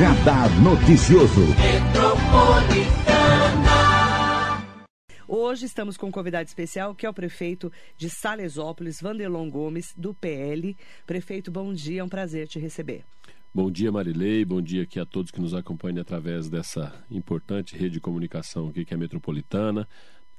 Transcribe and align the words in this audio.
Radar 0.00 0.48
Noticioso. 0.62 1.42
Hoje 5.28 5.66
estamos 5.66 5.98
com 5.98 6.06
um 6.06 6.10
convidado 6.10 6.48
especial, 6.48 6.94
que 6.94 7.04
é 7.04 7.10
o 7.10 7.12
prefeito 7.12 7.70
de 7.98 8.08
Salesópolis, 8.08 8.98
Vanderlon 9.02 9.50
Gomes, 9.50 9.92
do 9.94 10.14
PL. 10.14 10.74
Prefeito, 11.06 11.50
bom 11.50 11.70
dia, 11.74 12.00
é 12.00 12.04
um 12.04 12.08
prazer 12.08 12.48
te 12.48 12.58
receber. 12.58 13.04
Bom 13.54 13.70
dia, 13.70 13.92
Marilei. 13.92 14.42
Bom 14.42 14.62
dia 14.62 14.84
aqui 14.84 14.98
a 14.98 15.04
todos 15.04 15.30
que 15.30 15.38
nos 15.38 15.52
acompanham 15.52 16.00
através 16.00 16.48
dessa 16.48 16.94
importante 17.10 17.76
rede 17.76 17.90
de 17.90 18.00
comunicação 18.00 18.68
aqui 18.68 18.86
que 18.86 18.94
é 18.94 18.96
a 18.96 18.98
Metropolitana. 18.98 19.86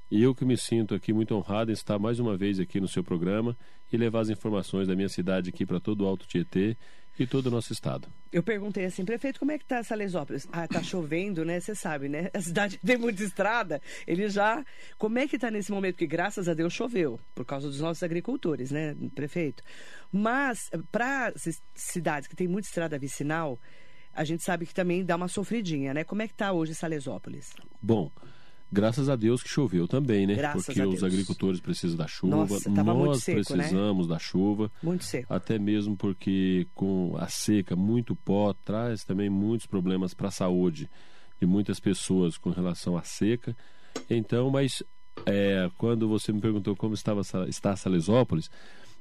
E 0.09 0.23
eu 0.23 0.33
que 0.33 0.43
me 0.43 0.57
sinto 0.57 0.95
aqui 0.95 1.13
muito 1.13 1.35
honrado 1.35 1.69
em 1.69 1.73
estar 1.73 1.99
mais 1.99 2.19
uma 2.19 2.35
vez 2.35 2.59
aqui 2.59 2.81
no 2.81 2.87
seu 2.87 3.03
programa 3.03 3.55
e 3.93 3.95
levar 3.95 4.21
as 4.21 4.29
informações 4.29 4.87
da 4.87 4.95
minha 4.95 5.07
cidade 5.07 5.51
aqui 5.51 5.67
para 5.67 5.79
todo 5.79 6.01
o 6.01 6.07
Alto 6.07 6.25
Tietê 6.25 6.75
e 7.19 7.27
todo 7.27 7.47
o 7.47 7.51
nosso 7.51 7.71
estado. 7.73 8.07
Eu 8.31 8.41
perguntei 8.41 8.85
assim, 8.85 9.03
prefeito, 9.03 9.39
como 9.39 9.51
é 9.51 9.57
que 9.57 9.65
tá 9.65 9.83
Salesópolis? 9.83 10.47
Ah, 10.51 10.67
tá 10.67 10.81
chovendo, 10.81 11.43
né? 11.43 11.59
Você 11.59 11.75
sabe, 11.75 12.07
né? 12.07 12.29
A 12.33 12.41
cidade 12.41 12.77
tem 12.77 12.97
muita 12.97 13.23
estrada. 13.23 13.81
Ele 14.07 14.29
já. 14.29 14.65
Como 14.97 15.19
é 15.19 15.27
que 15.27 15.37
tá 15.37 15.51
nesse 15.51 15.71
momento? 15.71 15.97
Que 15.97 16.07
graças 16.07 16.47
a 16.47 16.53
Deus 16.53 16.73
choveu, 16.73 17.19
por 17.35 17.45
causa 17.45 17.67
dos 17.67 17.81
nossos 17.81 18.01
agricultores, 18.03 18.71
né, 18.71 18.95
prefeito? 19.13 19.63
Mas, 20.11 20.69
para 20.91 21.33
cidades 21.73 22.27
que 22.27 22.35
tem 22.35 22.47
muita 22.47 22.67
estrada 22.67 22.97
vicinal, 22.97 23.59
a 24.13 24.23
gente 24.23 24.43
sabe 24.43 24.65
que 24.65 24.73
também 24.73 25.03
dá 25.05 25.15
uma 25.15 25.27
sofridinha, 25.27 25.93
né? 25.93 26.03
Como 26.03 26.21
é 26.21 26.27
que 26.27 26.33
tá 26.33 26.51
hoje 26.51 26.73
Salesópolis? 26.73 27.53
Bom. 27.81 28.11
Graças 28.71 29.09
a 29.09 29.15
Deus 29.17 29.43
que 29.43 29.49
choveu 29.49 29.87
também, 29.87 30.25
né? 30.25 30.35
Graças 30.35 30.65
Porque 30.65 30.81
os 30.81 31.03
agricultores 31.03 31.59
precisam 31.59 31.97
da 31.97 32.07
chuva, 32.07 32.37
Nossa, 32.37 32.69
nós 32.69 33.21
seco, 33.21 33.37
né? 33.37 33.43
precisamos 33.43 34.07
né? 34.07 34.13
da 34.13 34.19
chuva. 34.19 34.71
Muito 34.81 35.03
seco. 35.03 35.33
Até 35.33 35.59
mesmo 35.59 35.97
porque 35.97 36.67
com 36.73 37.15
a 37.17 37.27
seca, 37.27 37.75
muito 37.75 38.15
pó 38.15 38.53
traz 38.53 39.03
também 39.03 39.29
muitos 39.29 39.67
problemas 39.67 40.13
para 40.13 40.29
a 40.29 40.31
saúde 40.31 40.89
de 41.39 41.45
muitas 41.45 41.79
pessoas 41.79 42.37
com 42.37 42.49
relação 42.49 42.95
à 42.95 43.03
seca. 43.03 43.55
Então, 44.09 44.49
mas 44.49 44.81
é, 45.25 45.69
quando 45.77 46.07
você 46.07 46.31
me 46.31 46.39
perguntou 46.39 46.75
como 46.75 46.93
estava 46.93 47.21
está 47.49 47.75
Salesópolis, 47.75 48.49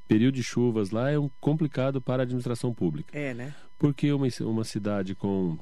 período 0.09 0.35
de 0.35 0.43
chuvas 0.43 0.91
lá 0.91 1.11
é 1.11 1.19
um 1.19 1.31
complicado 1.41 2.01
para 2.01 2.23
a 2.23 2.25
administração 2.25 2.75
pública. 2.75 3.17
É, 3.17 3.33
né? 3.33 3.55
Porque 3.79 4.13
uma, 4.13 4.27
uma 4.41 4.65
cidade 4.65 5.15
com 5.15 5.57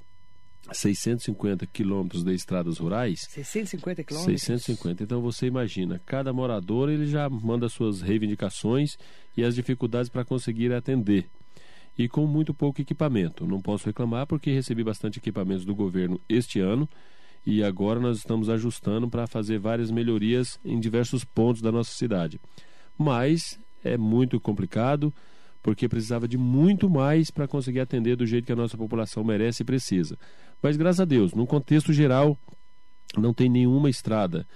650 0.72 1.66
quilômetros 1.66 2.24
de 2.24 2.34
estradas 2.34 2.78
rurais. 2.78 3.26
650 3.30 4.04
quilômetros? 4.04 4.42
650. 4.42 5.02
Então 5.02 5.20
você 5.20 5.46
imagina, 5.46 6.00
cada 6.04 6.32
morador 6.32 6.90
ele 6.90 7.06
já 7.06 7.28
manda 7.28 7.68
suas 7.68 8.00
reivindicações 8.00 8.96
e 9.36 9.44
as 9.44 9.54
dificuldades 9.54 10.08
para 10.08 10.24
conseguir 10.24 10.72
atender. 10.72 11.26
E 11.96 12.08
com 12.08 12.26
muito 12.26 12.54
pouco 12.54 12.80
equipamento. 12.80 13.46
Não 13.46 13.60
posso 13.60 13.86
reclamar 13.86 14.26
porque 14.26 14.52
recebi 14.52 14.84
bastante 14.84 15.18
equipamentos 15.18 15.64
do 15.64 15.74
governo 15.74 16.20
este 16.28 16.60
ano 16.60 16.88
e 17.44 17.62
agora 17.64 17.98
nós 17.98 18.18
estamos 18.18 18.48
ajustando 18.48 19.08
para 19.08 19.26
fazer 19.26 19.58
várias 19.58 19.90
melhorias 19.90 20.60
em 20.64 20.78
diversos 20.78 21.24
pontos 21.24 21.62
da 21.62 21.72
nossa 21.72 21.90
cidade. 21.90 22.40
Mas 22.96 23.58
é 23.82 23.96
muito 23.96 24.38
complicado 24.40 25.12
porque 25.62 25.88
precisava 25.88 26.28
de 26.28 26.38
muito 26.38 26.88
mais 26.88 27.30
para 27.30 27.48
conseguir 27.48 27.80
atender 27.80 28.16
do 28.16 28.26
jeito 28.26 28.46
que 28.46 28.52
a 28.52 28.56
nossa 28.56 28.76
população 28.76 29.24
merece 29.24 29.62
e 29.62 29.66
precisa. 29.66 30.18
Mas 30.62 30.76
graças 30.76 31.00
a 31.00 31.04
Deus, 31.04 31.32
num 31.32 31.46
contexto 31.46 31.92
geral, 31.92 32.36
não 33.16 33.32
tem 33.32 33.48
nenhuma 33.48 33.88
estrada 33.88 34.46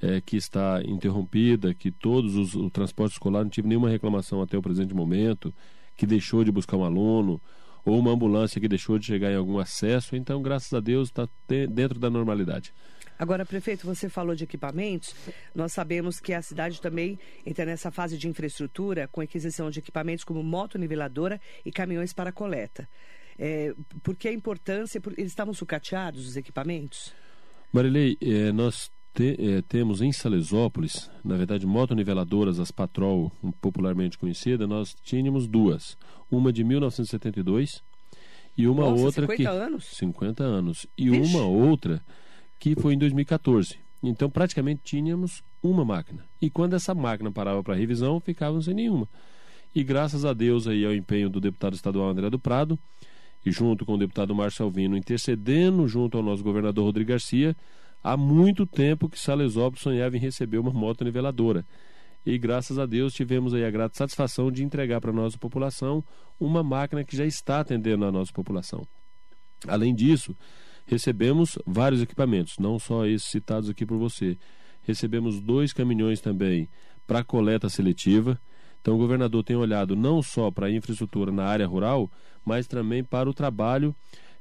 é, 0.00 0.20
que 0.20 0.36
está 0.36 0.82
interrompida, 0.84 1.72
que 1.72 1.90
todos 1.90 2.36
os 2.36 2.54
o 2.54 2.68
transporte 2.68 3.12
escolar 3.12 3.44
não 3.44 3.50
tive 3.50 3.68
nenhuma 3.68 3.88
reclamação 3.88 4.42
até 4.42 4.58
o 4.58 4.62
presente 4.62 4.92
momento, 4.92 5.54
que 5.96 6.04
deixou 6.04 6.42
de 6.44 6.50
buscar 6.50 6.76
um 6.76 6.84
aluno 6.84 7.40
ou 7.84 7.98
uma 7.98 8.10
ambulância 8.12 8.60
que 8.60 8.68
deixou 8.68 8.98
de 8.98 9.06
chegar 9.06 9.30
em 9.30 9.36
algum 9.36 9.58
acesso. 9.58 10.16
Então, 10.16 10.42
graças 10.42 10.72
a 10.72 10.80
Deus, 10.80 11.08
está 11.08 11.28
dentro 11.68 11.98
da 11.98 12.10
normalidade. 12.10 12.72
Agora, 13.18 13.46
prefeito, 13.46 13.86
você 13.86 14.08
falou 14.08 14.34
de 14.34 14.44
equipamentos. 14.44 15.14
Nós 15.54 15.72
sabemos 15.72 16.18
que 16.18 16.32
a 16.32 16.42
cidade 16.42 16.80
também 16.80 17.18
entra 17.46 17.64
nessa 17.64 17.90
fase 17.90 18.18
de 18.18 18.26
infraestrutura 18.26 19.06
com 19.06 19.20
aquisição 19.20 19.70
de 19.70 19.78
equipamentos 19.78 20.24
como 20.24 20.42
moto 20.42 20.78
niveladora 20.78 21.40
e 21.64 21.70
caminhões 21.70 22.12
para 22.12 22.32
coleta. 22.32 22.88
É, 23.38 23.74
por 24.02 24.16
que 24.16 24.28
a 24.28 24.32
importância? 24.32 25.00
Eles 25.16 25.32
estavam 25.32 25.54
sucateados, 25.54 26.26
os 26.26 26.36
equipamentos? 26.36 27.12
Marilei, 27.72 28.16
é, 28.20 28.52
nós 28.52 28.90
te, 29.14 29.36
é, 29.38 29.62
temos 29.62 30.00
em 30.00 30.12
Salesópolis, 30.12 31.10
na 31.24 31.36
verdade, 31.36 31.66
motoniveladoras, 31.66 32.58
as 32.58 32.70
Patrol, 32.70 33.30
popularmente 33.60 34.18
conhecida, 34.18 34.66
nós 34.66 34.94
tínhamos 35.02 35.46
duas. 35.46 35.96
Uma 36.30 36.52
de 36.52 36.64
1972 36.64 37.82
e 38.56 38.66
uma 38.66 38.90
Nossa, 38.90 39.02
outra 39.02 39.26
50 39.26 39.36
que... 39.36 39.46
anos? 39.46 39.84
50 39.96 40.44
anos. 40.44 40.86
E 40.96 41.10
Vixe. 41.10 41.34
uma 41.34 41.44
outra 41.44 42.02
que 42.58 42.74
foi 42.74 42.94
em 42.94 42.98
2014. 42.98 43.78
Então, 44.02 44.28
praticamente 44.28 44.80
tínhamos 44.82 45.42
uma 45.62 45.84
máquina. 45.84 46.24
E 46.40 46.50
quando 46.50 46.74
essa 46.74 46.94
máquina 46.94 47.30
parava 47.30 47.62
para 47.62 47.74
revisão, 47.74 48.20
ficávamos 48.20 48.64
sem 48.64 48.74
nenhuma. 48.74 49.08
E 49.74 49.82
graças 49.82 50.24
a 50.24 50.32
Deus 50.32 50.66
aí 50.66 50.84
ao 50.84 50.92
empenho 50.92 51.30
do 51.30 51.40
deputado 51.40 51.74
estadual 51.74 52.08
André 52.10 52.28
do 52.28 52.38
Prado, 52.38 52.78
e 53.44 53.50
junto 53.50 53.84
com 53.84 53.94
o 53.94 53.98
deputado 53.98 54.34
Márcio 54.34 54.64
Alvino, 54.64 54.96
intercedendo 54.96 55.86
junto 55.88 56.16
ao 56.16 56.22
nosso 56.22 56.42
governador 56.42 56.84
Rodrigo 56.84 57.10
Garcia, 57.10 57.56
há 58.02 58.16
muito 58.16 58.66
tempo 58.66 59.08
que 59.08 59.18
Salesópolis 59.18 59.82
sonhava 59.82 60.16
em 60.16 60.20
receber 60.20 60.58
uma 60.58 60.72
moto 60.72 61.04
niveladora. 61.04 61.64
E 62.24 62.38
graças 62.38 62.78
a 62.78 62.86
Deus 62.86 63.12
tivemos 63.12 63.52
aí 63.52 63.64
a 63.64 63.70
grata 63.70 63.96
satisfação 63.96 64.50
de 64.50 64.62
entregar 64.62 65.00
para 65.00 65.10
a 65.10 65.14
nossa 65.14 65.36
população 65.36 66.04
uma 66.38 66.62
máquina 66.62 67.04
que 67.04 67.16
já 67.16 67.26
está 67.26 67.60
atendendo 67.60 68.04
a 68.04 68.12
nossa 68.12 68.32
população. 68.32 68.86
Além 69.66 69.92
disso, 69.94 70.36
recebemos 70.86 71.58
vários 71.66 72.00
equipamentos, 72.00 72.58
não 72.58 72.78
só 72.78 73.06
esses 73.06 73.28
citados 73.28 73.68
aqui 73.68 73.84
por 73.84 73.98
você. 73.98 74.38
Recebemos 74.82 75.40
dois 75.40 75.72
caminhões 75.72 76.20
também 76.20 76.68
para 77.06 77.24
coleta 77.24 77.68
seletiva. 77.68 78.40
Então, 78.82 78.96
o 78.96 78.98
governador 78.98 79.44
tem 79.44 79.54
olhado 79.56 79.94
não 79.94 80.20
só 80.20 80.50
para 80.50 80.66
a 80.66 80.70
infraestrutura 80.70 81.30
na 81.30 81.44
área 81.44 81.66
rural, 81.66 82.10
mas 82.44 82.66
também 82.66 83.04
para 83.04 83.30
o 83.30 83.32
trabalho 83.32 83.94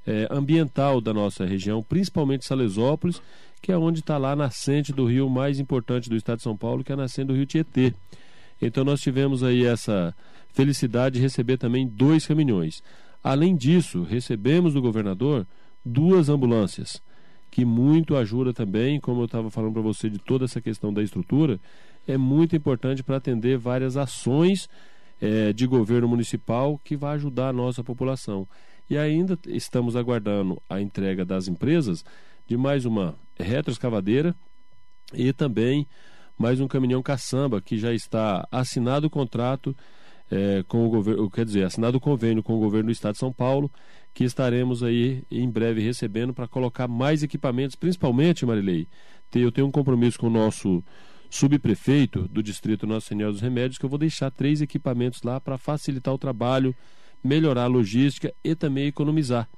é, 0.05 0.27
ambiental 0.31 0.99
da 0.99 1.13
nossa 1.13 1.45
região, 1.45 1.83
principalmente 1.83 2.45
Salesópolis, 2.45 3.21
que 3.61 3.71
é 3.71 3.77
onde 3.77 3.99
está 3.99 4.17
lá 4.17 4.31
a 4.31 4.35
nascente 4.35 4.91
do 4.91 5.05
rio 5.05 5.29
mais 5.29 5.59
importante 5.59 6.09
do 6.09 6.15
estado 6.15 6.37
de 6.37 6.43
São 6.43 6.57
Paulo, 6.57 6.83
que 6.83 6.91
é 6.91 6.95
a 6.95 6.97
nascente 6.97 7.27
do 7.27 7.35
rio 7.35 7.45
Tietê. 7.45 7.93
Então, 8.59 8.83
nós 8.83 8.99
tivemos 8.99 9.43
aí 9.43 9.63
essa 9.63 10.15
felicidade 10.53 11.15
de 11.15 11.21
receber 11.21 11.57
também 11.57 11.87
dois 11.87 12.25
caminhões. 12.25 12.81
Além 13.23 13.55
disso, 13.55 14.01
recebemos 14.01 14.73
do 14.73 14.81
governador 14.81 15.45
duas 15.85 16.29
ambulâncias, 16.29 16.99
que 17.51 17.63
muito 17.63 18.15
ajuda 18.15 18.53
também, 18.53 18.99
como 18.99 19.21
eu 19.21 19.25
estava 19.25 19.51
falando 19.51 19.73
para 19.73 19.81
você 19.83 20.09
de 20.09 20.17
toda 20.17 20.45
essa 20.45 20.59
questão 20.59 20.91
da 20.91 21.03
estrutura, 21.03 21.59
é 22.07 22.17
muito 22.17 22.55
importante 22.55 23.03
para 23.03 23.17
atender 23.17 23.57
várias 23.57 23.97
ações 23.97 24.67
é, 25.19 25.53
de 25.53 25.67
governo 25.67 26.07
municipal 26.07 26.79
que 26.83 26.97
vai 26.97 27.15
ajudar 27.15 27.49
a 27.49 27.53
nossa 27.53 27.83
população. 27.83 28.47
E 28.89 28.97
ainda 28.97 29.37
estamos 29.47 29.95
aguardando 29.95 30.61
a 30.69 30.81
entrega 30.81 31.23
das 31.23 31.47
empresas 31.47 32.03
de 32.47 32.57
mais 32.57 32.85
uma 32.85 33.15
retroescavadeira 33.39 34.35
e 35.13 35.31
também 35.31 35.87
mais 36.37 36.59
um 36.59 36.67
caminhão 36.67 37.01
caçamba 37.03 37.61
que 37.61 37.77
já 37.77 37.93
está 37.93 38.47
assinado 38.51 39.07
o 39.07 39.09
contrato 39.09 39.75
é, 40.29 40.63
com 40.67 40.85
o 40.85 40.89
governo, 40.89 41.29
quer 41.29 41.45
dizer, 41.45 41.65
assinado 41.65 41.97
o 41.97 42.01
convênio 42.01 42.41
com 42.41 42.55
o 42.55 42.59
governo 42.59 42.87
do 42.87 42.91
Estado 42.91 43.13
de 43.13 43.19
São 43.19 43.31
Paulo, 43.31 43.69
que 44.13 44.23
estaremos 44.23 44.81
aí 44.81 45.23
em 45.29 45.49
breve 45.49 45.81
recebendo 45.81 46.33
para 46.33 46.47
colocar 46.47 46.87
mais 46.87 47.21
equipamentos, 47.21 47.75
principalmente, 47.75 48.45
Marilei. 48.45 48.87
Eu 49.33 49.51
tenho 49.51 49.67
um 49.67 49.71
compromisso 49.71 50.17
com 50.17 50.27
o 50.27 50.31
nosso 50.31 50.83
subprefeito 51.31 52.27
do 52.27 52.43
distrito 52.43 52.85
Nossa 52.85 53.07
Senhora 53.07 53.31
dos 53.31 53.41
Remédios, 53.41 53.77
que 53.77 53.85
eu 53.85 53.89
vou 53.89 53.97
deixar 53.97 54.29
três 54.29 54.61
equipamentos 54.61 55.23
lá 55.23 55.39
para 55.39 55.57
facilitar 55.57 56.13
o 56.13 56.17
trabalho, 56.17 56.75
melhorar 57.23 57.63
a 57.63 57.67
logística 57.67 58.33
e 58.43 58.53
também 58.53 58.85
economizar. 58.87 59.49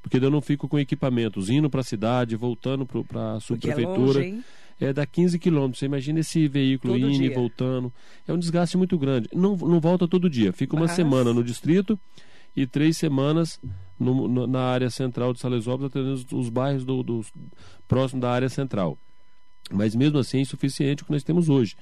Porque 0.00 0.18
eu 0.18 0.30
não 0.30 0.40
fico 0.40 0.68
com 0.68 0.78
equipamentos 0.78 1.50
indo 1.50 1.68
para 1.68 1.80
a 1.80 1.84
cidade, 1.84 2.36
voltando 2.36 2.86
para 2.86 3.34
a 3.34 3.40
subprefeitura. 3.40 4.24
É, 4.24 4.30
longe, 4.30 4.44
é 4.80 4.92
dá 4.92 5.04
15 5.04 5.36
quilômetros. 5.38 5.80
Você 5.80 5.86
imagina 5.86 6.20
esse 6.20 6.46
veículo 6.46 6.92
Todo 6.94 7.10
indo 7.10 7.24
e 7.24 7.26
dia. 7.28 7.34
voltando. 7.34 7.92
É 8.28 8.32
um 8.32 8.38
desgaste 8.38 8.76
muito 8.76 8.96
grande. 8.96 9.28
Não, 9.34 9.56
não 9.56 9.80
volta 9.80 10.06
todo 10.06 10.30
dia. 10.30 10.52
Fica 10.52 10.76
uma 10.76 10.86
Mas- 10.86 10.92
semana 10.92 11.34
no 11.34 11.42
distrito 11.42 11.98
e 12.54 12.68
três 12.68 12.96
semanas 12.96 13.58
no- 13.98 14.28
no- 14.28 14.46
na 14.46 14.60
área 14.60 14.88
central 14.90 15.32
de 15.32 15.40
Salesópolis, 15.40 15.90
atendendo 15.90 16.14
os, 16.14 16.26
os 16.32 16.48
bairros 16.50 16.84
do, 16.84 17.02
dos- 17.02 17.32
próximo 17.88 18.20
da 18.20 18.30
área 18.30 18.48
central. 18.48 18.96
Mas 19.72 19.94
mesmo 19.94 20.18
assim 20.18 20.38
é 20.38 20.40
insuficiente 20.40 21.02
o 21.02 21.06
que 21.06 21.12
nós 21.12 21.24
temos 21.24 21.48
hoje. 21.48 21.74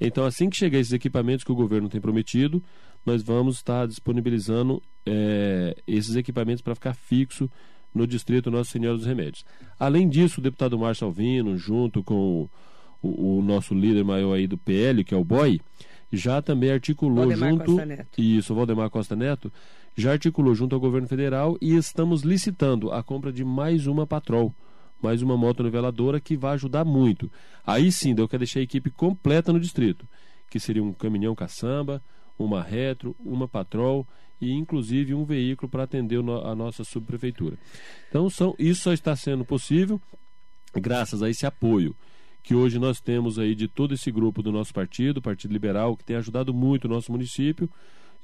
Então, 0.00 0.24
assim 0.24 0.50
que 0.50 0.56
chegar 0.56 0.78
esses 0.78 0.92
equipamentos 0.92 1.44
que 1.44 1.52
o 1.52 1.54
governo 1.54 1.88
tem 1.88 2.00
prometido, 2.00 2.62
nós 3.06 3.22
vamos 3.22 3.56
estar 3.56 3.86
disponibilizando 3.86 4.82
eh, 5.06 5.76
esses 5.86 6.16
equipamentos 6.16 6.62
para 6.62 6.74
ficar 6.74 6.94
fixo 6.94 7.48
no 7.94 8.06
distrito 8.06 8.50
Nossa 8.50 8.70
Senhora 8.72 8.96
dos 8.96 9.06
Remédios. 9.06 9.44
Além 9.78 10.08
disso, 10.08 10.40
o 10.40 10.42
deputado 10.42 10.78
Márcio 10.78 11.06
Alvino, 11.06 11.56
junto 11.56 12.02
com 12.02 12.48
o, 13.00 13.38
o- 13.38 13.42
nosso 13.42 13.72
líder 13.72 14.04
maior 14.04 14.34
aí 14.34 14.46
do 14.48 14.58
PL, 14.58 15.04
que 15.04 15.14
é 15.14 15.16
o 15.16 15.24
BOI, 15.24 15.60
já 16.12 16.42
também 16.42 16.70
articulou 16.72 17.26
Valdemar 17.28 17.50
junto. 17.50 17.76
Isso, 18.18 18.52
o 18.52 18.56
Valdemar 18.56 18.90
Costa 18.90 19.14
Neto 19.14 19.52
já 19.96 20.10
articulou 20.12 20.54
junto 20.56 20.74
ao 20.74 20.80
governo 20.80 21.06
federal 21.06 21.56
e 21.60 21.76
estamos 21.76 22.22
licitando 22.22 22.90
a 22.92 23.00
compra 23.02 23.32
de 23.32 23.44
mais 23.44 23.86
uma 23.86 24.06
patrol, 24.06 24.52
mais 25.02 25.22
uma 25.22 25.36
moto 25.36 25.62
niveladora 25.62 26.20
que 26.20 26.36
vai 26.36 26.54
ajudar 26.54 26.84
muito. 26.84 27.30
Aí 27.66 27.92
sim, 27.92 28.14
eu 28.16 28.28
quero 28.28 28.40
deixar 28.40 28.60
a 28.60 28.62
equipe 28.62 28.90
completa 28.90 29.52
no 29.52 29.60
distrito, 29.60 30.06
que 30.50 30.58
seria 30.58 30.82
um 30.82 30.92
caminhão 30.92 31.34
caçamba, 31.34 32.02
uma 32.38 32.62
retro, 32.62 33.14
uma 33.20 33.46
patrol 33.46 34.06
e 34.40 34.52
inclusive 34.52 35.14
um 35.14 35.24
veículo 35.24 35.68
para 35.68 35.84
atender 35.84 36.18
a 36.18 36.54
nossa 36.54 36.84
subprefeitura. 36.84 37.56
Então 38.08 38.28
são, 38.28 38.54
isso 38.58 38.82
só 38.82 38.92
está 38.92 39.14
sendo 39.14 39.44
possível 39.44 40.00
graças 40.74 41.22
a 41.22 41.30
esse 41.30 41.46
apoio 41.46 41.94
que 42.44 42.54
hoje 42.54 42.78
nós 42.78 43.00
temos 43.00 43.38
aí 43.38 43.54
de 43.54 43.66
todo 43.66 43.94
esse 43.94 44.12
grupo 44.12 44.42
do 44.42 44.52
nosso 44.52 44.72
partido, 44.72 45.22
Partido 45.22 45.50
Liberal, 45.50 45.96
que 45.96 46.04
tem 46.04 46.14
ajudado 46.14 46.52
muito 46.52 46.84
o 46.84 46.88
nosso 46.88 47.10
município 47.10 47.70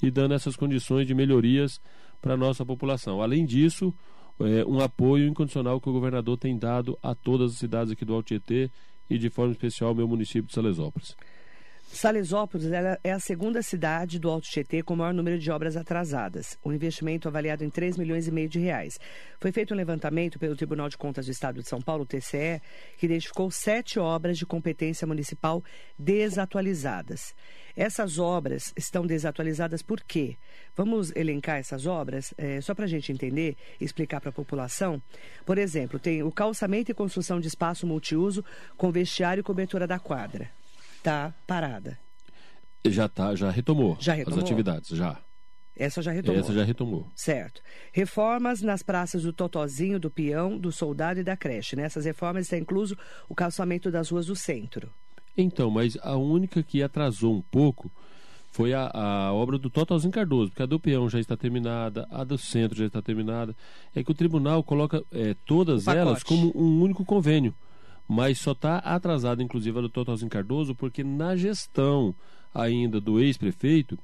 e 0.03 0.11
dando 0.11 0.35
essas 0.35 0.57
condições 0.57 1.07
de 1.07 1.15
melhorias 1.15 1.81
para 2.21 2.35
a 2.35 2.37
nossa 2.37 2.65
população. 2.65 3.23
Além 3.23 3.47
disso, 3.47 3.95
é, 4.41 4.65
um 4.65 4.81
apoio 4.81 5.29
incondicional 5.29 5.81
que 5.81 5.89
o 5.89 5.93
governador 5.93 6.37
tem 6.37 6.57
dado 6.59 6.99
a 7.03 7.15
todas 7.15 7.53
as 7.53 7.59
cidades 7.59 7.93
aqui 7.93 8.05
do 8.05 8.15
Alto 8.15 8.27
Tietê 8.27 8.71
e 9.09 9.19
de 9.19 9.29
forma 9.29 9.53
especial 9.53 9.91
ao 9.91 9.95
meu 9.95 10.09
município 10.09 10.47
de 10.49 10.55
Salesópolis. 10.55 11.17
Salesópolis 11.93 12.67
é 13.03 13.13
a 13.13 13.19
segunda 13.19 13.61
cidade 13.63 14.19
do 14.19 14.31
Alto 14.31 14.49
Tietê 14.49 14.81
com 14.81 14.95
o 14.95 14.97
maior 14.97 15.13
número 15.13 15.39
de 15.39 15.51
obras 15.51 15.77
atrasadas. 15.77 16.57
O 16.65 16.73
investimento 16.73 17.29
avaliado 17.29 17.65
em 17.65 17.69
3 17.69 17.99
milhões 17.99 18.29
e 18.29 18.31
meio 18.31 18.49
de 18.49 18.61
reais. 18.61 18.99
Foi 19.41 19.51
feito 19.51 19.75
um 19.75 19.77
levantamento 19.77 20.39
pelo 20.39 20.57
Tribunal 20.57 20.89
de 20.89 20.97
Contas 20.97 21.27
do 21.27 21.33
Estado 21.33 21.61
de 21.61 21.69
São 21.69 21.83
Paulo, 21.83 22.07
TCE, 22.07 22.63
que 22.97 23.07
identificou 23.07 23.51
sete 23.51 23.99
obras 23.99 24.39
de 24.39 24.47
competência 24.47 25.07
municipal 25.07 25.63
desatualizadas. 25.99 27.35
Essas 27.77 28.19
obras 28.19 28.73
estão 28.77 29.05
desatualizadas 29.05 29.83
por 29.83 30.01
quê? 30.01 30.37
Vamos 30.77 31.13
elencar 31.17 31.59
essas 31.59 31.87
obras, 31.87 32.33
eh, 32.39 32.61
só 32.61 32.73
para 32.73 32.85
a 32.85 32.89
gente 32.89 33.13
entender 33.13 33.57
e 33.81 33.85
explicar 33.85 34.21
para 34.21 34.31
a 34.31 34.33
população. 34.33 35.03
Por 35.45 35.59
exemplo, 35.59 35.99
tem 35.99 36.23
o 36.23 36.31
calçamento 36.31 36.91
e 36.91 36.95
construção 36.95 37.41
de 37.41 37.49
espaço 37.49 37.87
multiuso 37.87 38.45
com 38.77 38.93
vestiário 38.93 39.41
e 39.41 39.45
cobertura 39.45 39.87
da 39.87 39.99
quadra 39.99 40.60
está 41.01 41.35
parada. 41.47 41.99
Já 42.87 43.09
tá, 43.09 43.35
já 43.35 43.51
retomou, 43.51 43.97
Já 44.01 44.15
retomou? 44.15 44.39
as 44.39 44.45
atividades, 44.45 44.91
já. 44.91 45.19
Essa 45.77 46.03
já 46.03 46.13
retomou. 46.13 46.41
Essa 46.41 46.53
já 46.53 46.63
retomou. 46.63 47.09
Certo. 47.15 47.63
Reformas 47.91 48.61
nas 48.61 48.83
praças 48.83 49.23
do 49.23 49.33
Totozinho, 49.33 49.99
do 49.99 50.11
Peão, 50.11 50.59
do 50.59 50.71
Soldado 50.71 51.21
e 51.21 51.25
da 51.25 51.37
Creche. 51.37 51.75
Nessas 51.75 52.05
reformas 52.05 52.45
está 52.45 52.59
incluso 52.59 52.97
o 53.29 53.35
calçamento 53.35 53.91
das 53.91 54.11
ruas 54.11 54.27
do 54.27 54.37
centro. 54.37 54.93
Então, 55.37 55.71
mas 55.71 55.97
a 56.03 56.17
única 56.17 56.63
que 56.63 56.83
atrasou 56.83 57.35
um 57.35 57.41
pouco 57.41 57.91
foi 58.51 58.75
a, 58.75 58.91
a 58.93 59.33
obra 59.33 59.57
do 59.57 59.71
Totalzinho 59.71 60.13
Cardoso, 60.13 60.51
porque 60.51 60.63
a 60.63 60.67
do 60.67 60.79
Peão 60.79 61.09
já 61.09 61.19
está 61.19 61.37
terminada, 61.37 62.07
a 62.11 62.25
do 62.25 62.37
Centro 62.37 62.77
já 62.77 62.87
está 62.87 63.01
terminada. 63.01 63.57
É 63.95 64.03
que 64.05 64.11
o 64.11 64.15
tribunal 64.15 64.63
coloca 64.63 65.03
é, 65.11 65.35
todas 65.47 65.87
elas 65.87 66.23
como 66.23 66.53
um 66.55 66.83
único 66.83 67.05
convênio, 67.07 67.55
mas 68.11 68.41
só 68.41 68.51
está 68.51 68.79
atrasada, 68.79 69.41
inclusive, 69.41 69.79
a 69.79 69.83
do 69.83 69.89
Totalzinho 69.89 70.29
Cardoso, 70.29 70.75
porque 70.75 71.05
na 71.05 71.37
gestão 71.37 72.13
ainda 72.53 73.01
do 73.01 73.21
ex-prefeito 73.21 73.97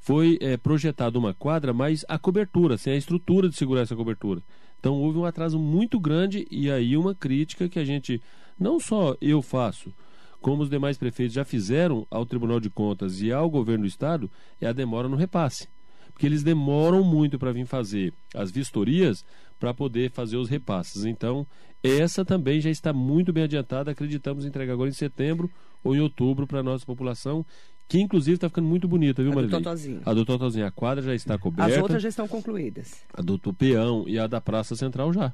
foi 0.00 0.36
é, 0.40 0.56
projetada 0.56 1.16
uma 1.16 1.32
quadra, 1.32 1.72
mas 1.72 2.04
a 2.08 2.18
cobertura, 2.18 2.76
sem 2.76 2.94
a 2.94 2.96
estrutura 2.96 3.48
de 3.48 3.54
segurar 3.54 3.82
essa 3.82 3.94
cobertura. 3.94 4.42
Então 4.80 4.94
houve 4.94 5.18
um 5.18 5.24
atraso 5.24 5.56
muito 5.56 6.00
grande 6.00 6.48
e 6.50 6.68
aí 6.68 6.96
uma 6.96 7.14
crítica 7.14 7.68
que 7.68 7.78
a 7.78 7.84
gente, 7.84 8.20
não 8.58 8.80
só 8.80 9.16
eu 9.20 9.40
faço, 9.40 9.94
como 10.40 10.64
os 10.64 10.68
demais 10.68 10.98
prefeitos 10.98 11.34
já 11.34 11.44
fizeram 11.44 12.04
ao 12.10 12.26
Tribunal 12.26 12.58
de 12.58 12.68
Contas 12.68 13.22
e 13.22 13.30
ao 13.30 13.48
governo 13.48 13.84
do 13.84 13.88
estado, 13.88 14.28
é 14.60 14.66
a 14.66 14.72
demora 14.72 15.08
no 15.08 15.16
repasse. 15.16 15.68
Porque 16.12 16.26
eles 16.26 16.42
demoram 16.42 17.04
muito 17.04 17.38
para 17.38 17.52
vir 17.52 17.66
fazer 17.66 18.12
as 18.34 18.50
vistorias 18.50 19.24
para 19.64 19.72
poder 19.72 20.10
fazer 20.10 20.36
os 20.36 20.50
repasses. 20.50 21.06
Então, 21.06 21.46
essa 21.82 22.22
também 22.22 22.60
já 22.60 22.68
está 22.68 22.92
muito 22.92 23.32
bem 23.32 23.44
adiantada. 23.44 23.90
Acreditamos 23.90 24.44
em 24.44 24.48
entregar 24.48 24.74
agora 24.74 24.90
em 24.90 24.92
setembro 24.92 25.50
ou 25.82 25.96
em 25.96 26.00
outubro 26.00 26.46
para 26.46 26.60
a 26.60 26.62
nossa 26.62 26.84
população, 26.84 27.46
que 27.88 27.98
inclusive 27.98 28.34
está 28.34 28.48
ficando 28.48 28.68
muito 28.68 28.86
bonita, 28.86 29.22
viu, 29.22 29.32
A 29.32 29.42
do? 29.42 29.48
Totozinho. 29.48 30.02
A 30.04 30.12
do 30.12 30.24
Totozinho. 30.24 30.66
A 30.66 30.70
quadra 30.70 31.02
já 31.02 31.14
está 31.14 31.38
coberta. 31.38 31.72
As 31.72 31.82
outras 31.82 32.02
já 32.02 32.10
estão 32.10 32.28
concluídas. 32.28 33.02
A 33.14 33.22
do 33.22 33.38
Tupeão 33.38 34.04
e 34.06 34.18
a 34.18 34.26
da 34.26 34.38
Praça 34.38 34.76
Central 34.76 35.12
já. 35.14 35.32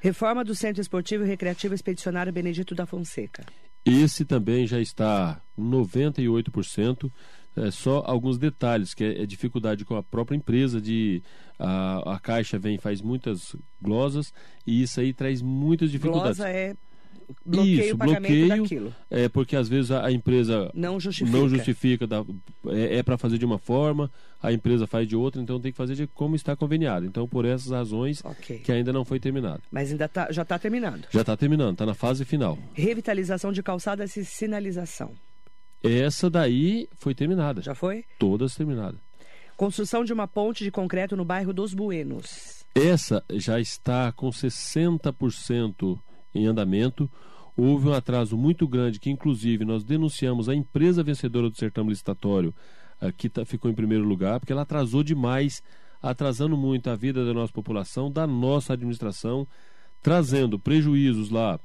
Reforma 0.00 0.44
do 0.44 0.54
Centro 0.54 0.82
Esportivo 0.82 1.24
e 1.24 1.26
Recreativo 1.26 1.74
Expedicionário 1.74 2.32
Benedito 2.32 2.74
da 2.74 2.84
Fonseca. 2.84 3.44
Esse 3.86 4.26
também 4.26 4.66
já 4.66 4.80
está 4.80 5.40
98%. 5.58 7.10
É 7.56 7.70
só 7.70 8.02
alguns 8.06 8.36
detalhes, 8.38 8.92
que 8.92 9.02
é, 9.02 9.22
é 9.22 9.26
dificuldade 9.26 9.84
com 9.84 9.96
a 9.96 10.02
própria 10.02 10.36
empresa 10.36 10.80
de 10.80 11.22
a, 11.58 12.14
a 12.16 12.20
caixa 12.20 12.58
vem 12.58 12.76
faz 12.78 13.00
muitas 13.00 13.56
glosas 13.80 14.32
e 14.66 14.82
isso 14.82 15.00
aí 15.00 15.12
traz 15.14 15.40
muitas 15.40 15.90
dificuldades. 15.90 16.36
Glosa 16.36 16.50
é 16.50 16.74
bloqueio 17.44 17.80
Isso, 17.80 17.94
o 17.94 17.98
pagamento 17.98 18.22
bloqueio, 18.46 18.48
daquilo. 18.62 18.94
É 19.10 19.28
porque 19.28 19.56
às 19.56 19.68
vezes 19.68 19.90
a, 19.90 20.04
a 20.06 20.12
empresa 20.12 20.70
Não 20.74 21.00
justifica. 21.00 21.36
não 21.36 21.48
justifica, 21.48 22.06
da- 22.06 22.24
é, 22.68 22.98
é 22.98 23.02
para 23.02 23.16
fazer 23.18 23.38
de 23.38 23.44
uma 23.44 23.58
forma, 23.58 24.10
a 24.42 24.52
empresa 24.52 24.86
faz 24.86 25.08
de 25.08 25.16
outra, 25.16 25.40
então 25.42 25.58
tem 25.58 25.72
que 25.72 25.78
fazer 25.78 25.94
de 25.94 26.06
como 26.06 26.36
está 26.36 26.54
conveniado. 26.54 27.06
Então 27.06 27.26
por 27.26 27.44
essas 27.46 27.72
razões 27.72 28.22
Ok. 28.24 28.58
que 28.58 28.70
ainda 28.70 28.92
não 28.92 29.04
foi 29.04 29.18
terminado. 29.18 29.62
Mas 29.72 29.90
ainda 29.90 30.06
tá, 30.08 30.30
já 30.30 30.42
está 30.42 30.58
terminando. 30.58 31.06
Já 31.10 31.22
está 31.22 31.36
terminando, 31.36 31.72
está 31.72 31.86
na 31.86 31.94
fase 31.94 32.24
final. 32.24 32.58
Revitalização 32.74 33.50
de 33.50 33.62
calçadas 33.62 34.14
e 34.16 34.24
sinalização. 34.24 35.12
Essa 35.82 36.28
daí 36.30 36.88
foi 36.96 37.14
terminada. 37.14 37.60
Já 37.62 37.74
foi? 37.74 38.04
Todas 38.18 38.54
terminadas. 38.54 39.00
Construção 39.56 40.04
de 40.04 40.12
uma 40.12 40.26
ponte 40.28 40.64
de 40.64 40.70
concreto 40.70 41.16
no 41.16 41.24
bairro 41.24 41.52
dos 41.52 41.72
Buenos. 41.72 42.64
Essa 42.74 43.24
já 43.32 43.58
está 43.58 44.12
com 44.12 44.28
60% 44.30 45.98
em 46.34 46.46
andamento. 46.46 47.10
Houve 47.56 47.88
um 47.88 47.92
atraso 47.94 48.36
muito 48.36 48.68
grande 48.68 49.00
que, 49.00 49.08
inclusive, 49.10 49.64
nós 49.64 49.82
denunciamos 49.82 50.48
a 50.48 50.54
empresa 50.54 51.02
vencedora 51.02 51.48
do 51.48 51.56
certame 51.56 51.88
licitatório, 51.88 52.54
ah, 53.00 53.10
que 53.10 53.30
tá- 53.30 53.46
ficou 53.46 53.70
em 53.70 53.74
primeiro 53.74 54.04
lugar, 54.04 54.38
porque 54.38 54.52
ela 54.52 54.62
atrasou 54.62 55.02
demais, 55.02 55.62
atrasando 56.02 56.54
muito 56.56 56.90
a 56.90 56.96
vida 56.96 57.24
da 57.24 57.32
nossa 57.32 57.52
população, 57.52 58.10
da 58.10 58.26
nossa 58.26 58.74
administração, 58.74 59.48
trazendo 60.02 60.58
prejuízos 60.58 61.30
lá, 61.30 61.58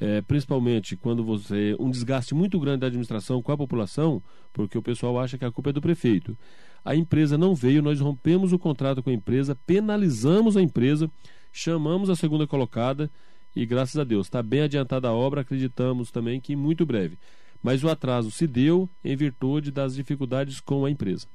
eh, 0.00 0.22
principalmente 0.22 0.96
quando 0.96 1.24
você. 1.24 1.76
um 1.78 1.90
desgaste 1.90 2.34
muito 2.34 2.58
grande 2.58 2.80
da 2.80 2.86
administração 2.86 3.42
com 3.42 3.52
a 3.52 3.56
população, 3.56 4.22
porque 4.52 4.76
o 4.76 4.82
pessoal 4.82 5.18
acha 5.18 5.38
que 5.38 5.44
a 5.44 5.52
culpa 5.52 5.70
é 5.70 5.72
do 5.72 5.80
prefeito. 5.80 6.36
A 6.84 6.96
empresa 6.96 7.38
não 7.38 7.54
veio, 7.54 7.82
nós 7.82 8.00
rompemos 8.00 8.52
o 8.52 8.58
contrato 8.58 9.02
com 9.02 9.10
a 9.10 9.12
empresa, 9.12 9.56
penalizamos 9.66 10.56
a 10.56 10.62
empresa, 10.62 11.10
chamamos 11.52 12.10
a 12.10 12.16
segunda 12.16 12.46
colocada 12.46 13.10
e 13.54 13.66
graças 13.66 13.96
a 13.96 14.04
Deus 14.04 14.26
está 14.26 14.42
bem 14.42 14.62
adiantada 14.62 15.08
a 15.08 15.12
obra, 15.12 15.42
acreditamos 15.42 16.10
também 16.10 16.40
que 16.40 16.56
muito 16.56 16.84
breve. 16.84 17.18
Mas 17.62 17.84
o 17.84 17.88
atraso 17.88 18.30
se 18.30 18.46
deu 18.46 18.88
em 19.04 19.14
virtude 19.14 19.70
das 19.70 19.94
dificuldades 19.94 20.58
com 20.58 20.84
a 20.84 20.90
empresa. 20.90 21.26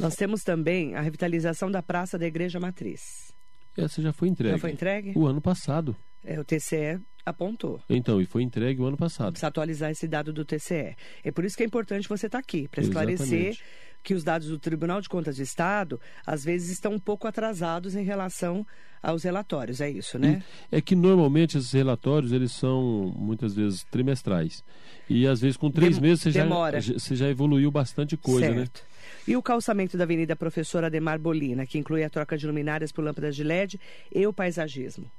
Nós 0.00 0.16
temos 0.16 0.42
também 0.42 0.96
a 0.96 1.00
revitalização 1.00 1.70
da 1.70 1.80
Praça 1.80 2.18
da 2.18 2.26
Igreja 2.26 2.58
Matriz. 2.58 3.32
Essa 3.76 4.02
já 4.02 4.12
foi 4.12 4.28
entregue. 4.28 4.54
Já 4.54 4.58
foi 4.58 4.72
entregue? 4.72 5.12
O 5.14 5.26
ano 5.26 5.40
passado. 5.40 5.94
É, 6.24 6.38
o 6.40 6.44
TCE 6.44 6.98
apontou. 7.26 7.80
Então, 7.88 8.20
e 8.20 8.26
foi 8.26 8.42
entregue 8.42 8.80
o 8.80 8.84
ano 8.86 8.96
passado. 8.96 9.32
Precisa 9.32 9.46
atualizar 9.48 9.90
esse 9.90 10.06
dado 10.08 10.32
do 10.32 10.44
TCE. 10.44 10.94
É 11.22 11.30
por 11.32 11.44
isso 11.44 11.56
que 11.56 11.62
é 11.62 11.66
importante 11.66 12.08
você 12.08 12.26
estar 12.26 12.38
aqui, 12.38 12.68
para 12.68 12.82
esclarecer 12.82 13.56
que 14.02 14.12
os 14.12 14.22
dados 14.22 14.48
do 14.48 14.58
Tribunal 14.58 15.00
de 15.00 15.08
Contas 15.08 15.36
do 15.36 15.42
Estado, 15.42 15.98
às 16.26 16.44
vezes, 16.44 16.68
estão 16.70 16.92
um 16.92 16.98
pouco 16.98 17.26
atrasados 17.26 17.94
em 17.94 18.04
relação 18.04 18.66
aos 19.02 19.22
relatórios. 19.22 19.80
É 19.80 19.88
isso, 19.90 20.18
né? 20.18 20.42
É 20.70 20.78
que 20.82 20.94
normalmente 20.94 21.56
esses 21.56 21.72
relatórios 21.72 22.30
eles 22.30 22.52
são 22.52 23.14
muitas 23.16 23.54
vezes 23.54 23.82
trimestrais. 23.84 24.62
E 25.08 25.26
às 25.26 25.40
vezes 25.40 25.56
com 25.56 25.70
três 25.70 25.94
Dem- 25.98 26.02
meses 26.10 26.22
você 26.22 26.30
já, 26.30 26.42
demora. 26.42 26.80
já- 26.82 26.92
você 26.92 27.16
já 27.16 27.28
evoluiu 27.30 27.70
bastante 27.70 28.14
coisa, 28.18 28.50
né? 28.50 28.56
certo. 28.56 28.82
E 29.26 29.34
o 29.36 29.42
calçamento 29.42 29.96
da 29.96 30.04
Avenida 30.04 30.36
Professora 30.36 30.88
Ademar 30.88 31.18
Bolina, 31.18 31.64
que 31.66 31.78
inclui 31.78 32.04
a 32.04 32.10
troca 32.10 32.36
de 32.36 32.46
luminárias 32.46 32.92
por 32.92 33.02
lâmpadas 33.02 33.34
de 33.34 33.42
LED 33.42 33.80
e 34.14 34.26
o 34.26 34.32
paisagismo, 34.34 35.10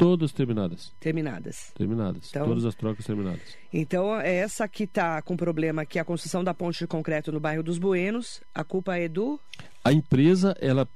Todas 0.00 0.32
terminadas. 0.32 0.92
terminadas. 0.98 1.72
Terminadas. 1.74 2.28
Então- 2.30 2.46
Todas 2.46 2.64
as 2.64 2.74
trocas 2.74 3.04
terminadas. 3.04 3.40
Então, 3.72 4.18
é 4.18 4.36
essa 4.36 4.66
que 4.66 4.84
está 4.84 5.20
com 5.22 5.36
problema, 5.36 5.84
que 5.84 5.98
é 5.98 6.02
a 6.02 6.04
construção 6.04 6.42
da 6.42 6.54
ponte 6.54 6.78
de 6.78 6.86
concreto 6.86 7.30
no 7.30 7.38
bairro 7.38 7.62
dos 7.62 7.78
Buenos, 7.78 8.40
a 8.54 8.64
culpa 8.64 8.96
é 8.96 9.08
do... 9.08 9.38
A 9.84 9.92
empresa, 9.92 10.56
ela 10.60 10.88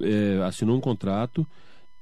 é, 0.00 0.42
assinou 0.44 0.76
um 0.76 0.80
contrato, 0.80 1.46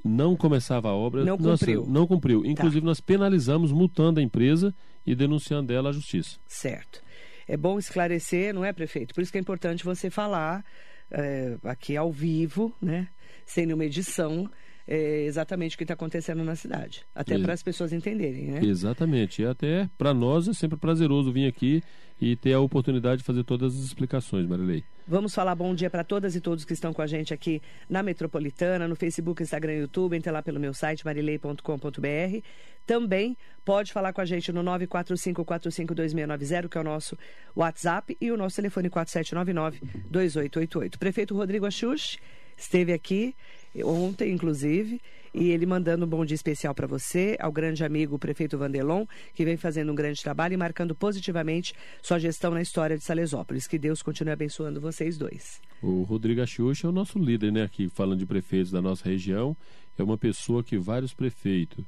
não 0.05 0.37
começava 0.37 0.89
a 0.89 0.95
obra. 0.95 1.25
Não 1.25 1.37
cumpriu. 1.37 1.85
Tá. 1.85 1.91
não 1.91 2.07
cumpriu. 2.07 2.45
Inclusive, 2.45 2.85
nós 2.85 3.01
penalizamos, 3.01 3.73
multando 3.73 4.21
a 4.21 4.23
empresa 4.23 4.75
e 5.07 5.15
denunciando 5.15 5.73
ela 5.73 5.91
à 5.91 5.93
justiça. 5.93 6.39
Certo. 6.47 7.03
É 7.47 7.57
bom 7.57 7.79
esclarecer, 7.79 8.55
não 8.55 8.65
é, 8.65 8.73
prefeito? 8.73 9.15
Por 9.15 9.23
isso 9.23 9.33
que 9.33 9.39
é 9.39 9.41
importante 9.41 9.85
você 9.85 10.09
falar 10.09 10.65
é, 11.11 11.57
aqui 11.65 11.97
ao 11.97 12.13
vivo, 12.13 12.75
né? 12.81 13.09
Sem 13.45 13.67
nenhuma 13.67 13.85
edição, 13.85 14.49
é, 14.91 15.23
exatamente 15.23 15.77
o 15.77 15.79
que 15.79 15.85
está 15.85 15.95
acontecendo 15.95 16.43
na 16.43 16.57
cidade. 16.57 17.07
Até 17.15 17.39
para 17.39 17.53
as 17.53 17.63
pessoas 17.63 17.93
entenderem, 17.93 18.51
né? 18.51 18.61
Exatamente. 18.65 19.41
E 19.41 19.47
até 19.47 19.89
para 19.97 20.13
nós 20.13 20.49
é 20.49 20.53
sempre 20.53 20.77
prazeroso 20.77 21.33
vir 21.33 21.47
aqui 21.47 21.81
e 22.21 22.35
ter 22.35 22.55
a 22.55 22.61
oportunidade 22.61 23.19
de 23.19 23.25
fazer 23.25 23.45
todas 23.45 23.79
as 23.79 23.85
explicações, 23.85 24.49
Marilei. 24.49 24.83
Vamos 25.07 25.33
falar 25.33 25.55
bom 25.55 25.73
dia 25.77 25.89
para 25.89 26.03
todas 26.03 26.35
e 26.35 26.41
todos 26.41 26.65
que 26.65 26.73
estão 26.73 26.93
com 26.93 27.03
a 27.03 27.07
gente 27.07 27.33
aqui 27.33 27.63
na 27.89 28.03
Metropolitana, 28.03 28.89
no 28.89 28.97
Facebook, 28.97 29.41
Instagram 29.41 29.75
e 29.75 29.79
YouTube. 29.79 30.17
Entre 30.17 30.33
lá 30.33 30.43
pelo 30.43 30.59
meu 30.59 30.75
site, 30.75 31.05
marilei.com.br. 31.05 32.41
Também 32.85 33.37
pode 33.65 33.93
falar 33.93 34.13
com 34.13 34.21
a 34.21 34.25
gente 34.25 34.51
no 34.51 34.65
945452690, 34.65 36.69
que 36.69 36.77
é 36.77 36.81
o 36.81 36.85
nosso 36.85 37.17
WhatsApp, 37.55 38.17
e 38.21 38.33
o 38.33 38.37
nosso 38.37 38.57
telefone 38.57 38.91
4799-2888. 38.91 40.99
Prefeito 40.99 41.37
Rodrigo 41.37 41.65
Axux 41.65 42.19
esteve 42.57 42.93
aqui 42.93 43.37
ontem, 43.85 44.33
inclusive, 44.33 45.01
e 45.33 45.51
ele 45.51 45.65
mandando 45.65 46.05
um 46.05 46.09
bom 46.09 46.25
dia 46.25 46.35
especial 46.35 46.75
para 46.75 46.87
você, 46.87 47.37
ao 47.39 47.53
grande 47.53 47.85
amigo 47.85 48.19
prefeito 48.19 48.59
Vandelon, 48.59 49.07
que 49.35 49.45
vem 49.45 49.57
fazendo 49.57 49.93
um 49.93 49.95
grande 49.95 50.23
trabalho 50.23 50.55
e 50.55 50.57
marcando 50.57 50.95
positivamente 50.95 51.73
sua 52.03 52.19
gestão 52.19 52.51
na 52.51 52.61
história 52.61 52.99
de 52.99 53.05
Salesópolis. 53.05 53.67
Que 53.67 53.79
Deus 53.79 54.03
continue 54.03 54.33
abençoando 54.33 54.81
vocês 54.81 55.17
dois. 55.17 55.61
O 55.81 56.03
Rodrigo 56.03 56.43
Axuxa 56.43 56.87
é 56.87 56.91
o 56.91 56.93
nosso 56.93 57.19
líder, 57.19 57.53
né, 57.53 57.63
aqui 57.63 57.89
falando 57.89 58.19
de 58.19 58.27
prefeitos 58.27 58.73
da 58.73 58.83
nossa 58.83 59.09
região. 59.09 59.57
É 59.97 60.03
uma 60.03 60.19
pessoa 60.19 60.65
que 60.65 60.77
vários 60.79 61.15
prefeitos 61.15 61.85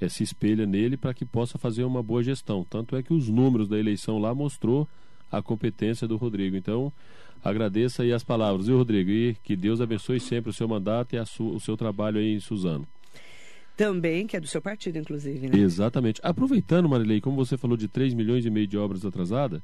é, 0.00 0.08
se 0.08 0.22
espelha 0.22 0.66
nele 0.66 0.96
para 0.96 1.12
que 1.12 1.24
possa 1.24 1.58
fazer 1.58 1.84
uma 1.84 2.02
boa 2.02 2.22
gestão. 2.22 2.64
Tanto 2.64 2.96
é 2.96 3.02
que 3.02 3.12
os 3.12 3.28
números 3.28 3.68
da 3.68 3.78
eleição 3.78 4.18
lá 4.18 4.34
mostrou 4.34 4.88
a 5.30 5.42
competência 5.42 6.06
do 6.06 6.16
Rodrigo. 6.16 6.56
Então, 6.56 6.92
agradeça 7.44 8.02
aí 8.02 8.12
as 8.12 8.24
palavras, 8.24 8.66
viu, 8.66 8.78
Rodrigo? 8.78 9.10
E 9.10 9.36
que 9.42 9.56
Deus 9.56 9.80
abençoe 9.80 10.20
sempre 10.20 10.50
o 10.50 10.52
seu 10.52 10.68
mandato 10.68 11.14
e 11.14 11.18
o 11.18 11.60
seu 11.60 11.76
trabalho 11.76 12.18
aí 12.18 12.34
em 12.34 12.40
Suzano. 12.40 12.86
Também, 13.76 14.26
que 14.26 14.36
é 14.36 14.40
do 14.40 14.46
seu 14.46 14.62
partido, 14.62 14.96
inclusive, 14.98 15.48
né? 15.48 15.58
Exatamente. 15.58 16.18
Aproveitando, 16.24 16.88
Marilei, 16.88 17.20
como 17.20 17.36
você 17.36 17.58
falou 17.58 17.76
de 17.76 17.88
3 17.88 18.14
milhões 18.14 18.46
e 18.46 18.50
meio 18.50 18.66
de 18.66 18.78
obras 18.78 19.04
atrasadas, 19.04 19.60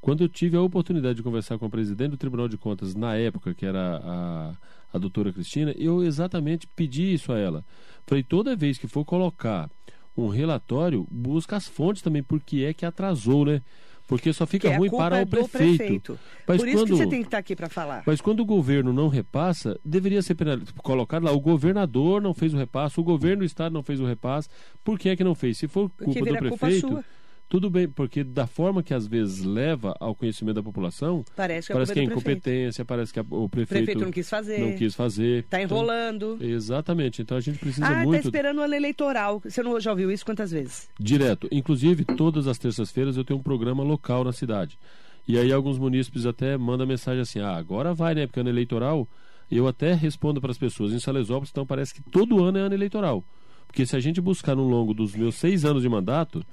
quando 0.00 0.24
eu 0.24 0.28
tive 0.30 0.56
a 0.56 0.62
oportunidade 0.62 1.16
de 1.16 1.22
conversar 1.22 1.58
com 1.58 1.66
a 1.66 1.70
presidente 1.70 2.12
do 2.12 2.16
Tribunal 2.16 2.48
de 2.48 2.56
Contas, 2.56 2.94
na 2.94 3.16
época, 3.16 3.52
que 3.52 3.66
era 3.66 4.00
a, 4.02 4.54
a 4.94 4.98
doutora 4.98 5.30
Cristina, 5.30 5.74
eu 5.76 6.02
exatamente 6.02 6.66
pedi 6.66 7.12
isso 7.12 7.32
a 7.32 7.38
ela. 7.38 7.62
Falei, 8.06 8.24
toda 8.24 8.56
vez 8.56 8.78
que 8.78 8.88
for 8.88 9.04
colocar 9.04 9.70
um 10.16 10.28
relatório, 10.28 11.06
busca 11.10 11.54
as 11.54 11.68
fontes 11.68 12.00
também, 12.00 12.22
porque 12.22 12.64
é 12.64 12.72
que 12.72 12.86
atrasou, 12.86 13.44
né? 13.44 13.62
Porque 14.10 14.32
só 14.32 14.44
fica 14.44 14.76
ruim 14.76 14.90
para 14.90 15.20
é 15.20 15.22
o 15.22 15.26
prefeito. 15.28 15.76
prefeito. 15.76 16.18
Mas 16.44 16.56
Por 16.56 16.66
isso 16.66 16.78
quando, 16.78 16.86
que 16.88 16.96
você 16.96 17.06
tem 17.06 17.20
que 17.20 17.28
estar 17.28 17.38
aqui 17.38 17.54
para 17.54 17.68
falar. 17.68 18.02
Mas 18.04 18.20
quando 18.20 18.40
o 18.40 18.44
governo 18.44 18.92
não 18.92 19.06
repassa, 19.06 19.78
deveria 19.84 20.20
ser 20.20 20.36
colocado 20.82 21.22
lá. 21.22 21.30
O 21.30 21.38
governador 21.38 22.20
não 22.20 22.34
fez 22.34 22.52
o 22.52 22.56
repasse, 22.56 22.98
o 22.98 23.04
governo 23.04 23.38
do 23.38 23.44
estado 23.44 23.72
não 23.72 23.84
fez 23.84 24.00
o 24.00 24.04
repasse. 24.04 24.48
Por 24.82 24.98
que 24.98 25.10
é 25.10 25.14
que 25.14 25.22
não 25.22 25.36
fez? 25.36 25.58
Se 25.58 25.68
for 25.68 25.88
culpa 25.90 26.24
do 26.24 26.36
prefeito. 26.38 26.88
Culpa 26.88 27.04
tudo 27.50 27.68
bem, 27.68 27.88
porque 27.88 28.22
da 28.22 28.46
forma 28.46 28.80
que 28.80 28.94
às 28.94 29.08
vezes 29.08 29.44
leva 29.44 29.92
ao 29.98 30.14
conhecimento 30.14 30.54
da 30.54 30.62
população, 30.62 31.24
parece 31.34 31.66
que, 31.66 31.72
é 31.72 31.74
parece 31.74 31.92
que 31.92 31.98
é 31.98 32.04
incompetência, 32.04 32.84
parece 32.84 33.12
que 33.12 33.18
o 33.18 33.24
prefeito, 33.24 33.42
o 33.42 33.48
prefeito 33.48 34.00
não 34.04 34.12
quis 34.12 34.30
fazer. 34.30 34.60
Não 34.60 34.76
quis 34.76 34.94
fazer. 34.94 35.40
Está 35.40 35.60
enrolando. 35.60 36.36
Então, 36.36 36.48
exatamente. 36.48 37.20
Então 37.22 37.36
a 37.36 37.40
gente 37.40 37.58
precisa 37.58 37.86
ah, 37.86 37.88
tá 37.88 37.96
muito. 38.04 38.14
Ah, 38.14 38.16
está 38.18 38.28
esperando 38.28 38.58
o 38.58 38.62
ano 38.62 38.74
eleitoral. 38.74 39.42
Você 39.44 39.64
não 39.64 39.80
já 39.80 39.90
ouviu 39.90 40.12
isso 40.12 40.24
quantas 40.24 40.52
vezes? 40.52 40.88
Direto. 40.96 41.48
Inclusive, 41.50 42.04
todas 42.04 42.46
as 42.46 42.56
terças-feiras 42.56 43.16
eu 43.16 43.24
tenho 43.24 43.40
um 43.40 43.42
programa 43.42 43.82
local 43.82 44.22
na 44.22 44.32
cidade. 44.32 44.78
E 45.26 45.36
aí 45.36 45.52
alguns 45.52 45.76
munícipes 45.76 46.26
até 46.26 46.56
mandam 46.56 46.86
mensagem 46.86 47.22
assim: 47.22 47.40
ah, 47.40 47.56
agora 47.56 47.92
vai, 47.92 48.14
né? 48.14 48.28
Porque 48.28 48.38
ano 48.38 48.48
eleitoral. 48.48 49.08
Eu 49.50 49.66
até 49.66 49.92
respondo 49.92 50.40
para 50.40 50.52
as 50.52 50.58
pessoas 50.58 50.92
em 50.92 51.00
Salesópolis, 51.00 51.50
então 51.50 51.66
parece 51.66 51.92
que 51.92 52.00
todo 52.00 52.44
ano 52.44 52.58
é 52.58 52.60
ano 52.60 52.76
eleitoral. 52.76 53.24
Porque 53.66 53.84
se 53.84 53.96
a 53.96 54.00
gente 54.00 54.20
buscar 54.20 54.54
no 54.54 54.62
longo 54.62 54.94
dos 54.94 55.16
meus 55.16 55.34
seis 55.34 55.64
anos 55.64 55.82
de 55.82 55.88
mandato, 55.88 56.46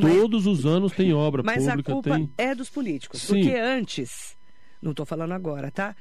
Todos 0.00 0.46
os 0.46 0.66
anos 0.66 0.92
tem 0.92 1.12
obra 1.12 1.42
mas 1.42 1.64
pública. 1.64 1.76
Mas 1.76 1.86
a 1.86 1.92
culpa 1.92 2.10
tem... 2.10 2.32
é 2.36 2.54
dos 2.54 2.70
políticos. 2.70 3.22
Sim. 3.22 3.42
Porque 3.42 3.56
antes, 3.56 4.36
não 4.80 4.90
estou 4.90 5.06
falando 5.06 5.32
agora, 5.32 5.70
tá? 5.70 5.94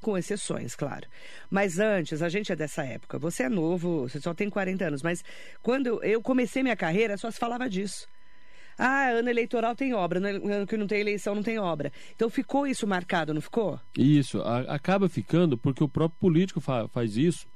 Com 0.00 0.18
exceções, 0.18 0.74
claro. 0.74 1.06
Mas 1.50 1.78
antes, 1.78 2.22
a 2.22 2.28
gente 2.28 2.52
é 2.52 2.56
dessa 2.56 2.84
época. 2.84 3.18
Você 3.18 3.44
é 3.44 3.48
novo, 3.48 4.02
você 4.02 4.20
só 4.20 4.34
tem 4.34 4.50
40 4.50 4.84
anos. 4.86 5.02
Mas 5.02 5.24
quando 5.62 6.02
eu 6.02 6.20
comecei 6.20 6.62
minha 6.62 6.76
carreira, 6.76 7.16
só 7.16 7.30
se 7.30 7.38
falava 7.38 7.68
disso. 7.68 8.06
Ah, 8.76 9.10
ano 9.10 9.30
eleitoral 9.30 9.76
tem 9.76 9.94
obra, 9.94 10.18
ano 10.18 10.66
que 10.66 10.76
não 10.76 10.86
tem 10.86 11.00
eleição 11.00 11.34
não 11.34 11.42
tem 11.42 11.58
obra. 11.58 11.92
Então 12.14 12.28
ficou 12.28 12.66
isso 12.66 12.86
marcado, 12.86 13.32
não 13.32 13.40
ficou? 13.40 13.78
Isso, 13.96 14.40
a, 14.40 14.60
acaba 14.74 15.08
ficando 15.08 15.56
porque 15.56 15.82
o 15.82 15.88
próprio 15.88 16.18
político 16.18 16.60
fa, 16.60 16.88
faz 16.88 17.16
isso. 17.16 17.46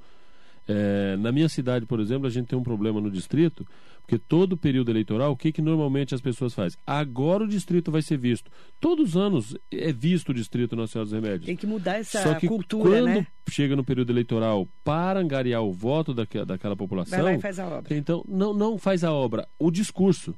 É, 0.68 1.16
na 1.16 1.32
minha 1.32 1.48
cidade, 1.48 1.86
por 1.86 1.98
exemplo, 1.98 2.26
a 2.26 2.30
gente 2.30 2.46
tem 2.46 2.58
um 2.58 2.62
problema 2.62 3.00
no 3.00 3.10
distrito 3.10 3.66
porque 4.08 4.18
todo 4.18 4.56
período 4.56 4.90
eleitoral, 4.90 5.32
o 5.32 5.36
que, 5.36 5.52
que 5.52 5.60
normalmente 5.60 6.14
as 6.14 6.20
pessoas 6.22 6.54
fazem? 6.54 6.78
Agora 6.86 7.44
o 7.44 7.46
distrito 7.46 7.92
vai 7.92 8.00
ser 8.00 8.16
visto. 8.16 8.50
Todos 8.80 9.10
os 9.10 9.16
anos 9.18 9.54
é 9.70 9.92
visto 9.92 10.30
o 10.30 10.34
distrito 10.34 10.74
Nacional 10.74 11.04
dos 11.04 11.12
Remédios. 11.12 11.44
Tem 11.44 11.54
que 11.54 11.66
mudar 11.66 11.98
essa 11.98 12.22
Só 12.22 12.34
que 12.36 12.48
cultura, 12.48 12.88
quando 12.88 13.04
né? 13.04 13.26
chega 13.50 13.76
no 13.76 13.84
período 13.84 14.10
eleitoral 14.10 14.66
para 14.82 15.20
angariar 15.20 15.62
o 15.62 15.74
voto 15.74 16.14
daquela, 16.14 16.46
daquela 16.46 16.74
população... 16.74 17.18
Vai 17.18 17.32
lá 17.32 17.34
e 17.34 17.38
faz 17.42 17.58
a 17.58 17.66
obra. 17.66 17.94
Então, 17.94 18.24
não, 18.26 18.54
não 18.54 18.78
faz 18.78 19.04
a 19.04 19.12
obra, 19.12 19.46
o 19.58 19.70
discurso. 19.70 20.34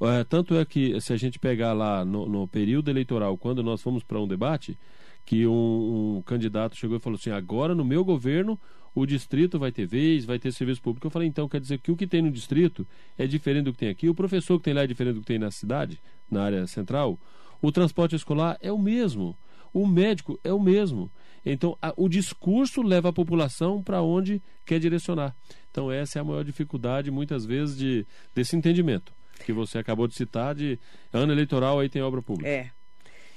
É, 0.00 0.24
tanto 0.24 0.54
é 0.54 0.64
que, 0.64 0.98
se 0.98 1.12
a 1.12 1.16
gente 1.18 1.38
pegar 1.38 1.74
lá 1.74 2.06
no, 2.06 2.26
no 2.26 2.48
período 2.48 2.90
eleitoral, 2.90 3.36
quando 3.36 3.62
nós 3.62 3.82
fomos 3.82 4.02
para 4.02 4.18
um 4.18 4.26
debate, 4.26 4.78
que 5.26 5.46
um, 5.46 6.16
um 6.16 6.22
candidato 6.22 6.74
chegou 6.74 6.96
e 6.96 7.00
falou 7.00 7.18
assim, 7.18 7.30
agora 7.30 7.74
no 7.74 7.84
meu 7.84 8.02
governo 8.02 8.58
o 8.94 9.04
distrito 9.04 9.58
vai 9.58 9.72
ter 9.72 9.86
vez, 9.86 10.24
vai 10.24 10.38
ter 10.38 10.52
serviço 10.52 10.80
público. 10.80 11.06
Eu 11.06 11.10
falei, 11.10 11.28
então, 11.28 11.48
quer 11.48 11.60
dizer 11.60 11.78
que 11.78 11.90
o 11.90 11.96
que 11.96 12.06
tem 12.06 12.22
no 12.22 12.30
distrito 12.30 12.86
é 13.18 13.26
diferente 13.26 13.64
do 13.64 13.72
que 13.72 13.78
tem 13.78 13.88
aqui, 13.88 14.08
o 14.08 14.14
professor 14.14 14.58
que 14.58 14.64
tem 14.64 14.74
lá 14.74 14.82
é 14.82 14.86
diferente 14.86 15.14
do 15.14 15.20
que 15.20 15.26
tem 15.26 15.38
na 15.38 15.50
cidade, 15.50 16.00
na 16.30 16.44
área 16.44 16.66
central, 16.66 17.18
o 17.60 17.72
transporte 17.72 18.14
escolar 18.14 18.56
é 18.60 18.70
o 18.70 18.78
mesmo, 18.78 19.36
o 19.72 19.86
médico 19.86 20.38
é 20.44 20.52
o 20.52 20.60
mesmo. 20.60 21.10
Então, 21.44 21.76
a, 21.82 21.92
o 21.96 22.08
discurso 22.08 22.82
leva 22.82 23.08
a 23.08 23.12
população 23.12 23.82
para 23.82 24.00
onde 24.00 24.40
quer 24.64 24.78
direcionar. 24.78 25.34
Então, 25.70 25.90
essa 25.90 26.18
é 26.18 26.22
a 26.22 26.24
maior 26.24 26.44
dificuldade, 26.44 27.10
muitas 27.10 27.44
vezes, 27.44 27.76
de, 27.76 28.06
desse 28.34 28.56
entendimento 28.56 29.12
que 29.44 29.52
você 29.52 29.78
acabou 29.78 30.06
de 30.06 30.14
citar, 30.14 30.54
de 30.54 30.78
ano 31.12 31.32
eleitoral 31.32 31.80
aí 31.80 31.88
tem 31.88 32.00
obra 32.00 32.22
pública. 32.22 32.48
É. 32.48 32.70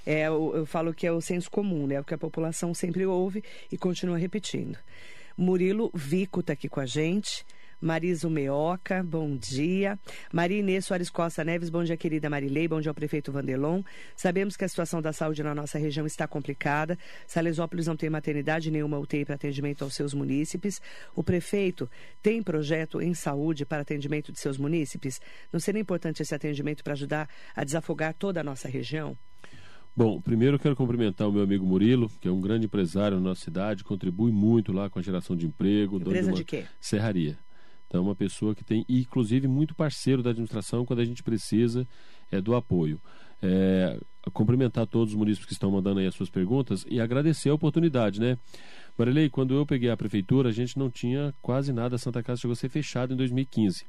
É, 0.05 0.27
eu, 0.27 0.53
eu 0.55 0.65
falo 0.65 0.93
que 0.93 1.05
é 1.05 1.11
o 1.11 1.19
senso 1.19 1.51
comum, 1.51 1.85
né? 1.85 1.99
O 1.99 2.03
que 2.03 2.13
a 2.13 2.17
população 2.17 2.73
sempre 2.73 3.05
ouve 3.05 3.43
e 3.69 3.77
continua 3.77 4.17
repetindo. 4.17 4.77
Murilo 5.37 5.91
Vico 5.93 6.39
está 6.39 6.53
aqui 6.53 6.67
com 6.67 6.79
a 6.79 6.85
gente. 6.87 7.45
Marisa 7.79 8.27
Meoca, 8.27 9.03
bom 9.03 9.37
dia. 9.37 9.99
Maria 10.33 10.57
Inês 10.57 10.83
Soares 10.83 11.11
Costa 11.11 11.43
Neves, 11.43 11.69
bom 11.69 11.83
dia, 11.83 11.95
querida 11.95 12.27
Marilei, 12.27 12.67
bom 12.67 12.81
dia 12.81 12.89
ao 12.89 12.95
prefeito 12.95 13.31
Vandelon. 13.31 13.83
Sabemos 14.15 14.57
que 14.57 14.65
a 14.65 14.67
situação 14.67 14.99
da 14.99 15.13
saúde 15.13 15.43
na 15.43 15.53
nossa 15.53 15.77
região 15.77 16.07
está 16.07 16.27
complicada. 16.27 16.97
Salesópolis 17.27 17.85
não 17.85 17.95
tem 17.95 18.09
maternidade 18.09 18.71
nenhuma 18.71 18.97
UTI 18.97 19.25
para 19.25 19.35
atendimento 19.35 19.83
aos 19.83 19.93
seus 19.93 20.11
munícipes. 20.11 20.81
O 21.13 21.23
prefeito 21.23 21.87
tem 22.19 22.41
projeto 22.41 22.99
em 22.99 23.13
saúde 23.13 23.63
para 23.63 23.83
atendimento 23.83 24.31
de 24.31 24.39
seus 24.39 24.57
munícipes? 24.57 25.21
Não 25.53 25.59
seria 25.59 25.81
importante 25.81 26.23
esse 26.23 26.33
atendimento 26.33 26.83
para 26.83 26.93
ajudar 26.93 27.29
a 27.55 27.63
desafogar 27.63 28.15
toda 28.15 28.39
a 28.39 28.43
nossa 28.43 28.67
região? 28.67 29.15
Bom, 29.97 30.21
primeiro 30.21 30.57
eu 30.57 30.59
quero 30.59 30.75
cumprimentar 30.75 31.27
o 31.27 31.31
meu 31.31 31.41
amigo 31.41 31.65
Murilo, 31.65 32.07
que 32.21 32.27
é 32.27 32.31
um 32.31 32.39
grande 32.39 32.67
empresário 32.67 33.17
na 33.17 33.29
nossa 33.29 33.41
cidade, 33.41 33.83
contribui 33.83 34.31
muito 34.31 34.71
lá 34.71 34.91
com 34.91 34.99
a 34.99 35.01
geração 35.01 35.35
de 35.35 35.47
emprego. 35.47 35.97
Empresa 35.97 36.31
de, 36.31 36.37
de 36.37 36.45
quê? 36.45 36.65
Serraria. 36.79 37.35
Então, 37.87 38.01
é 38.01 38.03
uma 38.03 38.15
pessoa 38.15 38.53
que 38.53 38.63
tem, 38.63 38.85
inclusive, 38.87 39.47
muito 39.47 39.73
parceiro 39.73 40.21
da 40.21 40.29
administração 40.29 40.85
quando 40.85 40.99
a 40.99 41.03
gente 41.05 41.23
precisa 41.23 41.87
é, 42.31 42.39
do 42.39 42.53
apoio. 42.53 43.01
É, 43.41 43.99
cumprimentar 44.31 44.85
todos 44.85 45.13
os 45.15 45.17
munícipes 45.17 45.47
que 45.47 45.53
estão 45.53 45.71
mandando 45.71 45.99
aí 45.99 46.05
as 46.05 46.13
suas 46.13 46.29
perguntas 46.29 46.85
e 46.87 47.01
agradecer 47.01 47.49
a 47.49 47.55
oportunidade, 47.55 48.19
né? 48.19 48.37
Marilei, 48.95 49.31
quando 49.31 49.55
eu 49.55 49.65
peguei 49.65 49.89
a 49.89 49.97
prefeitura, 49.97 50.49
a 50.49 50.53
gente 50.53 50.77
não 50.77 50.91
tinha 50.91 51.33
quase 51.41 51.73
nada, 51.73 51.95
a 51.95 51.99
Santa 51.99 52.21
Casa 52.21 52.41
chegou 52.41 52.53
a 52.53 52.55
ser 52.55 52.69
fechada 52.69 53.15
em 53.15 53.17
2015. 53.17 53.87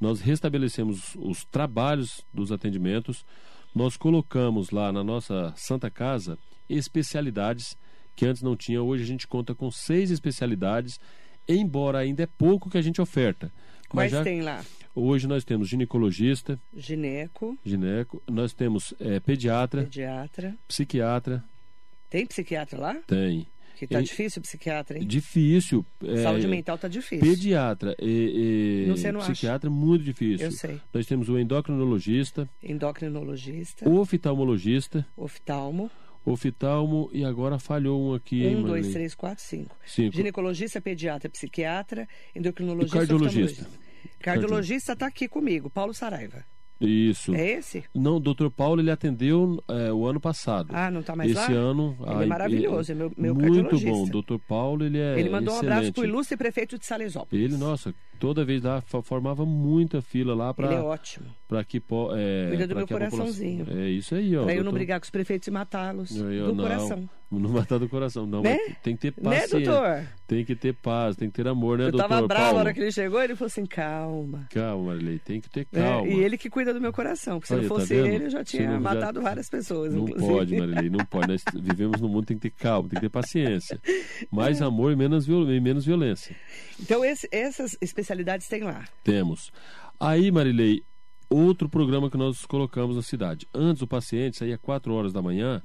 Nós 0.00 0.20
restabelecemos 0.20 1.16
os 1.16 1.44
trabalhos 1.44 2.24
dos 2.32 2.52
atendimentos, 2.52 3.24
nós 3.74 3.96
colocamos 3.96 4.70
lá 4.70 4.92
na 4.92 5.02
nossa 5.02 5.52
Santa 5.56 5.90
Casa 5.90 6.38
especialidades 6.68 7.76
que 8.14 8.26
antes 8.26 8.42
não 8.42 8.56
tinha. 8.56 8.82
Hoje 8.82 9.02
a 9.02 9.06
gente 9.06 9.26
conta 9.26 9.54
com 9.54 9.70
seis 9.70 10.10
especialidades, 10.10 11.00
embora 11.48 11.98
ainda 11.98 12.22
é 12.22 12.26
pouco 12.26 12.70
que 12.70 12.78
a 12.78 12.82
gente 12.82 13.00
oferta. 13.00 13.50
Já... 14.08 14.22
tem 14.22 14.40
lá? 14.40 14.64
Hoje 14.94 15.26
nós 15.26 15.44
temos 15.44 15.68
ginecologista. 15.68 16.58
Gineco. 16.74 17.58
Gineco. 17.64 18.22
Nós 18.30 18.52
temos 18.52 18.94
é, 19.00 19.20
pediatra. 19.20 19.84
Pediatra. 19.84 20.56
Psiquiatra. 20.68 21.44
Tem 22.10 22.26
psiquiatra 22.26 22.78
lá? 22.78 22.94
Tem. 23.06 23.46
Que 23.76 23.86
tá 23.86 24.00
e, 24.00 24.04
difícil 24.04 24.42
psiquiatra, 24.42 24.98
hein? 24.98 25.06
Difícil. 25.06 25.84
É, 26.04 26.22
Saúde 26.22 26.46
mental 26.46 26.78
tá 26.78 26.88
difícil. 26.88 27.20
Pediatra 27.20 27.94
e, 28.00 28.84
e 28.84 28.88
não, 28.88 29.12
não 29.12 29.20
psiquiatra 29.20 29.68
acha. 29.68 29.76
muito 29.76 30.04
difícil. 30.04 30.46
Eu 30.46 30.52
sei. 30.52 30.80
Nós 30.92 31.06
temos 31.06 31.28
o 31.28 31.38
endocrinologista. 31.38 32.48
Endocrinologista. 32.62 33.88
O 33.88 33.98
oftalmologista. 33.98 35.06
Oftalmo. 35.16 35.90
oftalmo 36.24 37.10
e 37.12 37.24
agora 37.24 37.58
falhou 37.58 38.10
um 38.10 38.14
aqui, 38.14 38.46
Um, 38.46 38.62
dois, 38.62 38.92
três, 38.92 39.14
quatro, 39.14 39.42
cinco. 39.42 39.76
Cinco. 39.86 40.14
Ginecologista, 40.14 40.80
pediatra, 40.80 41.28
psiquiatra, 41.28 42.08
endocrinologista, 42.34 42.96
E 42.96 43.00
cardiologista? 43.00 43.66
Cardiologista 44.20 44.92
está 44.92 45.06
aqui 45.06 45.28
comigo, 45.28 45.68
Paulo 45.70 45.92
Saraiva. 45.92 46.44
Isso. 46.86 47.34
É 47.34 47.52
esse? 47.52 47.84
Não, 47.94 48.16
o 48.16 48.20
doutor 48.20 48.50
Paulo 48.50 48.80
ele 48.80 48.90
atendeu 48.90 49.62
é, 49.68 49.92
o 49.92 50.06
ano 50.06 50.20
passado. 50.20 50.70
Ah, 50.72 50.90
não 50.90 51.00
está 51.00 51.14
mais 51.16 51.30
Esse 51.30 51.52
lá? 51.52 51.58
ano. 51.58 51.96
Ele 52.00 52.10
a- 52.18 52.22
é 52.22 52.26
maravilhoso, 52.26 52.92
é 52.92 52.94
meu, 52.94 53.12
meu 53.16 53.34
Muito 53.34 53.78
bom. 53.80 54.06
Doutor 54.06 54.38
Paulo, 54.40 54.84
ele 54.84 54.98
é. 54.98 55.18
Ele 55.18 55.30
mandou 55.30 55.54
um 55.54 55.58
abraço 55.58 55.80
excelente. 55.82 55.94
para 55.94 56.02
o 56.02 56.06
ilustre 56.06 56.36
prefeito 56.36 56.78
de 56.78 56.86
Salesópolis. 56.86 57.44
Ele, 57.44 57.56
nossa, 57.56 57.94
toda 58.18 58.44
vez 58.44 58.62
lá 58.62 58.80
formava 59.02 59.44
muita 59.44 60.00
fila 60.02 60.34
lá 60.34 60.54
Ele 60.56 60.66
é 60.66 60.70
para 60.70 60.84
ótimo. 60.84 61.26
para 61.48 61.64
que 61.64 61.78
é, 61.78 62.48
Cuida 62.48 62.66
do 62.66 62.76
meu 62.76 62.86
coraçãozinho. 62.86 63.66
É 63.70 63.88
isso 63.88 64.14
aí, 64.14 64.36
ó. 64.36 64.44
Para 64.44 64.54
eu 64.54 64.64
não 64.64 64.72
brigar 64.72 65.00
com 65.00 65.04
os 65.04 65.10
prefeitos 65.10 65.48
e 65.48 65.50
matá-los 65.50 66.10
do 66.14 66.54
não, 66.54 66.64
coração. 66.64 67.08
Não 67.38 67.50
matar 67.50 67.78
do 67.78 67.88
coração, 67.88 68.26
não. 68.26 68.42
Né? 68.42 68.58
tem 68.82 68.94
que 68.96 69.10
ter 69.10 69.22
Né, 69.22 69.40
paciência. 69.40 69.60
doutor? 69.60 70.04
Tem 70.26 70.44
que 70.44 70.54
ter 70.54 70.74
paz, 70.74 71.16
tem 71.16 71.28
que 71.30 71.34
ter 71.34 71.48
amor, 71.48 71.78
né, 71.78 71.86
Eu 71.86 71.92
doutor 71.92 72.08
tava 72.08 72.26
bravo 72.28 72.52
na 72.54 72.60
hora 72.60 72.74
que 72.74 72.80
ele 72.80 72.92
chegou, 72.92 73.22
ele 73.22 73.34
falou 73.34 73.46
assim, 73.46 73.64
calma. 73.66 74.46
Calma, 74.52 74.86
Marilei, 74.92 75.18
tem 75.18 75.40
que 75.40 75.48
ter 75.50 75.66
né? 75.72 75.80
calma. 75.82 76.08
E 76.08 76.20
ele 76.20 76.36
que 76.38 76.48
cuida 76.50 76.72
do 76.74 76.80
meu 76.80 76.92
coração, 76.92 77.38
porque 77.40 77.48
se 77.48 77.54
Aí, 77.54 77.62
não 77.62 77.68
tá 77.68 77.74
fosse 77.74 77.94
vendo? 77.94 78.06
ele, 78.06 78.24
eu 78.26 78.30
já 78.30 78.44
tinha 78.44 78.66
não, 78.66 78.74
já- 78.74 78.80
matado 78.80 79.20
várias 79.22 79.48
pessoas, 79.48 79.92
Não 79.94 80.04
inclusive. 80.04 80.32
pode, 80.32 80.56
Marilei, 80.56 80.90
não 80.90 81.04
pode. 81.04 81.28
Nós 81.28 81.42
vivemos 81.54 82.00
num 82.00 82.08
mundo 82.08 82.26
tem 82.26 82.38
que 82.38 82.50
ter 82.50 82.56
calma, 82.62 82.88
tem 82.88 82.96
que 82.96 83.06
ter 83.06 83.10
paciência. 83.10 83.80
Mais 84.30 84.60
amor 84.62 84.92
e 84.92 84.96
menos, 84.96 85.26
viol- 85.26 85.50
e 85.50 85.60
menos 85.60 85.84
violência. 85.84 86.36
Então, 86.80 87.04
esse- 87.04 87.28
essas 87.32 87.76
especialidades 87.80 88.46
tem 88.48 88.62
lá. 88.62 88.84
Temos. 89.04 89.50
Aí, 90.00 90.30
Marilei, 90.30 90.82
outro 91.30 91.68
programa 91.68 92.10
que 92.10 92.16
nós 92.16 92.44
colocamos 92.44 92.96
na 92.96 93.02
cidade. 93.02 93.46
Antes 93.54 93.82
o 93.82 93.86
paciente 93.86 94.36
saía 94.38 94.58
4 94.58 94.92
horas 94.92 95.12
da 95.12 95.22
manhã 95.22 95.62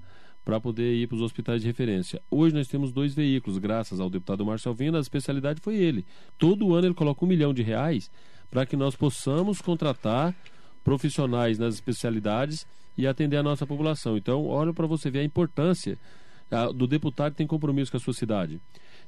para 0.47 0.61
poder 0.61 0.93
ir 0.93 1.07
para 1.07 1.17
os 1.17 1.21
hospitais 1.21 1.59
de 1.59 1.67
referência. 1.67 2.21
Hoje 2.31 2.55
nós 2.55 2.69
temos 2.69 2.93
dois 2.93 3.13
veículos, 3.13 3.57
graças 3.57 3.99
ao 3.99 4.09
deputado 4.09 4.45
Márcio 4.45 4.69
Alvino, 4.69 4.95
a 4.95 5.01
especialidade 5.01 5.59
foi 5.59 5.75
ele. 5.75 6.05
Todo 6.37 6.73
ano 6.73 6.87
ele 6.87 6.93
coloca 6.93 7.25
um 7.25 7.27
milhão 7.27 7.53
de 7.53 7.61
reais 7.61 8.09
para 8.49 8.65
que 8.65 8.77
nós 8.77 8.95
possamos 8.95 9.61
contratar 9.61 10.33
profissionais 10.85 11.59
nas 11.59 11.73
especialidades 11.73 12.65
e 12.97 13.05
atender 13.05 13.35
a 13.35 13.43
nossa 13.43 13.67
população. 13.67 14.15
Então, 14.15 14.47
olha 14.47 14.73
para 14.73 14.87
você 14.87 15.11
ver 15.11 15.19
a 15.19 15.23
importância 15.25 15.99
ah, 16.49 16.67
do 16.67 16.87
deputado 16.87 17.33
que 17.33 17.39
tem 17.39 17.45
compromisso 17.45 17.91
com 17.91 17.97
a 17.97 17.99
sua 17.99 18.13
cidade. 18.13 18.61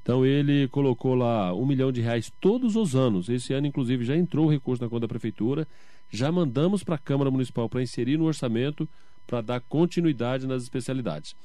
Então 0.03 0.25
ele 0.25 0.67
colocou 0.67 1.15
lá 1.15 1.53
um 1.53 1.65
milhão 1.65 1.89
de 1.89 2.01
reais 2.01 2.29
todos 2.41 2.75
os 2.75 2.97
anos. 2.97 3.29
Esse 3.29 3.53
ano, 3.53 3.65
inclusive, 3.65 4.03
já 4.03 4.17
entrou 4.17 4.47
o 4.47 4.51
recurso 4.51 4.83
na 4.83 4.89
conta 4.89 5.01
da 5.01 5.07
prefeitura. 5.07 5.65
Já 6.09 6.33
mandamos 6.33 6.83
para 6.83 6.95
a 6.95 6.99
Câmara 6.99 7.31
Municipal 7.31 7.69
para 7.69 7.81
inserir 7.81 8.17
no 8.17 8.25
orçamento 8.25 8.89
para 9.29 9.41
dar 9.41 9.61
continuidade 9.61 10.47
nas 10.47 10.63
especialidades. 10.63 11.35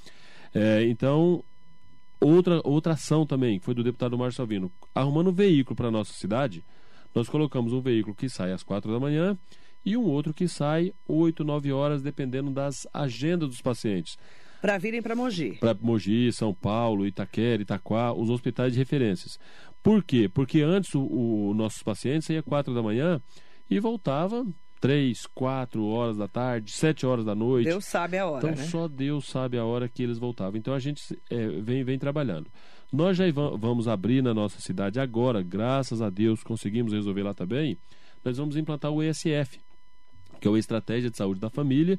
É, 0.54 0.84
então, 0.84 1.44
outra, 2.18 2.62
outra 2.64 2.94
ação 2.94 3.26
também, 3.26 3.58
que 3.58 3.64
foi 3.64 3.74
do 3.74 3.84
deputado 3.84 4.16
Márcio 4.16 4.38
Salvino, 4.38 4.72
arrumando 4.94 5.28
um 5.28 5.34
veículo 5.34 5.76
para 5.76 5.88
a 5.88 5.90
nossa 5.90 6.14
cidade, 6.14 6.64
nós 7.14 7.28
colocamos 7.28 7.74
um 7.74 7.82
veículo 7.82 8.14
que 8.14 8.28
sai 8.28 8.52
às 8.52 8.62
quatro 8.62 8.90
da 8.90 8.98
manhã 8.98 9.36
e 9.84 9.98
um 9.98 10.04
outro 10.04 10.32
que 10.32 10.48
sai 10.48 10.94
8, 11.06 11.44
9 11.44 11.72
horas, 11.72 12.02
dependendo 12.02 12.50
das 12.50 12.86
agendas 12.92 13.50
dos 13.50 13.60
pacientes 13.60 14.16
Para 14.62 14.78
virem 14.78 15.02
para 15.02 15.14
Mogi. 15.14 15.58
para 15.60 15.76
Mogi, 15.78 16.32
São 16.32 16.54
Paulo, 16.54 17.06
Itaquera, 17.06 17.60
Itaquá, 17.60 18.14
os 18.14 18.30
hospitais 18.30 18.72
de 18.72 18.78
referências. 18.78 19.38
Por 19.82 20.02
quê? 20.02 20.26
Porque 20.32 20.62
antes 20.62 20.94
o, 20.94 21.02
o 21.02 21.52
nossos 21.54 21.82
pacientes 21.82 22.26
saía 22.26 22.42
quatro 22.42 22.72
da 22.72 22.82
manhã 22.82 23.20
e 23.68 23.78
voltava 23.78 24.46
três, 24.84 25.26
quatro 25.26 25.86
horas 25.86 26.18
da 26.18 26.28
tarde, 26.28 26.70
sete 26.70 27.06
horas 27.06 27.24
da 27.24 27.34
noite. 27.34 27.64
Deus 27.70 27.86
sabe 27.86 28.18
a 28.18 28.26
hora, 28.26 28.46
então 28.46 28.50
né? 28.50 28.68
só 28.68 28.86
Deus 28.86 29.26
sabe 29.26 29.56
a 29.56 29.64
hora 29.64 29.88
que 29.88 30.02
eles 30.02 30.18
voltavam. 30.18 30.58
Então 30.58 30.74
a 30.74 30.78
gente 30.78 31.18
é, 31.30 31.46
vem, 31.46 31.82
vem 31.82 31.98
trabalhando. 31.98 32.48
Nós 32.92 33.16
já 33.16 33.24
va- 33.32 33.56
vamos 33.56 33.88
abrir 33.88 34.22
na 34.22 34.34
nossa 34.34 34.60
cidade 34.60 35.00
agora, 35.00 35.40
graças 35.40 36.02
a 36.02 36.10
Deus 36.10 36.42
conseguimos 36.42 36.92
resolver 36.92 37.22
lá 37.22 37.32
também. 37.32 37.78
Nós 38.22 38.36
vamos 38.36 38.58
implantar 38.58 38.90
o 38.90 39.02
ESF, 39.02 39.58
que 40.38 40.46
é 40.46 40.50
o 40.50 40.56
Estratégia 40.58 41.08
de 41.10 41.16
Saúde 41.16 41.40
da 41.40 41.48
Família, 41.48 41.98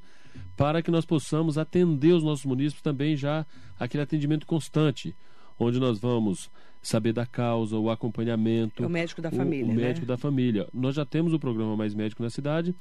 para 0.56 0.80
que 0.84 0.92
nós 0.92 1.06
possamos 1.06 1.58
atender 1.58 2.14
os 2.14 2.24
nossos 2.24 2.46
munícipes 2.46 2.84
também 2.84 3.16
já 3.18 3.48
aquele 3.80 4.04
atendimento 4.04 4.46
constante, 4.46 5.16
onde 5.60 5.80
nós 5.80 5.98
vamos 5.98 6.52
saber 6.88 7.14
da 7.14 7.26
causa, 7.26 7.78
o 7.78 7.90
acompanhamento. 7.90 8.84
É 8.84 8.86
o 8.86 8.90
médico 8.90 9.22
da 9.22 9.30
o- 9.30 9.36
família, 9.36 9.66
O, 9.72 9.76
médico 9.76 10.06
né? 10.06 10.08
da 10.08 10.18
família. 10.18 10.68
Nós 10.74 10.96
já 10.96 11.06
temos 11.06 11.34
o 11.34 11.40
programa 11.40 11.76
Mais 11.76 11.94
Médico 11.96 12.22
na 12.22 12.30
cidade, 12.30 12.76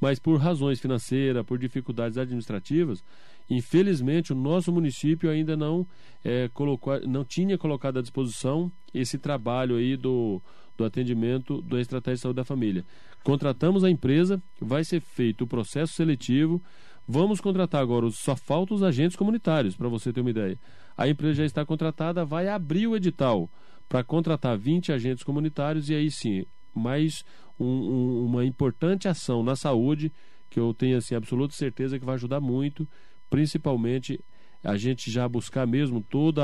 mas 0.00 0.18
por 0.18 0.38
razões 0.38 0.78
financeiras, 0.78 1.44
por 1.44 1.58
dificuldades 1.58 2.18
administrativas, 2.18 3.02
infelizmente 3.48 4.32
o 4.32 4.36
nosso 4.36 4.72
município 4.72 5.30
ainda 5.30 5.56
não 5.56 5.86
eh, 6.24 6.50
colocou, 6.52 7.00
não 7.06 7.24
tinha 7.24 7.56
colocado 7.56 7.98
à 7.98 8.02
disposição 8.02 8.70
esse 8.92 9.18
trabalho 9.18 9.76
aí 9.76 9.96
do, 9.96 10.42
do 10.76 10.84
atendimento 10.84 11.62
da 11.62 11.80
estratégia 11.80 12.16
de 12.16 12.20
saúde 12.20 12.36
da 12.36 12.44
família. 12.44 12.84
Contratamos 13.22 13.84
a 13.84 13.90
empresa, 13.90 14.42
vai 14.60 14.84
ser 14.84 15.00
feito 15.00 15.44
o 15.44 15.46
processo 15.46 15.92
seletivo. 15.94 16.62
Vamos 17.08 17.40
contratar 17.40 17.80
agora, 17.80 18.10
só 18.10 18.34
faltam 18.34 18.76
os 18.76 18.82
agentes 18.82 19.16
comunitários, 19.16 19.76
para 19.76 19.88
você 19.88 20.12
ter 20.12 20.20
uma 20.20 20.30
ideia. 20.30 20.58
A 20.96 21.08
empresa 21.08 21.34
já 21.34 21.44
está 21.44 21.64
contratada, 21.64 22.24
vai 22.24 22.48
abrir 22.48 22.86
o 22.86 22.96
edital 22.96 23.50
para 23.88 24.02
contratar 24.02 24.56
20 24.56 24.92
agentes 24.92 25.22
comunitários 25.22 25.90
e 25.90 25.94
aí 25.94 26.10
sim, 26.10 26.44
mais 26.74 27.24
um- 27.58 27.64
um- 27.66 28.24
uma 28.26 28.44
importante 28.44 29.06
ação 29.08 29.42
na 29.42 29.54
saúde 29.54 30.12
que 30.48 30.58
eu 30.58 30.72
tenho 30.72 30.96
assim 30.96 31.14
absoluta 31.14 31.54
certeza 31.54 31.98
que 31.98 32.04
vai 32.04 32.14
ajudar 32.14 32.40
muito, 32.40 32.88
principalmente 33.28 34.18
a 34.64 34.76
gente 34.76 35.10
já 35.10 35.28
buscar 35.28 35.66
mesmo 35.66 36.00
todo 36.00 36.40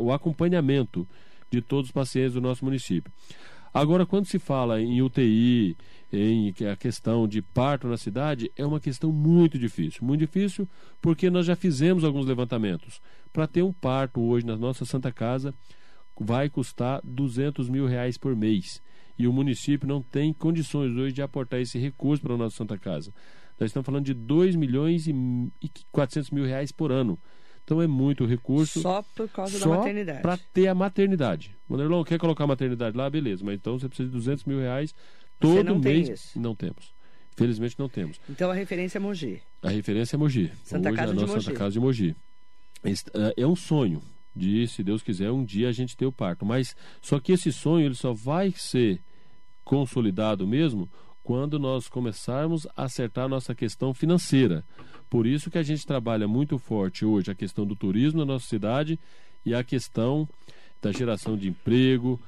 o 0.00 0.12
acompanhamento 0.12 1.08
de 1.50 1.62
todos 1.62 1.86
os 1.88 1.92
pacientes 1.92 2.34
do 2.34 2.40
nosso 2.40 2.64
município. 2.64 3.12
Agora, 3.74 4.06
quando 4.06 4.26
se 4.26 4.38
fala 4.38 4.80
em 4.80 5.02
UTI, 5.02 5.76
em 6.12 6.54
a 6.70 6.76
questão 6.76 7.26
de 7.26 7.42
parto 7.42 7.88
na 7.88 7.96
cidade, 7.96 8.48
é 8.56 8.64
uma 8.64 8.78
questão 8.78 9.10
muito 9.10 9.58
difícil. 9.58 10.04
Muito 10.04 10.20
difícil 10.20 10.68
porque 11.02 11.28
nós 11.28 11.44
já 11.44 11.56
fizemos 11.56 12.04
alguns 12.04 12.24
levantamentos. 12.24 13.02
Para 13.32 13.48
ter 13.48 13.64
um 13.64 13.72
parto 13.72 14.20
hoje 14.20 14.46
na 14.46 14.56
nossa 14.56 14.84
Santa 14.84 15.10
Casa, 15.10 15.52
vai 16.16 16.48
custar 16.48 17.00
200 17.02 17.68
mil 17.68 17.88
reais 17.88 18.16
por 18.16 18.36
mês. 18.36 18.80
E 19.18 19.26
o 19.26 19.32
município 19.32 19.88
não 19.88 20.00
tem 20.00 20.32
condições 20.32 20.96
hoje 20.96 21.12
de 21.12 21.22
aportar 21.22 21.60
esse 21.60 21.76
recurso 21.76 22.22
para 22.22 22.34
a 22.34 22.38
nossa 22.38 22.56
Santa 22.56 22.78
Casa. 22.78 23.12
Nós 23.58 23.70
estamos 23.70 23.86
falando 23.86 24.04
de 24.04 24.14
2 24.14 24.54
milhões 24.54 25.08
e 25.08 25.14
400 25.90 26.30
mil 26.30 26.44
reais 26.44 26.70
por 26.70 26.92
ano. 26.92 27.18
Então 27.64 27.80
é 27.80 27.86
muito 27.86 28.26
recurso 28.26 28.80
Só 28.82 29.02
por 29.16 29.28
causa 29.28 29.58
da 29.58 29.64
só 29.64 29.76
maternidade. 29.78 30.20
para 30.22 30.36
ter 30.52 30.68
a 30.68 30.74
maternidade. 30.74 31.56
Manderlon, 31.68 32.04
quer 32.04 32.18
colocar 32.18 32.44
a 32.44 32.46
maternidade 32.46 32.96
lá? 32.96 33.08
Beleza, 33.08 33.42
mas 33.44 33.54
então 33.54 33.78
você 33.78 33.88
precisa 33.88 34.08
de 34.08 34.14
200 34.14 34.44
mil 34.44 34.58
reais 34.60 34.90
Você 34.92 34.96
todo 35.40 35.64
não 35.64 35.80
tem 35.80 35.94
mês. 36.04 36.08
isso. 36.10 36.38
Não 36.38 36.54
temos. 36.54 36.92
Felizmente 37.36 37.74
não 37.78 37.88
temos. 37.88 38.20
Então 38.28 38.50
a 38.50 38.54
referência 38.54 38.98
é 38.98 39.00
Mogi. 39.00 39.40
A 39.62 39.70
referência 39.70 40.14
é 40.14 40.18
Mogi. 40.18 40.52
Santa 40.62 40.88
Hoje 40.90 40.96
Casa 40.98 41.08
é 41.08 41.12
a 41.12 41.14
de 41.14 41.20
nossa 41.22 41.32
Mogi. 41.34 41.44
Santa 41.46 41.58
Casa 41.58 41.72
de 41.72 41.80
Mogi. 41.80 42.16
É- 42.84 43.42
É 43.42 43.46
um 43.46 43.56
sonho 43.56 44.02
de, 44.36 44.68
se 44.68 44.82
Deus 44.82 45.02
quiser, 45.02 45.30
um 45.32 45.42
dia 45.44 45.68
a 45.68 45.72
gente 45.72 45.96
ter 45.96 46.04
o 46.06 46.12
parto. 46.12 46.44
Mas 46.44 46.76
só 47.00 47.18
que 47.18 47.32
esse 47.32 47.50
sonho 47.50 47.86
ele 47.86 47.94
só 47.94 48.12
vai 48.12 48.52
ser 48.52 49.00
consolidado 49.64 50.46
mesmo 50.46 50.88
quando 51.22 51.58
nós 51.58 51.88
começarmos 51.88 52.66
a 52.76 52.84
acertar 52.84 53.24
a 53.24 53.28
nossa 53.28 53.54
questão 53.54 53.94
financeira. 53.94 54.62
Por 55.14 55.28
isso 55.28 55.48
que 55.48 55.58
a 55.58 55.62
gente 55.62 55.86
trabalha 55.86 56.26
muito 56.26 56.58
forte 56.58 57.04
hoje 57.04 57.30
a 57.30 57.36
questão 57.36 57.64
do 57.64 57.76
turismo 57.76 58.18
na 58.18 58.24
nossa 58.24 58.48
cidade 58.48 58.98
e 59.46 59.54
a 59.54 59.62
questão 59.62 60.28
da 60.82 60.90
geração 60.90 61.36
de 61.36 61.46
emprego, 61.46 62.20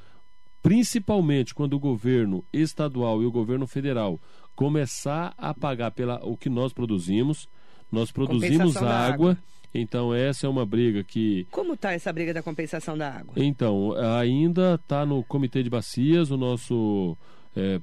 principalmente 0.62 1.52
quando 1.52 1.74
o 1.74 1.80
governo 1.80 2.44
estadual 2.52 3.20
e 3.24 3.26
o 3.26 3.32
governo 3.32 3.66
federal 3.66 4.20
começar 4.54 5.34
a 5.36 5.52
pagar 5.52 5.90
pela 5.90 6.24
o 6.24 6.36
que 6.36 6.48
nós 6.48 6.72
produzimos, 6.72 7.48
nós 7.90 8.12
produzimos 8.12 8.76
água, 8.76 8.92
água. 8.92 9.38
então 9.74 10.14
essa 10.14 10.46
é 10.46 10.48
uma 10.48 10.64
briga 10.64 11.02
que 11.02 11.44
Como 11.50 11.74
está 11.74 11.92
essa 11.92 12.12
briga 12.12 12.32
da 12.32 12.40
compensação 12.40 12.96
da 12.96 13.12
água? 13.12 13.34
então, 13.36 13.94
ainda 14.20 14.76
está 14.76 15.04
no 15.04 15.24
Comitê 15.24 15.60
de 15.60 15.68
Bacias, 15.68 16.30
o 16.30 16.36
nosso. 16.36 17.18
É, 17.56 17.80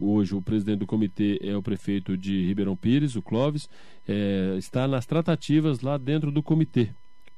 hoje 0.00 0.34
o 0.34 0.40
presidente 0.40 0.78
do 0.78 0.86
comitê 0.86 1.38
é 1.42 1.56
o 1.56 1.62
prefeito 1.62 2.16
de 2.16 2.46
Ribeirão 2.46 2.76
Pires, 2.76 3.16
o 3.16 3.22
Clóvis, 3.22 3.68
é, 4.06 4.54
está 4.56 4.86
nas 4.86 5.04
tratativas 5.04 5.80
lá 5.80 5.98
dentro 5.98 6.30
do 6.30 6.42
comitê 6.42 6.90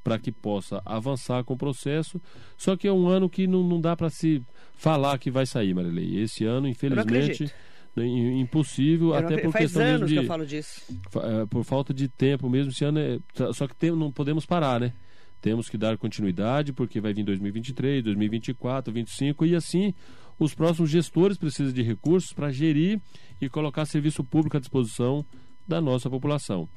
para 0.04 0.18
que 0.18 0.30
possa 0.30 0.80
avançar 0.86 1.42
com 1.44 1.54
o 1.54 1.56
processo. 1.58 2.20
Só 2.56 2.76
que 2.76 2.86
é 2.88 2.92
um 2.92 3.08
ano 3.08 3.28
que 3.28 3.46
não, 3.46 3.62
não 3.62 3.80
dá 3.80 3.96
para 3.96 4.08
se 4.10 4.42
falar 4.74 5.18
que 5.18 5.30
vai 5.30 5.44
sair, 5.44 5.74
Marilei. 5.74 6.18
Esse 6.22 6.44
ano, 6.44 6.66
infelizmente, 6.68 7.50
é 7.96 8.04
im- 8.06 8.40
impossível, 8.40 9.12
até 9.14 9.38
por 9.38 9.52
Faz 9.52 9.64
questão 9.64 9.82
anos 9.82 10.08
de 10.08 10.14
que 10.14 10.20
eu 10.20 10.24
falo 10.26 10.46
disso. 10.46 10.82
eh, 11.16 11.46
por 11.50 11.64
falta 11.64 11.92
de 11.92 12.08
tempo 12.08 12.48
mesmo 12.48 12.70
esse 12.70 12.84
ano 12.84 12.98
é, 13.00 13.18
tá- 13.34 13.52
só 13.52 13.66
que 13.66 13.74
tem- 13.74 13.90
não 13.90 14.12
podemos 14.12 14.46
parar 14.46 14.78
né 14.80 14.92
temos 15.40 15.68
que 15.68 15.76
dar 15.78 15.96
continuidade 15.98 16.72
porque 16.72 17.00
vai 17.00 17.12
vir 17.12 17.24
2023 17.24 18.02
2024 18.04 18.92
2025 18.92 19.46
e 19.46 19.54
assim 19.56 19.92
os 20.38 20.54
próximos 20.54 20.90
gestores 20.90 21.36
precisam 21.36 21.72
de 21.72 21.82
recursos 21.82 22.32
para 22.32 22.52
gerir 22.52 23.00
e 23.40 23.48
colocar 23.48 23.84
serviço 23.86 24.22
público 24.22 24.56
à 24.56 24.60
disposição 24.60 25.24
da 25.66 25.80
nossa 25.80 26.08
população 26.08 26.68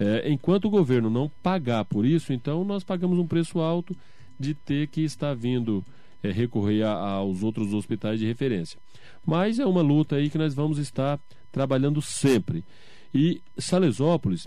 É, 0.00 0.30
enquanto 0.30 0.66
o 0.66 0.70
governo 0.70 1.10
não 1.10 1.28
pagar 1.42 1.84
por 1.84 2.06
isso, 2.06 2.32
então 2.32 2.64
nós 2.64 2.84
pagamos 2.84 3.18
um 3.18 3.26
preço 3.26 3.58
alto 3.58 3.96
de 4.38 4.54
ter 4.54 4.86
que 4.86 5.00
estar 5.00 5.34
vindo 5.34 5.84
é, 6.22 6.30
recorrer 6.30 6.84
a, 6.84 6.92
aos 6.92 7.42
outros 7.42 7.74
hospitais 7.74 8.20
de 8.20 8.26
referência. 8.26 8.78
Mas 9.26 9.58
é 9.58 9.66
uma 9.66 9.82
luta 9.82 10.14
aí 10.14 10.30
que 10.30 10.38
nós 10.38 10.54
vamos 10.54 10.78
estar 10.78 11.18
trabalhando 11.50 12.00
sempre. 12.00 12.64
E 13.12 13.42
Salesópolis, 13.56 14.46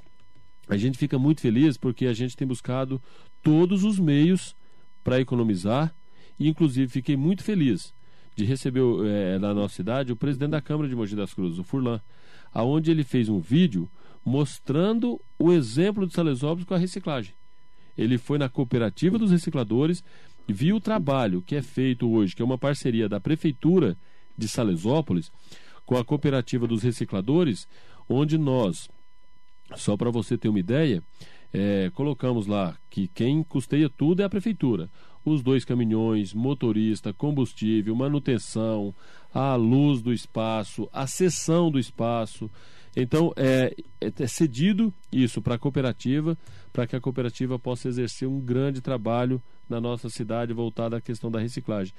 a 0.69 0.77
gente 0.77 0.97
fica 0.97 1.19
muito 1.19 1.41
feliz 1.41 1.75
porque 1.75 2.05
a 2.05 2.13
gente 2.13 2.37
tem 2.37 2.47
buscado 2.47 3.01
todos 3.43 3.83
os 3.83 3.99
meios 3.99 4.55
para 5.03 5.19
economizar 5.19 5.93
e 6.39 6.47
inclusive 6.47 6.89
fiquei 6.89 7.17
muito 7.17 7.43
feliz 7.43 7.93
de 8.35 8.45
receber 8.45 8.81
é, 9.05 9.39
na 9.39 9.53
nossa 9.53 9.75
cidade 9.75 10.11
o 10.11 10.15
presidente 10.15 10.51
da 10.51 10.61
Câmara 10.61 10.87
de 10.87 10.95
Mogi 10.95 11.15
das 11.15 11.33
Cruzes, 11.33 11.59
o 11.59 11.63
Furlan, 11.63 12.01
aonde 12.53 12.91
ele 12.91 13.03
fez 13.03 13.29
um 13.29 13.39
vídeo 13.39 13.89
mostrando 14.23 15.19
o 15.37 15.51
exemplo 15.51 16.05
de 16.05 16.13
Salesópolis 16.13 16.65
com 16.65 16.73
a 16.73 16.77
reciclagem. 16.77 17.33
Ele 17.97 18.17
foi 18.17 18.37
na 18.37 18.49
cooperativa 18.49 19.17
dos 19.17 19.31
recicladores, 19.31 20.03
viu 20.47 20.77
o 20.77 20.81
trabalho 20.81 21.41
que 21.41 21.55
é 21.55 21.61
feito 21.61 22.09
hoje, 22.09 22.35
que 22.35 22.41
é 22.41 22.45
uma 22.45 22.57
parceria 22.57 23.09
da 23.09 23.19
prefeitura 23.19 23.97
de 24.37 24.47
Salesópolis 24.47 25.31
com 25.85 25.97
a 25.97 26.05
cooperativa 26.05 26.67
dos 26.67 26.83
recicladores, 26.83 27.67
onde 28.07 28.37
nós, 28.37 28.87
só 29.75 29.97
para 29.97 30.09
você 30.09 30.37
ter 30.37 30.49
uma 30.49 30.59
ideia, 30.59 31.03
é, 31.53 31.91
colocamos 31.93 32.47
lá 32.47 32.77
que 32.89 33.07
quem 33.07 33.43
custeia 33.43 33.89
tudo 33.89 34.21
é 34.21 34.25
a 34.25 34.29
prefeitura. 34.29 34.89
Os 35.23 35.41
dois 35.43 35.63
caminhões, 35.63 36.33
motorista, 36.33 37.13
combustível, 37.13 37.95
manutenção, 37.95 38.93
a 39.33 39.55
luz 39.55 40.01
do 40.01 40.11
espaço, 40.11 40.89
a 40.91 41.05
sessão 41.05 41.69
do 41.69 41.79
espaço. 41.79 42.49
Então, 42.95 43.31
é, 43.37 43.73
é 44.01 44.27
cedido 44.27 44.93
isso 45.11 45.41
para 45.41 45.55
a 45.55 45.59
cooperativa, 45.59 46.37
para 46.73 46.85
que 46.85 46.95
a 46.95 46.99
cooperativa 46.99 47.57
possa 47.57 47.87
exercer 47.87 48.27
um 48.27 48.39
grande 48.39 48.81
trabalho 48.81 49.41
na 49.69 49.79
nossa 49.79 50.09
cidade 50.09 50.53
voltado 50.53 50.95
à 50.95 51.01
questão 51.01 51.31
da 51.31 51.39
reciclagem. 51.39 51.93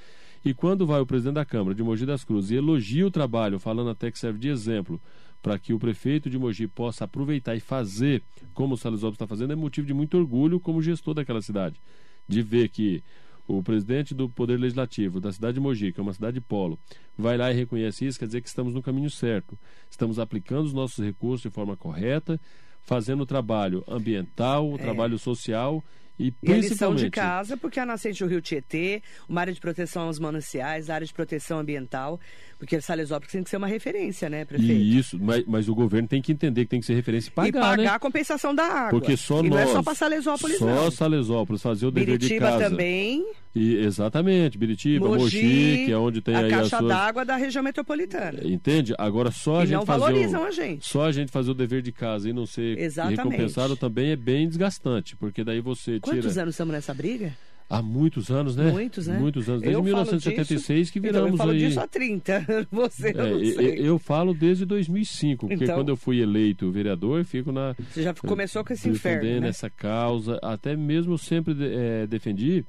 E 0.45 0.53
quando 0.53 0.87
vai 0.87 1.01
o 1.01 1.07
presidente 1.07 1.37
da 1.37 1.45
Câmara 1.45 1.75
de 1.75 1.83
Mogi 1.83 2.05
das 2.05 2.25
Cruzes 2.25 2.51
e 2.51 2.57
elogia 2.57 3.07
o 3.07 3.11
trabalho, 3.11 3.59
falando 3.59 3.91
até 3.91 4.11
que 4.11 4.19
serve 4.19 4.39
de 4.39 4.49
exemplo 4.49 5.01
para 5.41 5.59
que 5.59 5.73
o 5.73 5.79
prefeito 5.79 6.29
de 6.29 6.39
Mogi 6.39 6.69
possa 6.69 7.05
aproveitar 7.05 7.57
e 7.57 7.61
fazer 7.61 8.23
como 8.55 8.75
o 8.75 8.77
Salesópolis 8.77 9.17
está 9.17 9.27
fazendo, 9.27 9.53
é 9.53 9.57
motivo 9.57 9.87
de 9.87 9.95
muito 9.95 10.17
orgulho 10.17 10.61
como 10.61 10.83
gestor 10.83 11.15
daquela 11.15 11.41
cidade. 11.41 11.81
De 12.29 12.43
ver 12.43 12.69
que 12.69 13.03
o 13.47 13.63
presidente 13.63 14.15
do 14.15 14.29
Poder 14.29 14.59
Legislativo 14.59 15.21
da 15.21 15.33
cidade 15.33 15.55
de 15.55 15.61
Mogi, 15.61 15.93
que 15.93 16.01
é 16.01 16.03
uma 16.03 16.13
cidade 16.13 16.41
polo, 16.41 16.79
vai 17.17 17.37
lá 17.37 17.51
e 17.51 17.55
reconhece 17.55 18.07
isso, 18.07 18.19
quer 18.19 18.27
dizer 18.27 18.41
que 18.41 18.49
estamos 18.49 18.75
no 18.75 18.83
caminho 18.83 19.11
certo. 19.11 19.59
Estamos 19.91 20.19
aplicando 20.19 20.67
os 20.67 20.73
nossos 20.73 21.05
recursos 21.05 21.43
de 21.43 21.51
forma 21.51 21.77
correta, 21.77 22.41
fazendo 22.83 23.23
o 23.23 23.27
trabalho 23.27 23.85
ambiental, 23.87 24.69
o 24.71 24.77
é. 24.77 24.79
trabalho 24.79 25.19
social 25.19 25.83
e 26.23 26.31
principalmente... 26.31 26.67
E 26.67 26.71
lição 26.71 26.95
de 26.95 27.11
casa, 27.11 27.57
porque 27.57 27.81
a 27.81 27.87
nascente 27.87 28.23
do 28.23 28.31
Rio 28.31 28.41
Tietê, 28.41 29.03
uma 29.29 29.41
área 29.41 29.53
de 29.53 29.61
proteção 29.61 30.05
aos 30.05 30.19
mananciais, 30.19 30.89
área 30.89 31.07
de 31.07 31.13
proteção 31.13 31.59
ambiental, 31.59 32.21
porque 32.59 32.81
Salesópolis 32.81 33.33
tem 33.33 33.43
que 33.43 33.51
ser 33.51 33.57
uma 33.57 33.67
referência, 33.67 34.31
né, 34.31 34.45
prefeito? 34.45 34.73
E 34.73 34.99
isso, 34.99 35.19
mas, 35.21 35.45
mas, 35.47 35.69
o 35.69 35.75
governo 35.75 36.07
tem 36.07 36.23
que 36.23 36.31
entender 36.31 36.63
que 36.63 36.71
tem 36.71 36.79
que 36.79 36.87
ser 36.87 36.95
referência 36.95 37.29
e 37.29 37.33
pagar, 37.33 37.49
E 37.49 37.53
pagar 37.53 37.77
né? 37.77 37.87
a 37.89 37.99
compensação 37.99 38.55
da 38.55 38.65
água. 38.65 39.01
Porque 39.01 39.17
só 39.17 39.41
e 39.41 39.51
nós... 39.51 39.51
não 39.51 39.59
é 39.59 39.67
só 39.67 39.83
para 39.83 39.95
Salesópolis, 39.97 40.59
só 40.59 40.67
não. 40.67 40.85
Só 40.85 40.91
Salesópolis 40.93 41.61
fazer 41.61 41.87
o 41.87 41.91
dever 41.91 42.19
Biritiba 42.19 42.47
de 42.47 42.53
casa. 42.53 42.71
também. 42.71 43.27
E, 43.55 43.77
exatamente, 43.77 44.57
Biritiba, 44.57 45.09
Mogi, 45.09 45.23
Mogi, 45.23 45.85
que 45.87 45.93
é 45.93 45.99
onde 45.99 46.23
tem 46.23 46.35
a 46.35 46.39
aí 46.39 46.51
caixa 46.51 46.81
d'água 46.81 47.25
da 47.25 47.37
região 47.37 47.63
metropolitana. 47.63 48.41
Entende? 48.45 48.95
Agora 48.97 49.31
só 49.31 49.61
a 49.61 49.65
e 49.65 49.67
gente 49.67 49.77
não 49.77 49.85
valorizam 49.85 50.43
o... 50.43 50.47
a 50.47 50.51
gente. 50.51 50.89
Só 50.89 51.05
a 51.05 51.13
gente 51.13 51.33
fazer 51.33 51.51
o 51.51 51.55
dever 51.55 51.83
de 51.83 51.93
casa 51.93 52.31
e 52.31 52.33
não 52.33 52.47
ser 52.47 52.79
Exatamente. 52.79 53.19
recompensado 53.19 53.77
também 53.77 54.11
é 54.11 54.17
bem 54.17 54.49
desgastante, 54.49 55.17
porque 55.17 55.43
daí 55.45 55.61
você 55.61 55.99
Quantos 56.17 56.39
anos 56.39 56.55
estamos 56.55 56.73
nessa 56.73 56.95
briga? 56.95 57.33
Há 57.73 57.81
muitos 57.81 58.31
anos, 58.31 58.55
né? 58.55 58.71
Muitos, 58.71 59.07
né? 59.07 59.19
Muitos 59.19 59.49
anos. 59.49 59.63
Desde 59.63 59.79
eu 59.79 59.83
1976 59.83 60.91
que 60.91 61.01
viramos 61.01 61.33
então, 61.33 61.35
eu 61.35 61.39
falo 61.39 61.51
aí. 61.53 61.59
disso 61.59 61.81
há 61.81 61.87
30. 61.89 62.47
Você 62.71 63.09
é, 63.09 63.13
não 63.15 63.39
sei. 63.39 63.79
Eu, 63.79 63.85
eu, 63.85 63.99
falo 63.99 64.35
desde 64.35 64.67
2005, 64.67 65.49
porque 65.49 65.65
então, 65.65 65.77
quando 65.77 65.89
eu 65.89 65.97
fui 65.97 66.21
eleito 66.21 66.71
vereador, 66.71 67.25
fico 67.25 67.51
na. 67.51 67.75
Você 67.91 68.03
já 68.03 68.13
começou 68.13 68.63
com 68.63 68.75
esse 68.75 68.91
inferno. 68.91 69.23
Defendendo 69.23 69.43
né? 69.45 69.49
essa 69.49 69.71
causa. 69.71 70.39
Até 70.43 70.77
mesmo 70.77 71.17
sempre 71.17 71.57
é, 71.61 72.07
defendi 72.07 72.63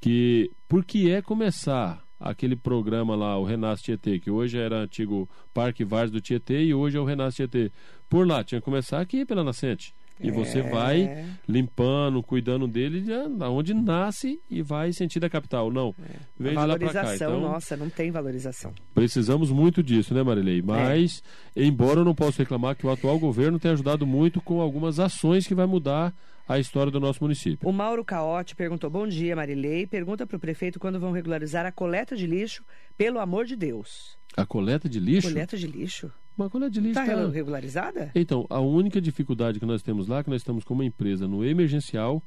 que 0.00 0.50
por 0.66 0.86
que 0.86 1.10
é 1.10 1.20
começar 1.20 2.02
aquele 2.18 2.56
programa 2.56 3.14
lá, 3.14 3.38
o 3.38 3.44
Renasce 3.44 3.82
Tietê, 3.82 4.18
que 4.18 4.30
hoje 4.30 4.58
era 4.58 4.78
antigo 4.78 5.28
Parque 5.52 5.84
Vars 5.84 6.10
do 6.10 6.20
Tietê 6.20 6.64
e 6.64 6.74
hoje 6.74 6.96
é 6.96 7.00
o 7.00 7.04
Renasce 7.04 7.36
Tietê. 7.36 7.70
Por 8.08 8.26
lá, 8.26 8.42
tinha 8.42 8.60
que 8.60 8.64
começar 8.64 9.00
aqui 9.00 9.24
pela 9.24 9.44
nascente. 9.44 9.94
E 10.22 10.30
você 10.30 10.58
É. 10.58 10.62
vai 10.62 11.24
limpando, 11.48 12.22
cuidando 12.22 12.68
dele, 12.68 13.04
onde 13.50 13.72
nasce 13.74 14.40
e 14.50 14.62
vai 14.62 14.92
sentir 14.92 15.18
da 15.20 15.28
capital. 15.30 15.70
Não, 15.70 15.94
vem 16.38 16.50
de 16.50 16.54
lá 16.56 16.62
cá. 16.62 16.66
Valorização, 16.66 17.14
Então, 17.38 17.40
nossa, 17.40 17.76
não 17.76 17.88
tem 17.90 18.10
valorização. 18.10 18.72
precisamos 18.94 19.50
muito 19.50 19.82
disso, 19.82 20.12
né, 20.14 20.22
Marilei? 20.22 20.62
Mas, 20.62 21.22
embora 21.56 22.00
eu 22.00 22.04
não 22.04 22.14
possa 22.14 22.42
reclamar 22.42 22.76
que 22.76 22.86
o 22.86 22.90
atual 22.90 23.18
governo 23.18 23.58
tem 23.58 23.70
ajudado 23.70 24.06
muito 24.06 24.40
com 24.40 24.60
algumas 24.60 25.00
ações 25.00 25.46
que 25.46 25.54
vai 25.54 25.66
mudar 25.66 26.14
a 26.48 26.58
história 26.58 26.90
do 26.90 26.98
nosso 27.00 27.22
município. 27.22 27.68
O 27.68 27.72
Mauro 27.72 28.04
Caote 28.04 28.56
perguntou: 28.56 28.90
Bom 28.90 29.06
dia, 29.06 29.36
Marilei. 29.36 29.86
Pergunta 29.86 30.26
para 30.26 30.36
o 30.36 30.40
prefeito 30.40 30.78
quando 30.80 30.98
vão 30.98 31.12
regularizar 31.12 31.64
a 31.64 31.70
coleta 31.72 32.16
de 32.16 32.26
lixo, 32.26 32.64
pelo 32.98 33.18
amor 33.20 33.44
de 33.46 33.54
Deus. 33.56 34.18
A 34.36 34.44
coleta 34.44 34.88
de 34.88 34.98
lixo? 35.00 35.28
Coleta 35.28 35.56
de 35.56 35.66
lixo? 35.66 36.10
Uma 36.36 36.48
coleta 36.48 36.70
de 36.70 36.80
lixo. 36.80 36.98
Está 37.00 37.14
tá- 37.14 37.28
regularizada? 37.28 38.10
Então, 38.14 38.46
a 38.48 38.60
única 38.60 39.00
dificuldade 39.00 39.60
que 39.60 39.66
nós 39.66 39.82
temos 39.82 40.08
lá, 40.08 40.18
é 40.18 40.24
que 40.24 40.30
nós 40.30 40.40
estamos 40.40 40.64
com 40.64 40.72
uma 40.74 40.84
empresa 40.84 41.28
no 41.28 41.44
emergencial, 41.44 42.22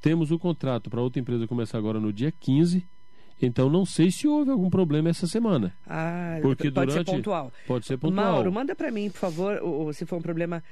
temos 0.00 0.30
o 0.30 0.38
contrato 0.38 0.88
para 0.88 1.00
outra 1.00 1.20
empresa 1.20 1.46
começar 1.46 1.76
agora 1.78 1.98
no 1.98 2.12
dia 2.12 2.30
15. 2.32 2.86
Então, 3.40 3.68
não 3.70 3.84
sei 3.84 4.10
se 4.10 4.26
houve 4.26 4.50
algum 4.50 4.68
problema 4.68 5.08
essa 5.08 5.26
semana. 5.26 5.72
Ah, 5.86 6.38
Porque 6.42 6.70
pode 6.70 6.90
durante- 6.90 7.08
ser 7.10 7.16
pontual. 7.16 7.52
Pode 7.66 7.86
ser 7.86 7.96
pontual. 7.96 8.32
Mauro, 8.32 8.52
manda 8.52 8.74
para 8.74 8.90
mim, 8.90 9.10
por 9.10 9.18
favor, 9.18 9.60
o- 9.62 9.86
o- 9.86 9.92
se 9.92 10.04
for 10.04 10.16
um 10.18 10.22
problema 10.22 10.62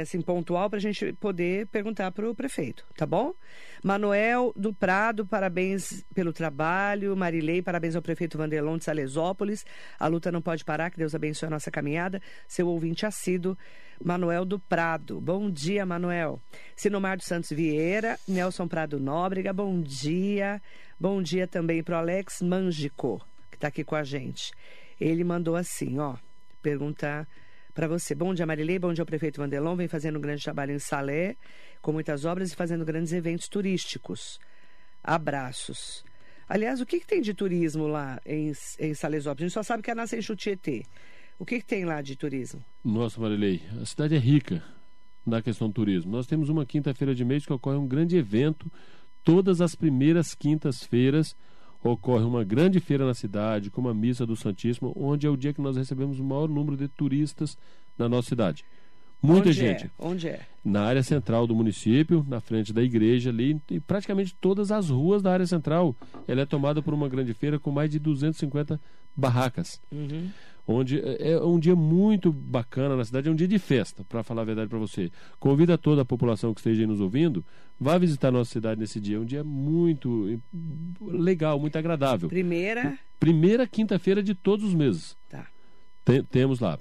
assim, 0.00 0.20
pontual, 0.20 0.70
para 0.70 0.78
a 0.78 0.82
gente 0.82 1.12
poder 1.14 1.66
perguntar 1.66 2.10
para 2.12 2.28
o 2.28 2.34
prefeito, 2.34 2.86
tá 2.96 3.04
bom? 3.04 3.34
Manuel 3.82 4.52
do 4.56 4.72
Prado, 4.72 5.26
parabéns 5.26 6.04
pelo 6.14 6.32
trabalho. 6.32 7.16
Marilei, 7.16 7.60
parabéns 7.60 7.96
ao 7.96 8.02
prefeito 8.02 8.38
Vanderlon 8.38 8.78
de 8.78 8.84
Salesópolis. 8.84 9.64
A 9.98 10.06
luta 10.06 10.30
não 10.30 10.40
pode 10.40 10.64
parar, 10.64 10.90
que 10.90 10.98
Deus 10.98 11.14
abençoe 11.14 11.48
a 11.48 11.50
nossa 11.50 11.70
caminhada. 11.70 12.20
Seu 12.46 12.68
ouvinte 12.68 13.04
assíduo, 13.04 13.56
Manuel 14.02 14.44
do 14.44 14.58
Prado. 14.58 15.20
Bom 15.20 15.50
dia, 15.50 15.84
Manuel. 15.84 16.40
Sinomar 16.76 17.16
dos 17.16 17.26
Santos 17.26 17.50
Vieira, 17.50 18.18
Nelson 18.26 18.68
Prado 18.68 19.00
Nóbrega, 19.00 19.52
bom 19.52 19.80
dia. 19.80 20.62
Bom 20.98 21.20
dia 21.20 21.48
também 21.48 21.82
para 21.82 21.96
o 21.96 21.98
Alex 21.98 22.40
Mangico, 22.42 23.18
que 23.50 23.56
está 23.56 23.68
aqui 23.68 23.82
com 23.82 23.96
a 23.96 24.04
gente. 24.04 24.52
Ele 25.00 25.24
mandou 25.24 25.56
assim, 25.56 25.98
ó, 25.98 26.14
perguntar 26.62 27.26
para 27.74 27.88
você. 27.88 28.14
Bom 28.14 28.34
dia, 28.34 28.46
Marilei. 28.46 28.78
Bom 28.78 28.92
dia 28.92 29.04
prefeito 29.04 29.40
Vandelon. 29.40 29.76
Vem 29.76 29.88
fazendo 29.88 30.18
um 30.18 30.20
grande 30.20 30.42
trabalho 30.42 30.72
em 30.72 30.78
Salé, 30.78 31.36
com 31.80 31.92
muitas 31.92 32.24
obras 32.24 32.52
e 32.52 32.56
fazendo 32.56 32.84
grandes 32.84 33.12
eventos 33.12 33.48
turísticos. 33.48 34.38
Abraços. 35.02 36.04
Aliás, 36.48 36.80
o 36.80 36.86
que, 36.86 37.00
que 37.00 37.06
tem 37.06 37.20
de 37.20 37.32
turismo 37.32 37.86
lá 37.86 38.20
em, 38.26 38.52
em 38.78 38.94
Salesópolis? 38.94 39.42
A 39.42 39.46
gente 39.46 39.54
só 39.54 39.62
sabe 39.62 39.82
que 39.82 39.90
é 39.90 39.94
Nascente 39.94 40.26
do 40.26 40.36
Tietê. 40.36 40.84
O 41.38 41.46
que, 41.46 41.58
que 41.60 41.64
tem 41.66 41.84
lá 41.84 42.02
de 42.02 42.14
turismo? 42.14 42.62
Nossa, 42.84 43.20
Marilei, 43.20 43.62
a 43.80 43.86
cidade 43.86 44.14
é 44.14 44.18
rica 44.18 44.62
na 45.24 45.40
questão 45.40 45.68
do 45.68 45.74
turismo. 45.74 46.12
Nós 46.12 46.26
temos 46.26 46.48
uma 46.48 46.66
quinta-feira 46.66 47.14
de 47.14 47.24
mês 47.24 47.46
que 47.46 47.52
ocorre 47.52 47.78
um 47.78 47.86
grande 47.86 48.16
evento. 48.16 48.70
Todas 49.24 49.60
as 49.60 49.74
primeiras 49.74 50.34
quintas-feiras 50.34 51.34
ocorre 51.82 52.24
uma 52.24 52.44
grande 52.44 52.80
feira 52.80 53.06
na 53.06 53.14
cidade, 53.14 53.70
com 53.70 53.80
uma 53.80 53.94
missa 53.94 54.26
do 54.26 54.36
Santíssimo, 54.36 54.92
onde 54.96 55.26
é 55.26 55.30
o 55.30 55.36
dia 55.36 55.52
que 55.52 55.60
nós 55.60 55.76
recebemos 55.76 56.18
o 56.18 56.24
maior 56.24 56.48
número 56.48 56.76
de 56.76 56.88
turistas 56.88 57.56
na 57.98 58.08
nossa 58.08 58.28
cidade. 58.28 58.64
Muita 59.22 59.50
Onde 59.50 59.52
gente. 59.52 59.84
É? 59.84 59.90
Onde 59.98 60.28
é? 60.28 60.40
Na 60.64 60.82
área 60.82 61.02
central 61.02 61.46
do 61.46 61.54
município, 61.54 62.26
na 62.28 62.40
frente 62.40 62.72
da 62.72 62.82
igreja 62.82 63.30
ali, 63.30 63.60
e 63.70 63.78
praticamente 63.78 64.34
todas 64.40 64.72
as 64.72 64.90
ruas 64.90 65.22
da 65.22 65.32
área 65.32 65.46
central. 65.46 65.94
Ela 66.26 66.40
é 66.40 66.46
tomada 66.46 66.82
por 66.82 66.92
uma 66.92 67.08
grande 67.08 67.32
feira 67.32 67.58
com 67.58 67.70
mais 67.70 67.88
de 67.88 68.00
250 68.00 68.80
barracas. 69.16 69.80
Uhum. 69.92 70.28
Onde 70.66 71.00
é 71.18 71.38
um 71.40 71.58
dia 71.58 71.74
muito 71.74 72.32
bacana 72.32 72.96
na 72.96 73.04
cidade, 73.04 73.28
é 73.28 73.32
um 73.32 73.34
dia 73.34 73.48
de 73.48 73.58
festa, 73.58 74.04
para 74.04 74.22
falar 74.22 74.42
a 74.42 74.44
verdade 74.44 74.68
para 74.70 74.78
você. 74.78 75.10
Convido 75.40 75.72
a 75.72 75.76
toda 75.78 76.02
a 76.02 76.04
população 76.04 76.54
que 76.54 76.60
esteja 76.60 76.82
aí 76.82 76.86
nos 76.86 77.00
ouvindo, 77.00 77.44
vá 77.80 77.98
visitar 77.98 78.28
a 78.28 78.32
nossa 78.32 78.50
cidade 78.52 78.78
nesse 78.80 79.00
dia. 79.00 79.16
É 79.16 79.20
um 79.20 79.24
dia 79.24 79.42
muito 79.42 80.40
legal, 81.00 81.58
muito 81.58 81.76
agradável. 81.76 82.28
Primeira. 82.28 82.96
Primeira 83.18 83.66
quinta-feira 83.66 84.22
de 84.22 84.34
todos 84.34 84.64
os 84.66 84.74
meses. 84.74 85.16
Tá. 85.28 85.46
Tem- 86.04 86.22
temos 86.22 86.60
lá 86.60 86.78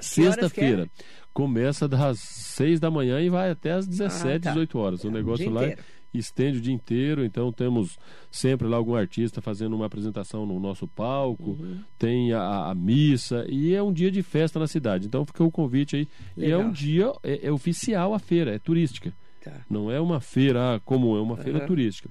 Sexta-feira. 0.00 0.88
Começa 1.32 1.88
das 1.88 2.18
6 2.20 2.78
da 2.80 2.90
manhã 2.90 3.20
e 3.20 3.28
vai 3.28 3.50
até 3.50 3.72
às 3.72 3.86
17, 3.86 4.36
Ah, 4.36 4.40
tá. 4.40 4.50
18 4.50 4.78
horas. 4.78 5.02
O 5.04 5.10
negócio 5.10 5.44
dia 5.44 5.52
lá 5.54 5.62
inteiro. 5.64 5.82
Estende 6.14 6.58
o 6.58 6.60
dia 6.60 6.72
inteiro, 6.72 7.24
então 7.24 7.52
temos 7.52 7.98
sempre 8.30 8.66
lá 8.66 8.76
algum 8.76 8.94
artista 8.94 9.40
fazendo 9.42 9.76
uma 9.76 9.86
apresentação 9.86 10.46
no 10.46 10.58
nosso 10.58 10.86
palco, 10.88 11.50
Uhum. 11.50 11.80
tem 11.98 12.32
a, 12.32 12.70
a 12.70 12.74
missa, 12.74 13.44
e 13.48 13.74
é 13.74 13.82
um 13.82 13.92
dia 13.92 14.10
de 14.10 14.22
festa 14.22 14.58
na 14.58 14.66
cidade. 14.66 15.06
Então 15.06 15.24
fica 15.26 15.44
o 15.44 15.50
convite 15.50 15.96
aí. 15.96 16.08
E 16.36 16.44
é 16.44 16.56
Legal. 16.56 16.60
um 16.62 16.70
dia, 16.72 17.12
é, 17.22 17.46
é 17.48 17.52
oficial 17.52 18.14
a 18.14 18.18
feira, 18.18 18.54
é 18.54 18.58
turística. 18.58 19.12
Tá. 19.44 19.52
Não 19.68 19.90
é 19.90 20.00
uma 20.00 20.20
feira 20.20 20.80
comum, 20.84 21.16
é 21.16 21.20
uma 21.20 21.36
feira 21.36 21.58
Aham. 21.58 21.66
turística. 21.66 22.10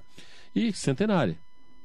E 0.54 0.72
centenária. 0.72 1.38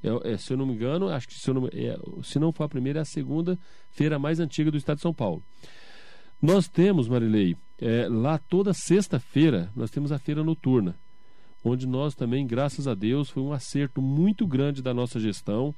É- 0.04 0.34
é, 0.34 0.38
se 0.38 0.52
eu 0.54 0.58
não 0.58 0.66
me 0.66 0.74
engano, 0.74 1.08
acho 1.10 1.28
que 1.28 1.34
se, 1.34 1.52
não, 1.54 1.68
é, 1.68 1.98
se 2.24 2.38
não 2.38 2.52
for 2.52 2.66
a 2.66 2.70
primeira, 2.70 3.00
é 3.00 3.02
a 3.02 3.06
segunda 3.06 3.58
feira 3.90 4.20
mais 4.20 4.40
antiga 4.40 4.70
do 4.70 4.78
estado 4.78 4.98
de 4.98 5.02
São 5.02 5.14
Paulo. 5.14 5.42
Nós 6.42 6.68
temos, 6.68 7.08
Marilei, 7.08 7.56
é, 7.80 8.08
lá 8.10 8.38
toda 8.38 8.74
sexta-feira, 8.74 9.70
nós 9.76 9.90
temos 9.90 10.12
a 10.12 10.20
feira 10.20 10.44
noturna, 10.44 10.96
onde 11.64 11.88
nós 11.88 12.14
também, 12.16 12.46
graças 12.46 12.88
a 12.88 12.94
Deus, 12.94 13.30
foi 13.30 13.42
um 13.42 13.54
acerto 13.54 14.02
muito 14.02 14.46
grande 14.46 14.82
da 14.82 14.94
nossa 14.94 15.20
gestão, 15.20 15.74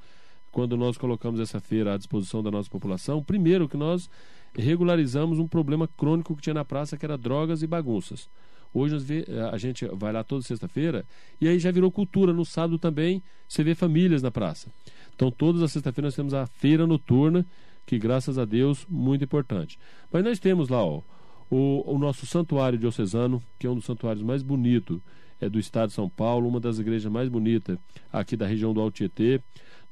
quando 0.52 0.78
nós 0.78 0.98
colocamos 0.98 1.40
essa 1.40 1.60
feira 1.60 1.94
à 1.94 1.98
disposição 1.98 2.42
da 2.42 2.50
nossa 2.50 2.70
população. 2.70 3.22
Primeiro, 3.22 3.68
que 3.68 3.76
nós 3.76 4.10
regularizamos 4.58 5.38
um 5.38 5.48
problema 5.48 5.88
crônico 5.98 6.36
que 6.36 6.42
tinha 6.42 6.54
na 6.54 6.64
praça, 6.64 6.98
que 6.98 7.06
era 7.06 7.18
drogas 7.18 7.62
e 7.62 7.68
bagunças. 7.68 8.30
Hoje 8.74 8.98
vê- 8.98 9.26
a 9.52 9.58
gente 9.58 9.86
vai 9.88 10.12
lá 10.12 10.24
toda 10.24 10.42
sexta-feira 10.42 11.06
e 11.40 11.48
aí 11.48 11.60
já 11.60 11.72
virou 11.72 11.92
cultura. 11.92 12.34
No 12.34 12.46
sábado 12.46 12.78
também 12.78 13.22
você 13.48 13.64
vê 13.64 13.76
famílias 13.76 14.22
na 14.22 14.32
praça. 14.32 14.70
Então, 15.14 15.30
todas 15.32 15.62
as 15.62 15.72
sexta-feiras 15.72 16.12
nós 16.12 16.16
temos 16.16 16.34
a 16.34 16.46
feira 16.46 16.86
noturna, 16.88 17.46
que 17.86 18.00
graças 18.00 18.38
a 18.38 18.46
Deus, 18.46 18.86
muito 18.90 19.24
importante. 19.24 19.78
Mas 20.12 20.24
nós 20.24 20.40
temos 20.40 20.70
lá 20.70 20.84
ó, 20.84 21.02
o, 21.50 21.84
o 21.94 21.98
nosso 21.98 22.26
santuário 22.26 22.78
diocesano, 22.78 23.42
que 23.60 23.68
é 23.68 23.70
um 23.70 23.76
dos 23.76 23.86
santuários 23.86 24.24
mais 24.24 24.42
bonitos 24.42 25.00
é, 25.40 25.50
do 25.50 25.60
estado 25.60 25.90
de 25.90 25.96
São 25.96 26.10
Paulo, 26.10 26.48
uma 26.48 26.60
das 26.60 26.80
igrejas 26.80 27.12
mais 27.12 27.30
bonitas 27.30 27.78
aqui 28.12 28.36
da 28.36 28.48
região 28.48 28.74
do 28.74 28.82
Alto 28.82 28.96
Tietê. 28.96 29.42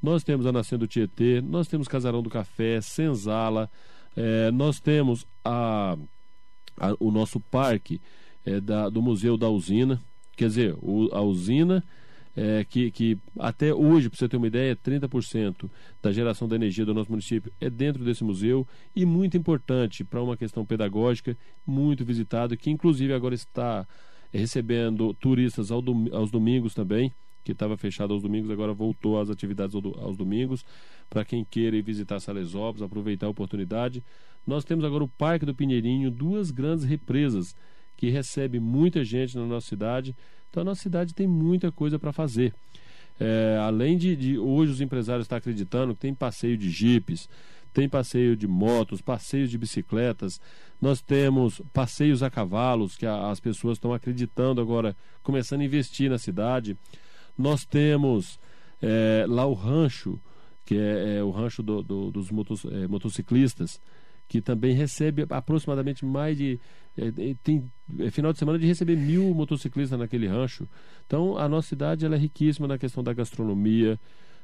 Nós 0.02 0.24
temos 0.24 0.46
a 0.46 0.52
Nascente 0.52 0.80
do 0.80 0.88
Tietê, 0.88 1.42
nós 1.42 1.68
temos 1.68 1.88
Casarão 1.88 2.22
do 2.22 2.30
Café, 2.30 2.82
Senzala, 2.82 3.70
é, 4.16 4.52
nós 4.52 4.80
temos 4.80 5.26
a, 5.44 5.98
a- 6.80 6.96
o 7.00 7.12
nosso 7.12 7.39
parque 7.39 8.02
é, 8.46 8.60
da- 8.60 8.89
do 8.89 9.02
Museu 9.02 9.38
da 9.38 9.48
Usina, 9.50 10.02
quer 10.36 10.48
dizer, 10.48 10.76
o- 10.82 11.10
a 11.13 11.22
usina 11.22 11.84
é, 12.36 12.63
que, 12.63 12.89
que 12.91 13.17
até 13.39 13.74
hoje, 13.74 14.10
para 14.10 14.17
você 14.17 14.28
ter 14.28 14.38
uma 14.38 14.48
ideia, 14.48 14.76
30% 14.76 15.69
da 16.02 16.12
geração 16.12 16.48
da 16.48 16.56
energia 16.56 16.86
do 16.86 16.93
nosso 16.93 17.12
município 17.12 17.52
é 17.60 17.69
dentro 17.69 18.04
desse 18.04 18.24
museu 18.24 18.67
e 18.96 19.06
muito 19.06 19.38
importante 19.38 20.04
para 20.04 20.22
uma 20.22 20.36
questão 20.36 20.65
pedagógica, 20.65 21.38
muito 21.65 22.04
visitado, 22.04 22.58
que 22.58 22.72
inclusive 22.72 23.13
agora 23.13 23.36
está 23.36 23.88
recebendo 24.32 25.13
turistas 25.13 25.69
aos 25.72 26.32
domingos 26.32 26.74
também, 26.74 27.13
que 27.43 27.52
estava 27.52 27.78
fechado 27.78 28.13
aos 28.13 28.24
domingos, 28.24 28.50
agora 28.50 28.74
voltou 28.74 29.19
às 29.19 29.30
atividades 29.30 29.76
aos 29.76 30.17
domingos, 30.17 30.65
para 31.10 31.24
quem 31.24 31.46
queira 31.46 31.76
ir 31.76 31.84
visitar 31.84 32.19
Salesópolis, 32.19 32.82
aproveitar 32.82 33.28
a 33.28 33.30
oportunidade. 33.30 34.04
Nós 34.48 34.63
temos 34.63 34.84
agora 34.84 35.04
o 35.04 35.08
Parque 35.08 35.46
do 35.46 35.54
Pinheirinho, 35.54 36.10
duas 36.10 36.50
grandes 36.50 36.84
represas 36.84 37.56
que 37.96 38.10
recebe 38.10 38.60
muita 38.60 39.04
gente 39.04 39.38
na 39.38 39.46
nossa 39.46 39.67
cidade. 39.67 40.15
Então 40.54 40.62
a 40.62 40.66
nossa 40.66 40.84
cidade 40.84 41.16
tem 41.16 41.26
muita 41.26 41.72
coisa 41.72 41.98
para 41.98 42.13
fazer. 42.13 42.54
É, 43.20 43.58
além 43.60 43.98
de, 43.98 44.16
de 44.16 44.38
hoje 44.38 44.72
os 44.72 44.82
empresários 44.82 45.26
estão 45.26 45.36
acreditando 45.36 45.96
que 45.96 46.02
tem 46.02 46.13
passeio 46.13 46.56
de 46.56 46.70
jipes, 46.70 47.28
tem 47.74 47.89
passeio 47.89 48.36
de 48.38 48.48
motos, 48.48 49.02
passeios 49.02 49.50
de 49.50 49.58
bicicletas, 49.58 50.39
nós 50.80 51.02
temos 51.02 51.60
passeios 51.74 52.22
a 52.22 52.30
cavalos, 52.30 52.96
que 52.96 53.04
a- 53.08 53.32
as 53.32 53.39
pessoas 53.39 53.78
estão 53.80 53.94
acreditando 53.96 54.62
agora, 54.62 54.96
começando 55.24 55.62
a 55.62 55.66
investir 55.66 56.08
na 56.08 56.20
cidade. 56.20 56.78
Nós 57.36 57.66
temos 57.66 58.39
é, 58.80 59.26
lá 59.28 59.46
o 59.48 59.54
rancho, 59.54 60.20
que 60.66 60.76
é, 60.78 61.18
é 61.18 61.24
o 61.24 61.32
rancho 61.32 61.63
do- 61.63 61.82
do- 61.82 62.12
dos 62.12 62.30
motos- 62.30 62.66
é, 62.66 62.86
motociclistas, 62.88 63.82
que 64.34 64.41
também 64.41 64.74
recebe 64.74 65.28
aproximadamente 65.30 66.04
mais 66.04 66.36
de. 66.36 66.60
é, 66.98 67.36
tem 67.43 67.69
é, 68.00 68.10
final 68.10 68.34
de 68.34 68.39
semana 68.39 68.58
de 68.58 68.65
receber 68.65 68.98
mil 68.98 69.32
motociclistas 69.32 70.00
naquele 70.00 70.26
rancho. 70.28 70.67
Então 71.06 71.38
a 71.38 71.48
nossa 71.48 71.67
cidade 71.67 72.04
ela 72.04 72.15
é 72.15 72.17
riquíssima 72.17 72.67
na 72.67 72.80
questão 72.80 73.04
da 73.04 73.13
gastronomia. 73.13 74.00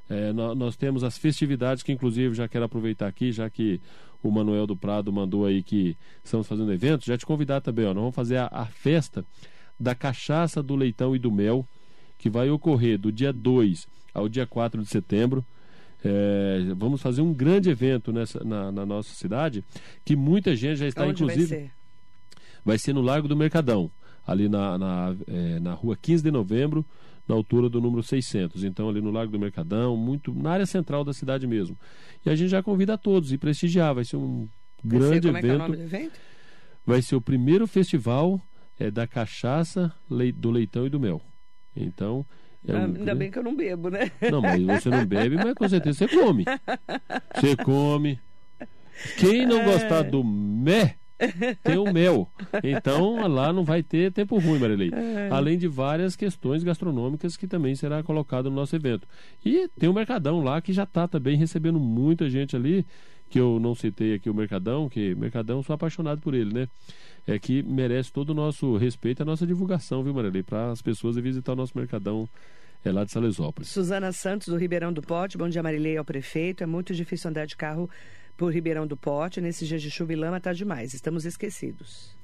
É, 0.08 0.32
nó- 0.32 0.54
nós 0.54 0.75
temos 0.75 1.04
as 1.04 1.17
festividades 1.17 1.82
que 1.82 1.91
inclusive 1.91 2.36
já 2.36 2.47
quero 2.47 2.65
aproveitar 2.65 3.08
aqui, 3.08 3.32
já 3.32 3.49
que 3.49 3.82
o 4.21 4.30
Manuel 4.30 4.67
do 4.67 4.78
Prado 4.78 5.12
mandou 5.12 5.43
aí 5.43 5.63
que 5.63 5.97
estamos 6.23 6.45
fazendo 6.45 6.71
eventos, 6.71 7.08
já 7.08 7.17
te 7.17 7.25
convidar 7.25 7.60
também, 7.60 7.86
ó, 7.86 7.88
nós 7.91 8.02
vamos 8.04 8.15
fazer 8.15 8.38
a, 8.38 8.45
a 8.52 8.65
festa 8.67 9.25
da 9.80 9.95
cachaça, 9.95 10.62
do 10.62 10.75
leitão 10.75 11.15
e 11.15 11.19
do 11.19 11.32
mel, 11.32 11.65
que 12.19 12.30
vai 12.30 12.47
ocorrer 12.52 12.99
do 12.99 13.12
dia 13.12 13.34
2 13.34 13.88
ao 14.13 14.30
dia 14.30 14.45
4 14.45 14.84
de 14.84 14.88
setembro. 14.88 15.43
É, 16.03 16.62
vamos 16.77 17.01
fazer 17.01 17.21
um 17.21 17.33
grande 17.33 17.69
evento 17.69 18.12
nessa, 18.13 18.43
na, 18.43 18.71
na 18.71 18.85
nossa 18.85 19.13
cidade, 19.13 19.63
que 20.05 20.15
muita 20.15 20.55
gente 20.55 20.77
já 20.77 20.88
está, 20.88 21.03
Onde 21.03 21.23
inclusive 21.23 21.47
vai 21.47 21.59
ser? 21.59 21.71
vai 22.63 22.77
ser 22.77 22.93
no 22.93 23.01
Largo 23.01 23.27
do 23.27 23.35
Mercadão, 23.35 23.91
ali 24.25 24.47
na, 24.47 24.77
na, 24.77 25.15
eh, 25.27 25.59
na 25.59 25.73
rua 25.73 25.97
15 26.01 26.23
de 26.23 26.31
novembro, 26.31 26.85
na 27.27 27.35
altura 27.35 27.69
do 27.69 27.81
número 27.81 28.01
600. 28.01 28.63
Então, 28.63 28.88
ali 28.89 29.01
no 29.01 29.12
Largo 29.12 29.31
do 29.31 29.39
Mercadão, 29.39 29.97
muito 29.97 30.33
na 30.33 30.51
área 30.51 30.65
central 30.65 31.03
da 31.03 31.13
cidade 31.13 31.45
mesmo. 31.45 31.77
E 32.25 32.29
a 32.29 32.35
gente 32.35 32.49
já 32.49 32.63
convida 32.63 32.93
a 32.93 32.97
todos 32.97 33.31
e 33.31 33.38
prestigiar. 33.38 33.93
Vai 33.93 34.05
ser 34.05 34.17
um 34.17 34.47
Vai 34.83 34.99
ser, 35.01 35.07
grande 35.21 35.27
como 35.27 35.38
é 35.38 35.41
que 35.41 35.47
é 35.47 35.49
o 35.49 35.53
evento. 35.53 35.62
nome 35.62 35.77
do 35.77 35.83
evento? 35.83 36.19
Vai 36.85 37.01
ser 37.01 37.15
o 37.15 37.21
primeiro 37.21 37.67
festival 37.67 38.41
eh, 38.79 38.89
da 38.89 39.05
cachaça, 39.05 39.93
do 40.35 40.49
leitão 40.49 40.85
e 40.85 40.89
do 40.89 40.99
mel. 40.99 41.21
Então. 41.75 42.25
É 42.67 42.76
um 42.76 42.84
Ainda 42.86 43.15
bem 43.15 43.32
que 43.32 43.39
eu 43.39 43.43
não 43.43 43.56
bebo, 43.56 43.89
né? 43.89 44.12
Não, 44.32 44.41
mas 44.41 44.62
você 44.62 44.89
não 44.89 45.06
bebe, 45.06 45.36
mas 45.36 45.54
com 45.54 45.67
certeza 45.69 45.98
você 46.00 46.08
come. 46.08 46.45
Você 47.36 47.56
come. 47.56 48.19
Quem 49.17 49.45
não 49.45 49.63
gostar 49.63 50.04
do 50.04 50.24
mé, 50.24 50.95
tem 51.63 51.78
o 51.78 51.91
mel. 51.91 52.30
Então 52.63 53.28
lá 53.28 53.54
não 53.54 53.63
vai 53.63 53.82
ter 53.82 54.12
tempo 54.12 54.38
ruim, 54.38 54.60
Marilei. 54.60 54.91
Além 55.32 55.58
de 55.58 55.67
várias 55.67 56.15
questões 56.15 56.63
gastronômicas 56.63 57.38
que 57.38 57.48
também 57.48 57.76
será 57.76 58.04
colocado 58.04 58.50
no 58.50 58.56
nosso 58.56 58.76
evento. 58.76 59.08
E 59.45 59.69
tem 59.80 59.89
o 59.89 59.93
Mercadão 59.93 60.41
lá 60.41 60.62
que 60.62 60.74
já 60.74 60.84
está 60.84 61.08
também 61.08 61.38
recebendo 61.38 61.80
muita 61.80 62.30
gente 62.30 62.56
ali, 62.56 62.86
que 63.29 63.39
eu 63.39 63.59
não 63.59 63.75
citei 63.75 64.15
aqui 64.15 64.29
o 64.29 64.33
Mercadão, 64.33 64.89
que 64.89 65.13
Mercadão 65.15 65.61
sou 65.63 65.73
apaixonado 65.73 66.19
por 66.21 66.33
ele, 66.33 66.53
né? 66.53 66.67
É 67.27 67.37
que 67.37 67.61
merece 67.61 68.11
todo 68.11 68.31
o 68.31 68.33
nosso 68.33 68.75
respeito 68.77 69.21
e 69.21 69.23
a 69.23 69.25
nossa 69.25 69.45
divulgação, 69.45 70.03
viu, 70.03 70.13
Marilei? 70.13 70.41
Para 70.41 70.71
as 70.71 70.81
pessoas 70.81 71.15
visitar 71.17 71.53
o 71.53 71.55
nosso 71.55 71.77
Mercadão 71.77 72.27
é 72.83 72.91
lá 72.91 73.03
de 73.03 73.11
Salesópolis. 73.11 73.69
Suzana 73.69 74.11
Santos, 74.11 74.47
do 74.47 74.57
Ribeirão 74.57 74.91
do 74.91 75.01
Pote. 75.01 75.37
Bom 75.37 75.47
dia, 75.49 75.61
Marilei, 75.61 75.97
ao 75.97 76.05
prefeito. 76.05 76.63
É 76.63 76.65
muito 76.65 76.93
difícil 76.95 77.29
andar 77.29 77.45
de 77.45 77.55
carro 77.55 77.87
por 78.35 78.51
Ribeirão 78.53 78.87
do 78.87 78.97
Pote. 78.97 79.39
Nesses 79.41 79.67
dias 79.67 79.81
de 79.81 79.91
chuva 79.91 80.13
e 80.13 80.15
lama 80.15 80.39
tá 80.39 80.53
demais. 80.53 80.93
Estamos 80.93 81.23
esquecidos. 81.25 82.17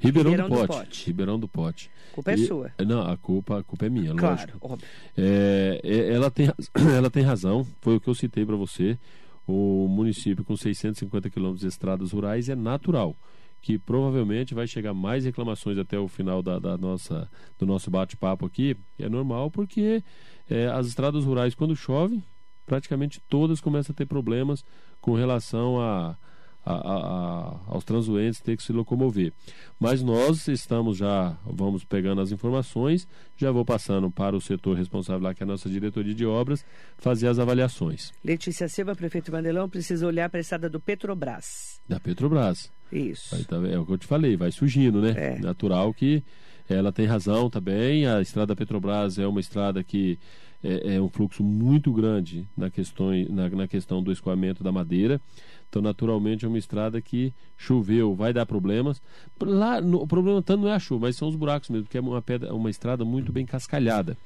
Ribeirão, 0.00 0.32
Ribeirão 0.32 0.50
do, 0.50 0.60
do 0.60 0.66
Pote. 0.66 0.78
Pote. 0.86 1.06
Ribeirão 1.06 1.38
do 1.38 1.48
Pote. 1.48 1.90
A 2.10 2.14
culpa 2.14 2.32
é 2.32 2.34
E- 2.34 2.46
sua. 2.46 2.72
Não, 2.84 3.00
a 3.08 3.16
culpa, 3.16 3.60
a 3.60 3.62
culpa 3.62 3.86
é 3.86 3.88
minha, 3.88 4.12
Claro, 4.14 4.34
lógico. 4.40 4.58
óbvio. 4.60 4.88
É, 5.16 5.80
é, 5.84 6.12
ela, 6.12 6.30
tem, 6.30 6.50
ela 6.96 7.08
tem 7.08 7.22
razão, 7.22 7.64
foi 7.80 7.96
o 7.96 8.00
que 8.00 8.08
eu 8.08 8.14
citei 8.14 8.44
para 8.44 8.56
você. 8.56 8.98
O 9.46 9.88
município 9.88 10.44
com 10.44 10.56
650 10.56 11.28
quilômetros 11.30 11.62
de 11.62 11.68
estradas 11.68 12.12
rurais 12.12 12.48
é 12.48 12.54
natural 12.54 13.16
que 13.62 13.78
provavelmente 13.78 14.54
vai 14.54 14.66
chegar 14.66 14.92
mais 14.92 15.24
reclamações 15.24 15.78
até 15.78 15.96
o 15.96 16.08
final 16.08 16.42
da, 16.42 16.58
da 16.58 16.76
nossa, 16.76 17.30
do 17.56 17.64
nosso 17.64 17.90
bate-papo 17.92 18.44
aqui. 18.44 18.76
É 18.98 19.08
normal 19.08 19.52
porque 19.52 20.02
é, 20.50 20.66
as 20.66 20.88
estradas 20.88 21.24
rurais, 21.24 21.54
quando 21.54 21.76
chove, 21.76 22.20
praticamente 22.66 23.20
todas 23.28 23.60
começam 23.60 23.92
a 23.92 23.96
ter 23.96 24.04
problemas 24.04 24.64
com 25.00 25.14
relação 25.14 25.80
a, 25.80 26.16
a- 26.64 26.74
a- 26.74 27.56
aos 27.66 27.84
transuentes 27.84 28.40
ter 28.40 28.56
que 28.56 28.62
se 28.62 28.72
locomover. 28.72 29.32
Mas 29.80 30.02
nós 30.02 30.46
estamos 30.48 30.96
já, 30.96 31.36
vamos 31.44 31.82
pegando 31.84 32.20
as 32.20 32.30
informações, 32.30 33.06
já 33.36 33.50
vou 33.50 33.64
passando 33.64 34.10
para 34.10 34.36
o 34.36 34.40
setor 34.40 34.76
responsável 34.76 35.22
lá, 35.22 35.34
que 35.34 35.42
é 35.42 35.44
a 35.44 35.46
nossa 35.46 35.68
diretoria 35.68 36.14
de 36.14 36.24
obras, 36.24 36.64
fazer 36.98 37.26
as 37.28 37.38
avaliações 37.38 38.12
Letícia 38.24 38.68
Silva, 38.68 38.94
prefeito 38.94 39.32
Mandelão, 39.32 39.68
precisa 39.68 40.06
olhar 40.06 40.28
para 40.30 40.38
a 40.38 40.42
estrada 40.42 40.68
do 40.70 40.78
Petrobras. 40.78 41.80
da 41.88 41.98
Petrobras. 41.98 42.70
Isso. 42.92 43.34
Vai, 43.34 43.44
tá- 43.44 43.56
é 43.68 43.78
o 43.78 43.84
que 43.86 43.92
eu 43.92 43.98
te 43.98 44.06
falei, 44.06 44.36
vai 44.36 44.52
surgindo, 44.52 45.00
né? 45.00 45.14
É. 45.16 45.38
Natural 45.40 45.92
que 45.94 46.22
ela 46.68 46.92
tem 46.92 47.06
razão 47.06 47.50
também. 47.50 48.06
A 48.06 48.20
estrada 48.20 48.54
Petrobras 48.54 49.18
é 49.18 49.26
uma 49.26 49.40
estrada 49.40 49.82
que 49.82 50.18
é, 50.62 50.96
é 50.96 51.00
um 51.00 51.08
fluxo 51.08 51.42
muito 51.42 51.92
grande 51.92 52.46
na 52.56 52.70
questão, 52.70 53.10
na, 53.30 53.48
na 53.50 53.68
questão 53.68 54.02
do 54.02 54.12
escoamento 54.12 54.62
da 54.62 54.70
madeira. 54.72 55.20
Então, 55.68 55.80
naturalmente, 55.80 56.44
é 56.44 56.48
uma 56.48 56.58
estrada 56.58 57.00
que 57.00 57.32
choveu, 57.56 58.14
vai 58.14 58.32
dar 58.32 58.44
problemas. 58.44 59.00
Lá, 59.40 59.80
no- 59.80 60.02
o 60.02 60.06
problema 60.06 60.42
tanto 60.42 60.62
não 60.62 60.68
é 60.68 60.74
a 60.74 60.78
chuva, 60.78 61.06
mas 61.06 61.16
são 61.16 61.28
os 61.28 61.34
buracos 61.34 61.70
mesmo, 61.70 61.84
porque 61.84 61.96
é 61.96 62.00
uma, 62.00 62.20
pedra, 62.20 62.54
uma 62.54 62.68
estrada 62.68 63.04
muito 63.06 63.32
bem 63.32 63.46
cascalhada. 63.46 64.16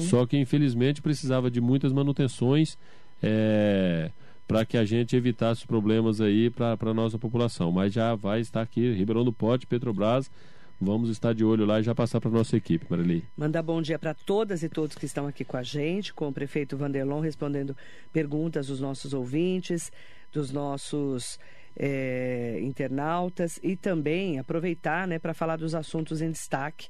Só 0.00 0.24
que, 0.24 0.36
infelizmente, 0.38 1.02
precisava 1.02 1.50
de 1.50 1.60
muitas 1.60 1.92
manutenções. 1.92 2.78
é, 3.22 4.10
para 4.46 4.64
que 4.66 4.76
a 4.76 4.84
gente 4.84 5.16
evitasse 5.16 5.66
problemas 5.66 6.20
aí 6.20 6.50
para 6.50 6.76
a 6.78 6.94
nossa 6.94 7.18
população. 7.18 7.72
Mas 7.72 7.94
já 7.94 8.14
vai 8.14 8.40
estar 8.40 8.60
aqui, 8.60 8.92
Ribeirão 8.92 9.24
do 9.24 9.32
Pote, 9.32 9.66
Petrobras, 9.66 10.30
vamos 10.80 11.10
estar 11.10 11.34
de 11.34 11.44
olho 11.44 11.64
lá 11.64 11.80
e 11.80 11.82
já 11.82 11.94
passar 11.94 12.20
para 12.20 12.30
a 12.30 12.32
nossa 12.32 12.56
equipe, 12.56 12.86
Marili. 12.88 13.24
Mandar 13.36 13.62
bom 13.62 13.80
dia 13.80 13.98
para 13.98 14.14
todas 14.14 14.62
e 14.62 14.68
todos 14.68 14.96
que 14.96 15.06
estão 15.06 15.26
aqui 15.26 15.44
com 15.44 15.56
a 15.56 15.62
gente, 15.62 16.12
com 16.12 16.28
o 16.28 16.32
prefeito 16.32 16.76
Vanderlon 16.76 17.20
respondendo 17.20 17.76
perguntas 18.12 18.66
dos 18.66 18.80
nossos 18.80 19.12
ouvintes, 19.14 19.90
dos 20.32 20.50
nossos 20.50 21.38
é, 21.76 22.58
internautas 22.62 23.58
e 23.62 23.76
também 23.76 24.38
aproveitar 24.38 25.06
né, 25.06 25.18
para 25.18 25.34
falar 25.34 25.56
dos 25.56 25.74
assuntos 25.74 26.20
em 26.20 26.30
destaque 26.30 26.88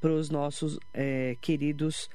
para 0.00 0.12
os 0.12 0.30
nossos 0.30 0.78
é, 0.92 1.36
queridos 1.40 2.10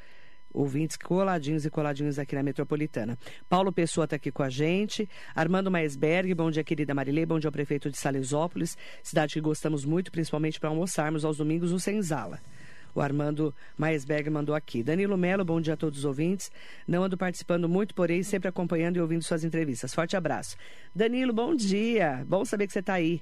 coladinhos 1.04 1.66
e 1.66 1.70
coladinhos 1.70 2.20
aqui 2.20 2.36
na 2.36 2.44
Metropolitana. 2.44 3.18
Paulo 3.48 3.72
Pessoa 3.72 4.06
está 4.06 4.16
aqui 4.16 4.32
com 4.32 4.44
a 4.44 4.50
gente. 4.50 5.10
Armando 5.36 5.72
Maesberg, 5.72 6.34
bom 6.34 6.50
dia, 6.52 6.64
querida 6.64 6.94
Marilei. 6.94 7.26
Bom 7.26 7.40
dia 7.40 7.52
prefeito 7.52 7.90
de 7.90 7.98
Salesópolis, 7.98 8.78
cidade 9.04 9.34
que 9.34 9.42
gostamos 9.42 9.86
muito, 9.86 10.12
principalmente 10.12 10.60
para 10.60 10.70
almoçarmos 10.70 11.26
aos 11.26 11.38
domingos 11.38 11.72
no 11.72 11.80
Senzala. 11.80 12.40
O 12.94 13.02
Armando 13.02 13.54
Maesberg 13.78 14.30
mandou 14.30 14.56
aqui. 14.56 14.82
Danilo 14.82 15.18
Melo, 15.18 15.46
bom 15.46 15.62
dia 15.62 15.76
a 15.76 15.78
todos 15.78 16.00
os 16.00 16.06
ouvintes. 16.06 16.52
Não 16.88 17.04
ando 17.04 17.18
participando 17.18 17.70
muito, 17.70 17.94
porém 17.94 18.24
sempre 18.24 18.50
acompanhando 18.50 18.98
e 18.98 19.02
ouvindo 19.02 19.24
suas 19.24 19.44
entrevistas. 19.44 19.94
Forte 19.94 20.18
abraço. 20.18 20.58
Danilo, 20.94 21.32
bom 21.32 21.56
dia. 21.56 22.26
Bom 22.28 22.44
saber 22.44 22.68
que 22.68 22.74
você 22.74 22.80
está 22.80 22.94
aí. 22.94 23.22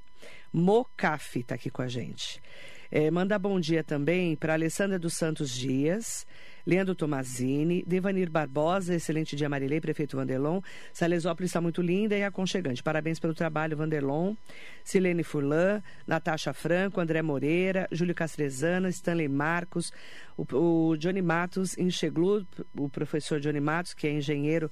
Mocaf 0.53 1.39
está 1.39 1.55
aqui 1.55 1.69
com 1.69 1.81
a 1.81 1.87
gente. 1.87 2.41
É, 2.89 3.11
manda 3.11 3.37
bom 3.37 3.59
dia 3.59 3.83
também 3.83 4.35
para 4.35 4.53
Alessandra 4.53 4.97
dos 4.97 5.13
Santos 5.15 5.51
Dias. 5.51 6.25
Leandro 6.67 6.93
Tomazini, 6.93 7.81
Devanir 7.87 8.29
Barbosa, 8.29 8.93
excelente 8.93 9.37
dia 9.37 9.47
Marilei, 9.47 9.79
prefeito 9.79 10.17
Vanderlon. 10.17 10.59
Salesópolis 10.91 11.49
está 11.49 11.61
muito 11.61 11.81
linda 11.81 12.17
e 12.17 12.23
aconchegante. 12.23 12.83
Parabéns 12.83 13.19
pelo 13.19 13.33
trabalho, 13.33 13.77
Vanderlon. 13.77 14.35
Silene 14.83 15.23
Furlan, 15.23 15.81
Natasha 16.05 16.51
Franco, 16.51 16.99
André 16.99 17.21
Moreira, 17.21 17.87
Júlio 17.89 18.13
Castrezana, 18.13 18.89
Stanley 18.89 19.29
Marcos, 19.29 19.93
o, 20.35 20.43
o 20.91 20.97
Johnny 20.97 21.21
Matos 21.21 21.77
Enxeglu, 21.77 22.45
o 22.77 22.89
professor 22.89 23.39
Johnny 23.39 23.61
Matos, 23.61 23.93
que 23.93 24.05
é 24.05 24.11
engenheiro 24.11 24.69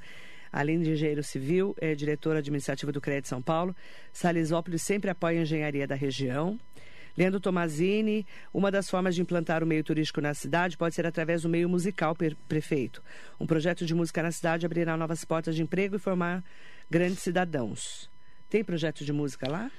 além 0.52 0.82
de 0.82 0.92
engenheiro 0.92 1.24
civil, 1.24 1.74
é 1.80 1.96
diretor 1.96 2.36
administrativo 2.36 2.92
do 2.92 3.00
Crédito 3.00 3.30
São 3.30 3.42
Paulo. 3.42 3.74
Salesópolis 4.12 4.82
sempre 4.82 5.10
apoia 5.10 5.40
a 5.40 5.44
engenharia 5.44 5.88
da 5.88 5.96
região. 5.96 6.60
Leandro 7.18 7.40
Tomazini, 7.40 8.26
uma 8.54 8.70
das 8.70 8.90
formas 8.90 9.16
de 9.16 9.22
implantar 9.22 9.64
o 9.64 9.68
meio 9.68 9.84
turístico 9.84 10.20
na 10.22 10.34
cidade 10.34 10.78
pode 10.78 10.96
ser 10.96 11.06
através 11.06 11.44
do 11.44 11.50
meio 11.50 11.70
musical, 11.70 12.16
prefeito. 12.48 13.02
Um 13.40 13.46
projeto 13.46 13.86
de 13.86 13.96
música 13.96 14.22
na 14.22 14.32
cidade 14.32 14.66
abrirá 14.66 14.98
novas 14.98 15.24
portas 15.24 15.56
de 15.56 15.62
emprego 15.62 15.96
e 15.96 16.00
formar 16.00 16.44
grandes 16.90 17.20
cidadãos. 17.20 18.10
Tem 18.50 18.64
projeto 18.64 19.04
de 19.04 19.14
música 19.14 19.50
lá? 19.50 19.72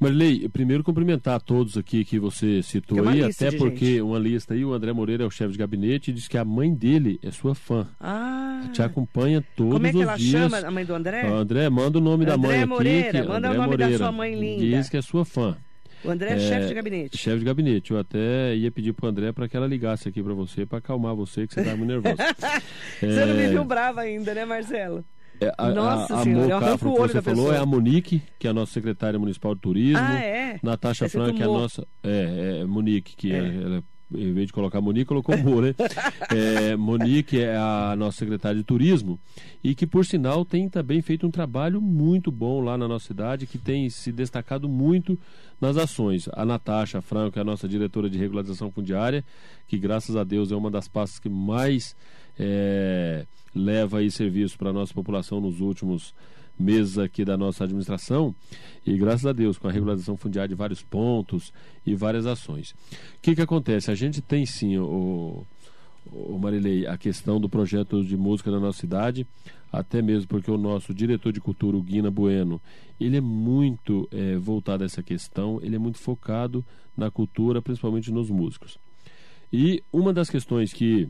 Marilei, 0.00 0.48
primeiro 0.48 0.84
cumprimentar 0.84 1.34
a 1.34 1.40
todos 1.40 1.76
aqui 1.76 2.04
que 2.04 2.20
você 2.20 2.62
citou 2.62 3.06
aí, 3.08 3.24
até 3.24 3.50
porque 3.50 3.84
gente. 3.84 4.00
uma 4.00 4.18
lista 4.18 4.54
aí, 4.54 4.64
o 4.64 4.72
André 4.72 4.92
Moreira 4.92 5.24
é 5.24 5.26
o 5.26 5.30
chefe 5.30 5.52
de 5.52 5.58
gabinete 5.58 6.12
e 6.12 6.14
diz 6.14 6.28
que 6.28 6.38
a 6.38 6.44
mãe 6.44 6.72
dele 6.72 7.18
é 7.20 7.32
sua 7.32 7.52
fã. 7.52 7.88
Ah. 7.98 8.62
Te 8.72 8.80
acompanha 8.80 9.44
todos 9.56 9.74
os 9.74 9.80
dias. 9.80 9.82
Como 9.82 9.86
é 9.86 9.92
que 9.92 10.02
ela 10.02 10.16
dias. 10.16 10.30
chama 10.30 10.58
a 10.58 10.70
mãe 10.70 10.84
do 10.84 10.94
André? 10.94 11.26
André, 11.26 11.68
manda 11.68 11.98
o 11.98 12.00
nome 12.00 12.24
André 12.24 12.30
da 12.30 12.38
mãe 12.38 12.66
Moreira, 12.66 13.08
aqui. 13.08 13.22
Que, 13.22 13.28
manda 13.28 13.48
André 13.48 13.50
o 13.50 13.62
nome 13.62 13.70
Moreira, 13.70 13.92
da 13.92 13.98
sua 13.98 14.12
mãe 14.12 14.38
linda. 14.38 14.76
Diz 14.76 14.88
que 14.88 14.96
é 14.96 15.02
sua 15.02 15.24
fã. 15.24 15.56
O 16.04 16.10
André 16.10 16.30
é, 16.30 16.34
é 16.34 16.38
chefe 16.38 16.68
de 16.68 16.74
gabinete. 16.74 17.18
Chefe 17.18 17.38
de 17.38 17.44
gabinete. 17.44 17.90
Eu 17.92 17.98
até 17.98 18.54
ia 18.54 18.70
pedir 18.70 18.92
pro 18.92 19.08
André 19.08 19.32
para 19.32 19.48
que 19.48 19.56
ela 19.56 19.66
ligasse 19.66 20.08
aqui 20.08 20.22
para 20.22 20.34
você, 20.34 20.64
para 20.64 20.78
acalmar 20.78 21.14
você, 21.14 21.46
que 21.46 21.54
você 21.54 21.64
tá 21.64 21.76
muito 21.76 21.88
nervoso. 21.88 22.16
você 23.00 23.24
não 23.24 23.34
me 23.34 23.48
viu 23.48 23.64
brava 23.64 24.02
ainda, 24.02 24.34
né, 24.34 24.44
Marcelo? 24.44 25.04
É, 25.40 25.52
a, 25.56 25.68
Nossa 25.70 26.14
a, 26.14 26.20
a 26.20 26.22
senhora, 26.24 26.60
Mocafro, 26.60 26.94
que 26.94 26.98
você 26.98 27.22
falou 27.22 27.52
é 27.52 27.58
a 27.58 27.66
Monique, 27.66 28.22
que 28.38 28.46
é 28.46 28.50
a 28.50 28.52
nossa 28.52 28.72
secretária 28.72 29.18
municipal 29.18 29.54
de 29.54 29.60
turismo. 29.60 29.98
Ah, 30.00 30.20
é? 30.20 30.58
Natasha 30.62 31.08
Frank, 31.08 31.34
que 31.34 31.42
é 31.42 31.44
a 31.44 31.48
nossa. 31.48 31.86
É, 32.02 32.60
é 32.62 32.64
Monique, 32.64 33.14
que 33.14 33.32
é. 33.32 33.38
é 33.38 33.62
ela, 33.62 33.84
em 34.14 34.32
vez 34.32 34.46
de 34.46 34.52
colocar 34.52 34.80
Monique, 34.80 35.06
colocou 35.06 35.36
Mo, 35.36 35.60
né? 35.60 35.74
é, 36.34 36.76
Monique 36.76 37.38
é 37.40 37.56
a 37.56 37.94
nossa 37.96 38.18
secretária 38.18 38.56
de 38.56 38.64
turismo 38.64 39.18
e 39.62 39.74
que, 39.74 39.86
por 39.86 40.04
sinal, 40.04 40.44
tem 40.44 40.68
também 40.68 41.02
feito 41.02 41.26
um 41.26 41.30
trabalho 41.30 41.80
muito 41.80 42.30
bom 42.30 42.60
lá 42.60 42.78
na 42.78 42.88
nossa 42.88 43.06
cidade, 43.06 43.46
que 43.46 43.58
tem 43.58 43.90
se 43.90 44.10
destacado 44.10 44.68
muito 44.68 45.18
nas 45.60 45.76
ações. 45.76 46.28
A 46.32 46.44
Natasha 46.44 47.02
Franco 47.02 47.38
é 47.38 47.42
a 47.42 47.44
nossa 47.44 47.68
diretora 47.68 48.08
de 48.08 48.18
regularização 48.18 48.70
fundiária, 48.70 49.24
que, 49.66 49.78
graças 49.78 50.16
a 50.16 50.24
Deus, 50.24 50.50
é 50.50 50.56
uma 50.56 50.70
das 50.70 50.88
pastas 50.88 51.18
que 51.18 51.28
mais 51.28 51.94
é, 52.38 53.26
leva 53.54 53.98
aí 53.98 54.10
serviço 54.10 54.56
para 54.56 54.70
a 54.70 54.72
nossa 54.72 54.94
população 54.94 55.40
nos 55.40 55.60
últimos 55.60 56.14
meses 56.58 56.98
aqui 56.98 57.24
da 57.24 57.36
nossa 57.36 57.64
administração 57.64 58.34
e 58.86 58.96
graças 58.96 59.26
a 59.26 59.32
Deus 59.32 59.58
com 59.58 59.68
a 59.68 59.72
regularização 59.72 60.16
fundiária 60.16 60.48
de 60.48 60.54
vários 60.54 60.82
pontos 60.82 61.52
e 61.86 61.94
várias 61.94 62.26
ações. 62.26 62.70
O 62.70 62.76
que, 63.22 63.34
que 63.34 63.42
acontece? 63.42 63.90
A 63.90 63.94
gente 63.94 64.20
tem 64.20 64.44
sim, 64.44 64.76
o, 64.78 65.46
o 66.06 66.38
Marilei, 66.38 66.86
a 66.86 66.96
questão 66.96 67.40
do 67.40 67.48
projeto 67.48 68.04
de 68.04 68.16
música 68.16 68.50
na 68.50 68.58
nossa 68.58 68.78
cidade, 68.78 69.26
até 69.72 70.00
mesmo 70.00 70.28
porque 70.28 70.50
o 70.50 70.58
nosso 70.58 70.94
diretor 70.94 71.32
de 71.32 71.40
cultura, 71.40 71.76
o 71.76 71.82
Guina 71.82 72.10
Bueno, 72.10 72.60
ele 72.98 73.16
é 73.16 73.20
muito 73.20 74.08
é, 74.10 74.36
voltado 74.36 74.82
a 74.82 74.86
essa 74.86 75.02
questão, 75.02 75.60
ele 75.62 75.76
é 75.76 75.78
muito 75.78 75.98
focado 75.98 76.64
na 76.96 77.10
cultura, 77.10 77.62
principalmente 77.62 78.10
nos 78.10 78.30
músicos. 78.30 78.78
E 79.52 79.82
uma 79.92 80.12
das 80.12 80.28
questões 80.28 80.72
que 80.72 81.08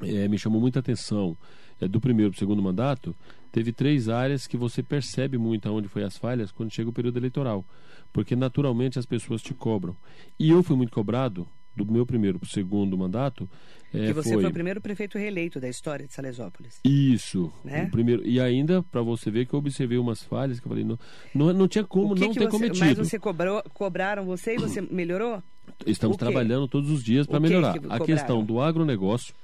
é, 0.00 0.26
me 0.28 0.38
chamou 0.38 0.60
muita 0.60 0.80
atenção 0.80 1.36
é, 1.80 1.86
do 1.86 2.00
primeiro 2.00 2.30
para 2.30 2.36
o 2.36 2.38
segundo 2.38 2.62
mandato, 2.62 3.14
teve 3.52 3.72
três 3.72 4.08
áreas 4.08 4.46
que 4.46 4.56
você 4.56 4.82
percebe 4.82 5.38
muito 5.38 5.68
aonde 5.68 5.86
foi 5.86 6.02
as 6.02 6.16
falhas 6.16 6.50
quando 6.50 6.72
chega 6.72 6.88
o 6.88 6.92
período 6.92 7.18
eleitoral. 7.18 7.64
Porque 8.12 8.34
naturalmente 8.34 8.98
as 8.98 9.06
pessoas 9.06 9.42
te 9.42 9.54
cobram. 9.54 9.94
E 10.38 10.50
eu 10.50 10.62
fui 10.62 10.76
muito 10.76 10.92
cobrado 10.92 11.46
do 11.76 11.90
meu 11.90 12.04
primeiro 12.04 12.38
para 12.38 12.46
o 12.46 12.50
segundo 12.50 12.96
mandato. 12.96 13.48
É, 13.94 14.06
que 14.06 14.12
você 14.12 14.32
foi... 14.32 14.42
foi... 14.42 14.50
o 14.50 14.52
primeiro 14.52 14.80
prefeito 14.80 15.18
reeleito 15.18 15.60
da 15.60 15.68
história 15.68 16.06
de 16.06 16.12
Salesópolis. 16.12 16.80
Isso. 16.84 17.52
Né? 17.64 17.84
O 17.84 17.90
primeiro... 17.90 18.26
E 18.26 18.40
ainda, 18.40 18.82
para 18.82 19.02
você 19.02 19.30
ver 19.30 19.46
que 19.46 19.54
eu 19.54 19.58
observei 19.58 19.98
umas 19.98 20.22
falhas 20.22 20.58
que 20.58 20.66
eu 20.66 20.70
falei, 20.70 20.84
não, 20.84 20.98
não, 21.34 21.52
não 21.52 21.68
tinha 21.68 21.84
como 21.84 22.14
não 22.14 22.32
ter 22.32 22.40
você... 22.40 22.48
cometido. 22.48 22.84
Mas 22.84 22.98
você 22.98 23.18
cobrou, 23.18 23.62
cobraram 23.74 24.24
você 24.24 24.54
e 24.54 24.58
você 24.58 24.80
melhorou? 24.80 25.42
Estamos 25.86 26.16
trabalhando 26.16 26.66
todos 26.66 26.90
os 26.90 27.02
dias 27.02 27.26
para 27.26 27.40
melhorar. 27.40 27.78
Que 27.78 27.86
a 27.88 28.00
questão 28.00 28.44
do 28.44 28.60
agronegócio 28.60 29.34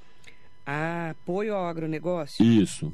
ah, 0.71 1.11
apoio 1.13 1.55
ao 1.55 1.67
agronegócio? 1.67 2.45
Isso. 2.45 2.93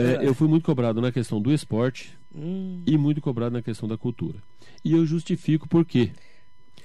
É, 0.00 0.16
ah. 0.18 0.22
Eu 0.22 0.34
fui 0.34 0.48
muito 0.48 0.64
cobrado 0.64 1.00
na 1.00 1.12
questão 1.12 1.40
do 1.40 1.52
esporte 1.52 2.18
hum. 2.34 2.82
e 2.86 2.96
muito 2.96 3.20
cobrado 3.20 3.52
na 3.52 3.62
questão 3.62 3.88
da 3.88 3.96
cultura. 3.96 4.38
E 4.84 4.92
eu 4.92 5.04
justifico 5.04 5.68
por 5.68 5.84
quê. 5.84 6.10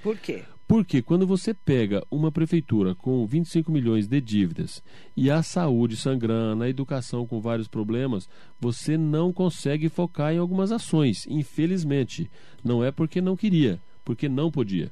Por 0.02 0.16
quê? 0.18 0.42
Porque 0.68 1.00
quando 1.00 1.26
você 1.26 1.54
pega 1.54 2.04
uma 2.10 2.32
prefeitura 2.32 2.94
com 2.94 3.24
25 3.24 3.70
milhões 3.70 4.08
de 4.08 4.20
dívidas 4.20 4.82
e 5.16 5.30
a 5.30 5.40
saúde 5.40 5.96
sangrando, 5.96 6.64
a 6.64 6.68
educação 6.68 7.24
com 7.24 7.40
vários 7.40 7.68
problemas, 7.68 8.28
você 8.60 8.98
não 8.98 9.32
consegue 9.32 9.88
focar 9.88 10.32
em 10.32 10.38
algumas 10.38 10.72
ações. 10.72 11.24
Infelizmente. 11.28 12.28
Não 12.64 12.82
é 12.82 12.90
porque 12.90 13.20
não 13.20 13.36
queria, 13.36 13.80
porque 14.04 14.28
não 14.28 14.50
podia. 14.50 14.90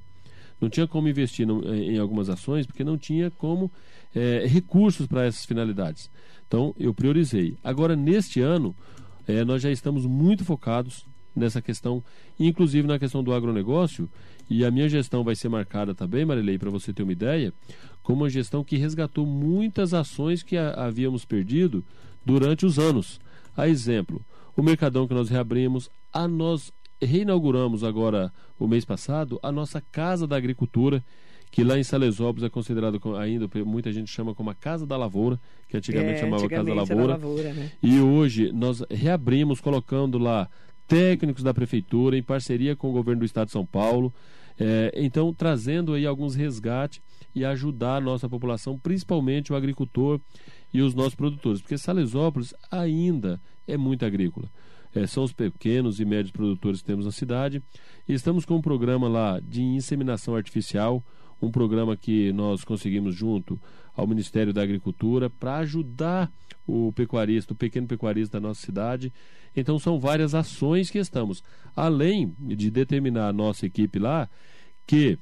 Não 0.65 0.71
tinha 0.71 0.87
como 0.87 1.07
investir 1.07 1.47
em 1.47 1.99
algumas 1.99 2.31
ações 2.31 2.67
porque 2.67 2.83
não 2.83 2.97
tinha 2.97 3.31
como 3.31 3.71
é, 4.15 4.47
recursos 4.47 5.07
para 5.07 5.27
essas 5.27 5.45
finalidades. 5.45 6.11
Então, 6.49 6.75
eu 6.79 6.95
priorizei. 6.95 7.59
Agora, 7.63 7.95
neste 7.95 8.41
ano, 8.41 8.75
é, 9.29 9.45
nós 9.45 9.61
já 9.61 9.71
estamos 9.71 10.07
muito 10.07 10.43
focados 10.43 11.05
nessa 11.37 11.61
questão, 11.61 12.03
inclusive 12.41 12.89
na 12.89 12.99
questão 12.99 13.23
do 13.23 13.35
agronegócio, 13.35 14.09
e 14.49 14.65
a 14.65 14.71
minha 14.71 14.89
gestão 14.89 15.23
vai 15.23 15.37
ser 15.37 15.51
marcada 15.51 15.95
também, 15.95 16.25
Marilei, 16.25 16.57
para 16.57 16.71
você 16.71 16.95
ter 16.95 17.03
uma 17.03 17.13
ideia, 17.13 17.53
como 18.03 18.23
uma 18.23 18.31
gestão 18.31 18.65
que 18.65 18.79
resgatou 18.79 19.27
muitas 19.27 19.93
ações 19.93 20.43
que 20.43 20.57
a, 20.57 20.71
havíamos 20.87 21.27
perdido 21.27 21.85
durante 22.25 22.65
os 22.65 22.79
anos. 22.79 23.21
A 23.55 23.69
exemplo, 23.69 24.25
o 24.57 24.63
Mercadão 24.63 25.07
que 25.07 25.13
nós 25.13 25.29
reabrimos, 25.29 25.91
a 26.11 26.27
nós 26.27 26.73
reinauguramos 27.05 27.85
agora, 27.85 28.33
o 28.59 28.67
mês 28.67 28.85
passado, 28.85 29.39
a 29.43 29.53
nossa 29.53 29.81
Casa 29.81 30.27
da 30.27 30.37
Agricultura, 30.37 31.05
que 31.51 31.63
lá 31.63 31.79
em 31.79 31.85
Salesópolis 31.85 32.45
é 32.45 32.49
considerado 32.49 33.01
ainda, 33.17 33.49
muita 33.65 33.93
gente 33.93 34.11
chama 34.11 34.35
como 34.35 34.51
a 34.51 34.55
Casa 34.55 34.85
da 34.85 34.97
Lavoura, 34.97 35.39
que 35.69 35.77
antigamente 35.77 36.15
é, 36.15 36.19
chamava 36.19 36.45
antigamente 36.45 36.75
Casa 36.75 36.89
da 36.89 36.95
Lavoura. 36.95 37.13
Lavoura 37.15 37.53
né? 37.53 37.71
E 37.83 38.01
hoje 38.01 38.51
nós 38.53 38.83
reabrimos 38.91 39.61
colocando 39.61 40.19
lá 40.19 40.49
técnicos 40.89 41.43
da 41.43 41.55
prefeitura 41.55 42.17
em 42.17 42.23
parceria 42.23 42.75
com 42.75 42.91
o 42.91 42.93
governo 42.93 43.21
do 43.21 43.25
estado 43.25 43.47
de 43.47 43.53
São 43.53 43.65
Paulo. 43.65 44.13
É, 44.59 44.93
então, 44.97 45.33
trazendo 45.33 45.95
aí 45.95 46.07
alguns 46.07 46.35
resgates 46.35 47.01
e 47.35 47.45
ajudar 47.45 47.97
a 47.97 48.01
nossa 48.01 48.29
população, 48.29 48.79
principalmente 48.79 49.53
o 49.53 49.57
agricultor 49.57 50.21
e 50.73 50.83
os 50.83 50.95
nossos 50.95 51.15
produtores, 51.15 51.61
porque 51.61 51.79
Salesópolis 51.79 52.55
ainda 52.71 53.41
é 53.67 53.77
muito 53.77 54.05
agrícola. 54.05 54.49
É, 54.95 55.07
são 55.07 55.25
os 55.25 55.33
pequenos 55.33 55.99
e 55.99 56.05
médios 56.05 56.31
produtores 56.31 56.81
que 56.81 56.87
temos 56.87 57.05
na 57.05 57.13
cidade. 57.13 57.63
E 58.09 58.13
estamos 58.13 58.45
com 58.45 58.57
um 58.57 58.63
programa 58.63 59.09
lá 59.09 59.41
de 59.41 59.63
inseminação 59.63 60.37
artificial, 60.37 61.05
um 61.43 61.51
programa 61.51 61.97
que 61.97 62.33
nós 62.33 62.65
conseguimos 62.65 63.15
junto 63.15 63.61
ao 63.95 64.07
Ministério 64.07 64.53
da 64.53 64.63
Agricultura 64.63 65.29
para 65.29 65.59
ajudar 65.59 66.33
o 66.67 66.93
pecuarista, 66.93 67.53
o 67.53 67.57
pequeno 67.57 67.87
pecuarista 67.87 68.41
da 68.41 68.49
nossa 68.49 68.65
cidade. 68.65 69.13
Então 69.55 69.79
são 69.79 69.99
várias 69.99 70.35
ações 70.35 70.91
que 70.91 70.99
estamos, 70.99 71.43
além 71.75 72.35
de 72.39 72.71
determinar 72.71 73.29
a 73.29 73.33
nossa 73.33 73.67
equipe 73.67 73.99
lá 73.99 74.29
que 74.87 75.19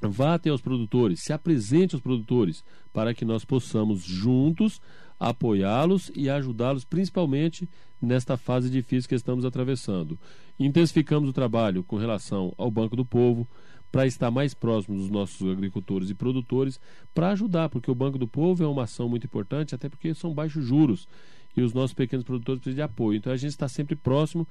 vá 0.00 0.34
até 0.34 0.52
os 0.52 0.60
produtores, 0.60 1.20
se 1.22 1.32
apresente 1.32 1.94
aos 1.94 2.02
produtores, 2.02 2.64
para 2.92 3.12
que 3.12 3.24
nós 3.24 3.44
possamos 3.44 4.02
juntos 4.02 4.80
apoiá-los 5.18 6.10
e 6.14 6.30
ajudá-los, 6.30 6.84
principalmente 6.84 7.68
nesta 8.00 8.36
fase 8.36 8.70
difícil 8.70 9.08
que 9.08 9.14
estamos 9.14 9.44
atravessando. 9.44 10.18
Intensificamos 10.58 11.28
o 11.28 11.32
trabalho 11.32 11.82
com 11.82 11.96
relação 11.96 12.52
ao 12.56 12.70
Banco 12.70 12.94
do 12.94 13.04
Povo, 13.04 13.48
para 13.90 14.06
estar 14.06 14.30
mais 14.30 14.54
próximo 14.54 14.96
dos 14.96 15.10
nossos 15.10 15.50
agricultores 15.50 16.10
e 16.10 16.14
produtores, 16.14 16.80
para 17.14 17.30
ajudar, 17.30 17.68
porque 17.68 17.90
o 17.90 17.94
Banco 17.94 18.18
do 18.18 18.28
Povo 18.28 18.62
é 18.62 18.66
uma 18.66 18.84
ação 18.84 19.08
muito 19.08 19.24
importante, 19.24 19.74
até 19.74 19.88
porque 19.88 20.14
são 20.14 20.34
baixos 20.34 20.64
juros 20.64 21.08
e 21.56 21.62
os 21.62 21.72
nossos 21.72 21.94
pequenos 21.94 22.24
produtores 22.24 22.60
precisam 22.60 22.76
de 22.76 22.82
apoio. 22.82 23.16
Então 23.16 23.32
a 23.32 23.36
gente 23.36 23.50
está 23.50 23.68
sempre 23.68 23.96
próximo, 23.96 24.46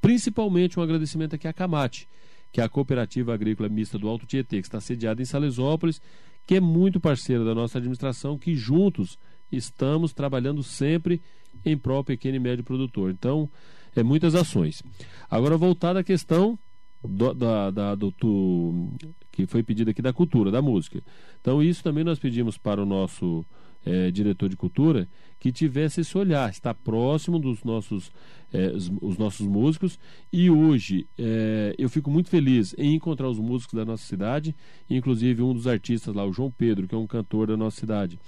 principalmente 0.00 0.78
um 0.78 0.82
agradecimento 0.82 1.34
aqui 1.34 1.46
à 1.46 1.52
Camate, 1.52 2.08
que 2.52 2.60
é 2.60 2.64
a 2.64 2.68
Cooperativa 2.68 3.32
Agrícola 3.32 3.68
Mista 3.68 3.96
do 3.96 4.08
Alto 4.08 4.26
Tietê, 4.26 4.60
que 4.60 4.66
está 4.66 4.80
sediada 4.80 5.22
em 5.22 5.24
Salesópolis, 5.24 6.00
que 6.44 6.56
é 6.56 6.60
muito 6.60 6.98
parceira 6.98 7.44
da 7.44 7.54
nossa 7.54 7.78
administração, 7.78 8.36
que 8.36 8.56
juntos 8.56 9.16
estamos 9.50 10.12
trabalhando 10.12 10.62
sempre 10.62 11.20
em 11.64 11.76
prol 11.76 12.04
pequeno 12.04 12.36
e 12.36 12.40
médio 12.40 12.64
produtor. 12.64 13.10
Então, 13.10 13.48
é 13.94 14.02
muitas 14.02 14.34
ações. 14.34 14.82
Agora, 15.30 15.56
voltada 15.56 16.00
à 16.00 16.04
questão 16.04 16.58
do, 17.02 17.34
da, 17.34 17.70
da, 17.70 17.94
do, 17.94 18.12
do, 18.12 18.88
que 19.32 19.46
foi 19.46 19.62
pedido 19.62 19.90
aqui 19.90 20.02
da 20.02 20.12
cultura, 20.12 20.50
da 20.50 20.62
música. 20.62 21.02
Então, 21.40 21.62
isso 21.62 21.82
também 21.82 22.04
nós 22.04 22.18
pedimos 22.18 22.56
para 22.56 22.82
o 22.82 22.86
nosso 22.86 23.44
é, 23.84 24.10
diretor 24.10 24.48
de 24.48 24.56
cultura 24.56 25.08
que 25.38 25.50
tivesse 25.50 26.02
esse 26.02 26.16
olhar, 26.18 26.50
estar 26.50 26.74
próximo 26.74 27.38
dos 27.38 27.64
nossos, 27.64 28.12
é, 28.52 28.66
os, 28.68 28.92
os, 29.00 29.16
nossos 29.16 29.46
músicos. 29.46 29.98
E 30.30 30.50
hoje 30.50 31.06
é, 31.18 31.74
eu 31.78 31.88
fico 31.88 32.10
muito 32.10 32.28
feliz 32.28 32.74
em 32.76 32.94
encontrar 32.94 33.28
os 33.28 33.38
músicos 33.38 33.74
da 33.74 33.84
nossa 33.84 34.04
cidade, 34.04 34.54
inclusive 34.88 35.42
um 35.42 35.54
dos 35.54 35.66
artistas 35.66 36.14
lá, 36.14 36.24
o 36.24 36.32
João 36.32 36.50
Pedro, 36.50 36.86
que 36.86 36.94
é 36.94 36.98
um 36.98 37.06
cantor 37.06 37.46
da 37.48 37.56
nossa 37.56 37.80
cidade. 37.80 38.18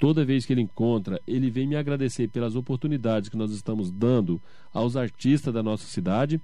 Toda 0.00 0.24
vez 0.24 0.46
que 0.46 0.52
ele 0.54 0.62
encontra, 0.62 1.20
ele 1.26 1.50
vem 1.50 1.66
me 1.66 1.76
agradecer 1.76 2.26
pelas 2.28 2.56
oportunidades 2.56 3.28
que 3.28 3.36
nós 3.36 3.52
estamos 3.52 3.90
dando 3.90 4.40
aos 4.72 4.96
artistas 4.96 5.52
da 5.52 5.62
nossa 5.62 5.84
cidade, 5.84 6.40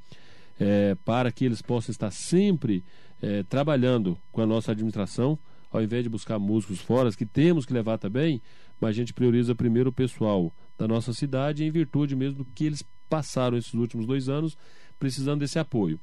é, 0.61 0.95
para 1.07 1.33
que 1.33 1.43
eles 1.43 1.63
possam 1.63 1.91
estar 1.91 2.11
sempre 2.11 2.85
é, 3.23 3.43
trabalhando 3.45 4.19
com 4.31 4.43
a 4.43 4.47
nossa 4.47 4.73
administração, 4.73 5.39
ao 5.73 5.83
invés 5.83 6.05
de 6.05 6.11
buscar 6.11 6.39
músicos 6.39 6.81
fora, 6.81 7.11
que 7.13 7.25
temos 7.25 7.65
que 7.65 7.73
levar 7.73 7.97
também, 7.97 8.43
mas 8.79 8.91
a 8.91 8.93
gente 8.93 9.15
prioriza 9.15 9.55
primeiro 9.55 9.89
o 9.89 9.93
pessoal 9.93 10.53
da 10.77 10.87
nossa 10.87 11.15
cidade, 11.15 11.65
em 11.65 11.71
virtude 11.71 12.15
mesmo 12.15 12.39
do 12.39 12.45
que 12.45 12.67
eles 12.67 12.85
passaram 13.09 13.57
esses 13.57 13.73
últimos 13.73 14.05
dois 14.05 14.29
anos 14.29 14.55
precisando 14.99 15.41
desse 15.41 15.59
apoio. 15.59 15.99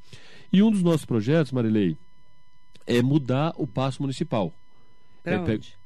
E 0.52 0.64
um 0.64 0.72
dos 0.72 0.82
nossos 0.82 1.06
projetos, 1.06 1.52
Marilei, 1.52 1.96
é 2.88 3.00
mudar 3.04 3.54
o 3.58 3.68
passo 3.68 4.02
municipal. 4.02 4.52
Pra 5.22 5.34
É, 5.34 5.40
onde? 5.40 5.78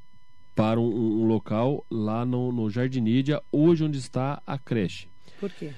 Para 0.57 0.79
um, 0.79 1.21
um 1.21 1.27
local 1.27 1.85
lá 1.89 2.25
no, 2.25 2.51
no 2.51 2.67
Jardinídia, 2.69 3.41
hoje 3.51 3.83
onde 3.83 3.99
está 3.99 4.41
a 4.45 4.57
creche. 4.57 5.07
Por 5.39 5.51
quê? 5.51 5.69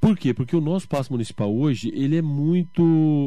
Por 0.00 0.16
quê? 0.16 0.32
Porque 0.32 0.56
o 0.56 0.60
nosso 0.60 0.88
passo 0.88 1.12
municipal 1.12 1.54
hoje 1.54 1.90
ele 1.94 2.16
é 2.16 2.22
muito, 2.22 2.82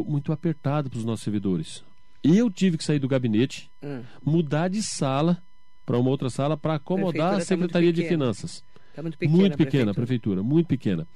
muito 0.10 0.32
apertado 0.32 0.90
para 0.90 0.98
os 0.98 1.06
nossos 1.06 1.24
servidores. 1.24 1.84
Eu 2.24 2.50
tive 2.50 2.78
que 2.78 2.84
sair 2.84 2.98
do 3.00 3.08
gabinete, 3.08 3.70
Hum, 3.84 4.02
mudar 4.26 4.70
de 4.70 4.82
sala 4.82 5.42
para 5.86 6.00
uma 6.00 6.10
outra 6.10 6.30
sala 6.30 6.58
para 6.58 6.76
acomodar 6.76 7.34
a 7.34 7.38
tá 7.38 7.42
Secretaria 7.42 7.94
de 7.94 8.02
pequena. 8.02 8.24
Finanças. 8.24 8.64
tá 8.96 9.02
muito 9.04 9.18
pequena. 9.18 9.38
muito 9.38 9.54
a 9.54 9.58
pequena 9.58 9.92
a 9.92 9.94
prefeitura. 9.94 10.42
prefeitura, 10.42 10.44
muito 10.44 10.68
pequena. 10.68 11.08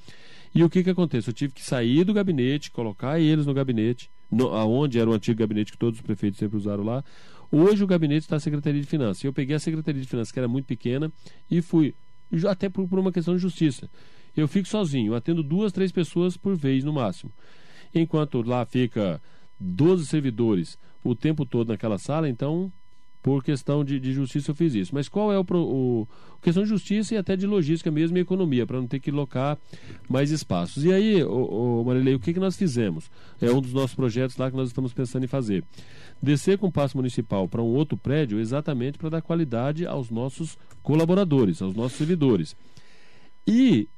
E 0.54 0.64
o 0.64 0.70
que 0.70 0.84
que 0.84 0.90
acontece? 0.90 1.30
Eu 1.30 1.34
tive 1.34 1.54
que 1.54 1.64
sair 1.64 2.04
do 2.04 2.14
gabinete, 2.14 2.72
colocar 2.72 3.20
eles 3.20 3.46
no 3.46 3.54
gabinete, 3.54 4.10
no, 4.32 4.50
aonde 4.50 5.00
era 5.00 5.10
o 5.10 5.14
antigo 5.14 5.40
gabinete 5.40 5.72
que 5.72 5.78
todos 5.78 6.00
os 6.00 6.06
prefeitos 6.06 6.40
sempre 6.40 6.56
usaram 6.58 6.84
lá. 6.84 7.04
Hoje 7.58 7.82
o 7.86 7.88
gabinete 7.88 8.24
está 8.24 8.36
na 8.36 8.42
Secretaria 8.42 8.82
de 8.82 8.86
Finanças. 8.86 9.24
Eu 9.24 9.32
peguei 9.32 9.56
a 9.56 9.60
Secretaria 9.60 10.02
de 10.02 10.08
Finanças, 10.10 10.30
que 10.30 10.38
era 10.38 10.46
muito 10.46 10.66
pequena, 10.66 11.10
e 11.50 11.62
fui, 11.62 11.96
até 12.50 12.68
por, 12.68 12.86
por 12.86 13.00
uma 13.00 13.14
questão 13.14 13.34
de 13.34 13.42
justiça. 13.42 13.90
Eu 14.36 14.46
fico 14.46 14.68
sozinho, 14.68 15.16
atendo 15.16 15.42
duas, 15.42 15.72
três 15.72 15.90
pessoas 15.90 16.36
por 16.36 16.58
vez 16.58 16.84
no 16.84 16.92
máximo. 16.92 17.32
Enquanto 17.94 18.42
lá 18.42 18.66
fica 18.66 19.22
12 19.58 20.06
servidores 20.06 20.78
o 21.02 21.16
tempo 21.16 21.46
todo 21.46 21.70
naquela 21.70 21.98
sala, 21.98 22.28
então 22.28 22.70
por 23.26 23.44
questão 23.44 23.84
de, 23.84 24.00
de 24.00 24.14
justiça 24.14 24.52
eu 24.52 24.56
fiz 24.56 24.76
isso. 24.76 24.94
Mas 24.94 25.10
qual 25.10 25.34
é 25.34 25.40
o, 25.40 25.44
o 25.52 26.08
questão 26.44 26.62
de 26.62 26.70
justiça 26.70 27.16
e 27.16 27.18
até 27.18 27.36
de 27.36 27.48
logística 27.48 27.90
mesmo 27.90 28.16
e 28.20 28.22
economia, 28.22 28.68
para 28.68 28.80
não 28.80 28.86
ter 28.86 29.00
que 29.00 29.10
locar 29.10 29.58
mais 30.08 30.30
espaços. 30.30 30.86
E 30.86 30.94
aí, 30.94 31.24
o, 31.24 31.84
Marilei, 31.84 32.14
o 32.14 32.20
que, 32.20 32.36
que 32.36 32.40
nós 32.40 32.56
fizemos? 32.56 33.10
É 33.42 33.50
um 33.50 33.60
dos 33.60 33.74
nossos 33.74 33.96
projetos 33.96 34.38
lá 34.38 34.52
que 34.52 34.56
nós 34.56 34.68
estamos 34.68 34.94
pensando 34.94 35.24
em 35.24 35.28
fazer. 35.28 35.64
Descer 36.22 36.60
com 36.60 36.68
o 36.68 36.72
passo 36.72 36.96
municipal 36.98 37.48
para 37.50 37.64
um 37.64 37.74
outro 37.74 37.98
prédio 37.98 38.40
exatamente 38.40 39.00
para 39.00 39.10
dar 39.10 39.24
qualidade 39.24 39.88
aos 39.88 40.12
nossos 40.12 40.56
colaboradores, 40.84 41.64
aos 41.64 41.74
nossos 41.74 41.98
servidores. 41.98 42.56
E 43.48 43.90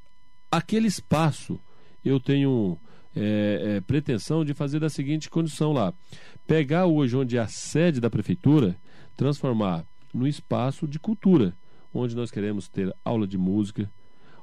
aquele 0.49 0.87
espaço 0.87 1.59
eu 2.01 2.17
tenho 2.17 2.79
é, 3.13 3.75
é, 3.75 3.81
pretensão 3.81 4.45
de 4.45 4.53
fazer 4.53 4.79
da 4.79 4.89
seguinte 4.89 5.29
condição 5.29 5.73
lá: 5.73 5.93
pegar 6.47 6.85
hoje 6.85 7.17
onde 7.17 7.35
é 7.35 7.41
a 7.41 7.47
sede 7.47 7.99
da 7.99 8.09
prefeitura, 8.09 8.77
transformar 9.17 9.85
no 10.13 10.27
espaço 10.27 10.87
de 10.87 10.99
cultura, 10.99 11.53
onde 11.93 12.15
nós 12.15 12.31
queremos 12.31 12.69
ter 12.69 12.95
aula 13.03 13.27
de 13.27 13.37
música, 13.37 13.91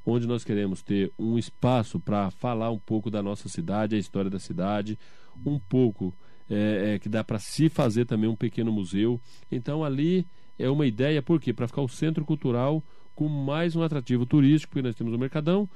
onde 0.05 0.27
nós 0.27 0.45
queremos 0.45 0.83
ter 0.83 1.13
um 1.19 1.39
espaço 1.39 1.99
para 1.99 2.31
falar 2.31 2.71
um 2.71 2.79
pouco 2.79 3.11
da 3.11 3.23
nossa 3.23 3.49
cidade, 3.49 3.95
a 3.97 3.99
história 3.99 4.29
da 4.29 4.39
cidade, 4.39 4.99
um 5.47 5.59
pouco 5.59 6.15
é, 6.51 6.95
é, 6.95 6.99
que 6.99 7.09
dá 7.09 7.25
para 7.25 7.39
se 7.39 7.69
fazer 7.69 8.05
também 8.05 8.29
um 8.29 8.37
pequeno 8.37 8.71
museu. 8.71 9.21
Então 9.51 9.83
ali 9.83 10.27
é 10.59 10.69
uma 10.69 10.87
ideia, 10.87 11.23
por 11.23 11.41
quê? 11.41 11.53
Para 11.53 11.69
ficar 11.69 11.83
o 11.83 11.89
centro 11.89 12.25
cultural 12.25 12.85
com 13.15 13.29
mais 13.29 13.77
um 13.77 13.83
atrativo 13.83 14.27
turístico, 14.27 14.73
porque 14.73 14.87
nós 14.87 14.97
temos 14.97 15.15
o 15.15 15.19
Mercadão, 15.19 15.71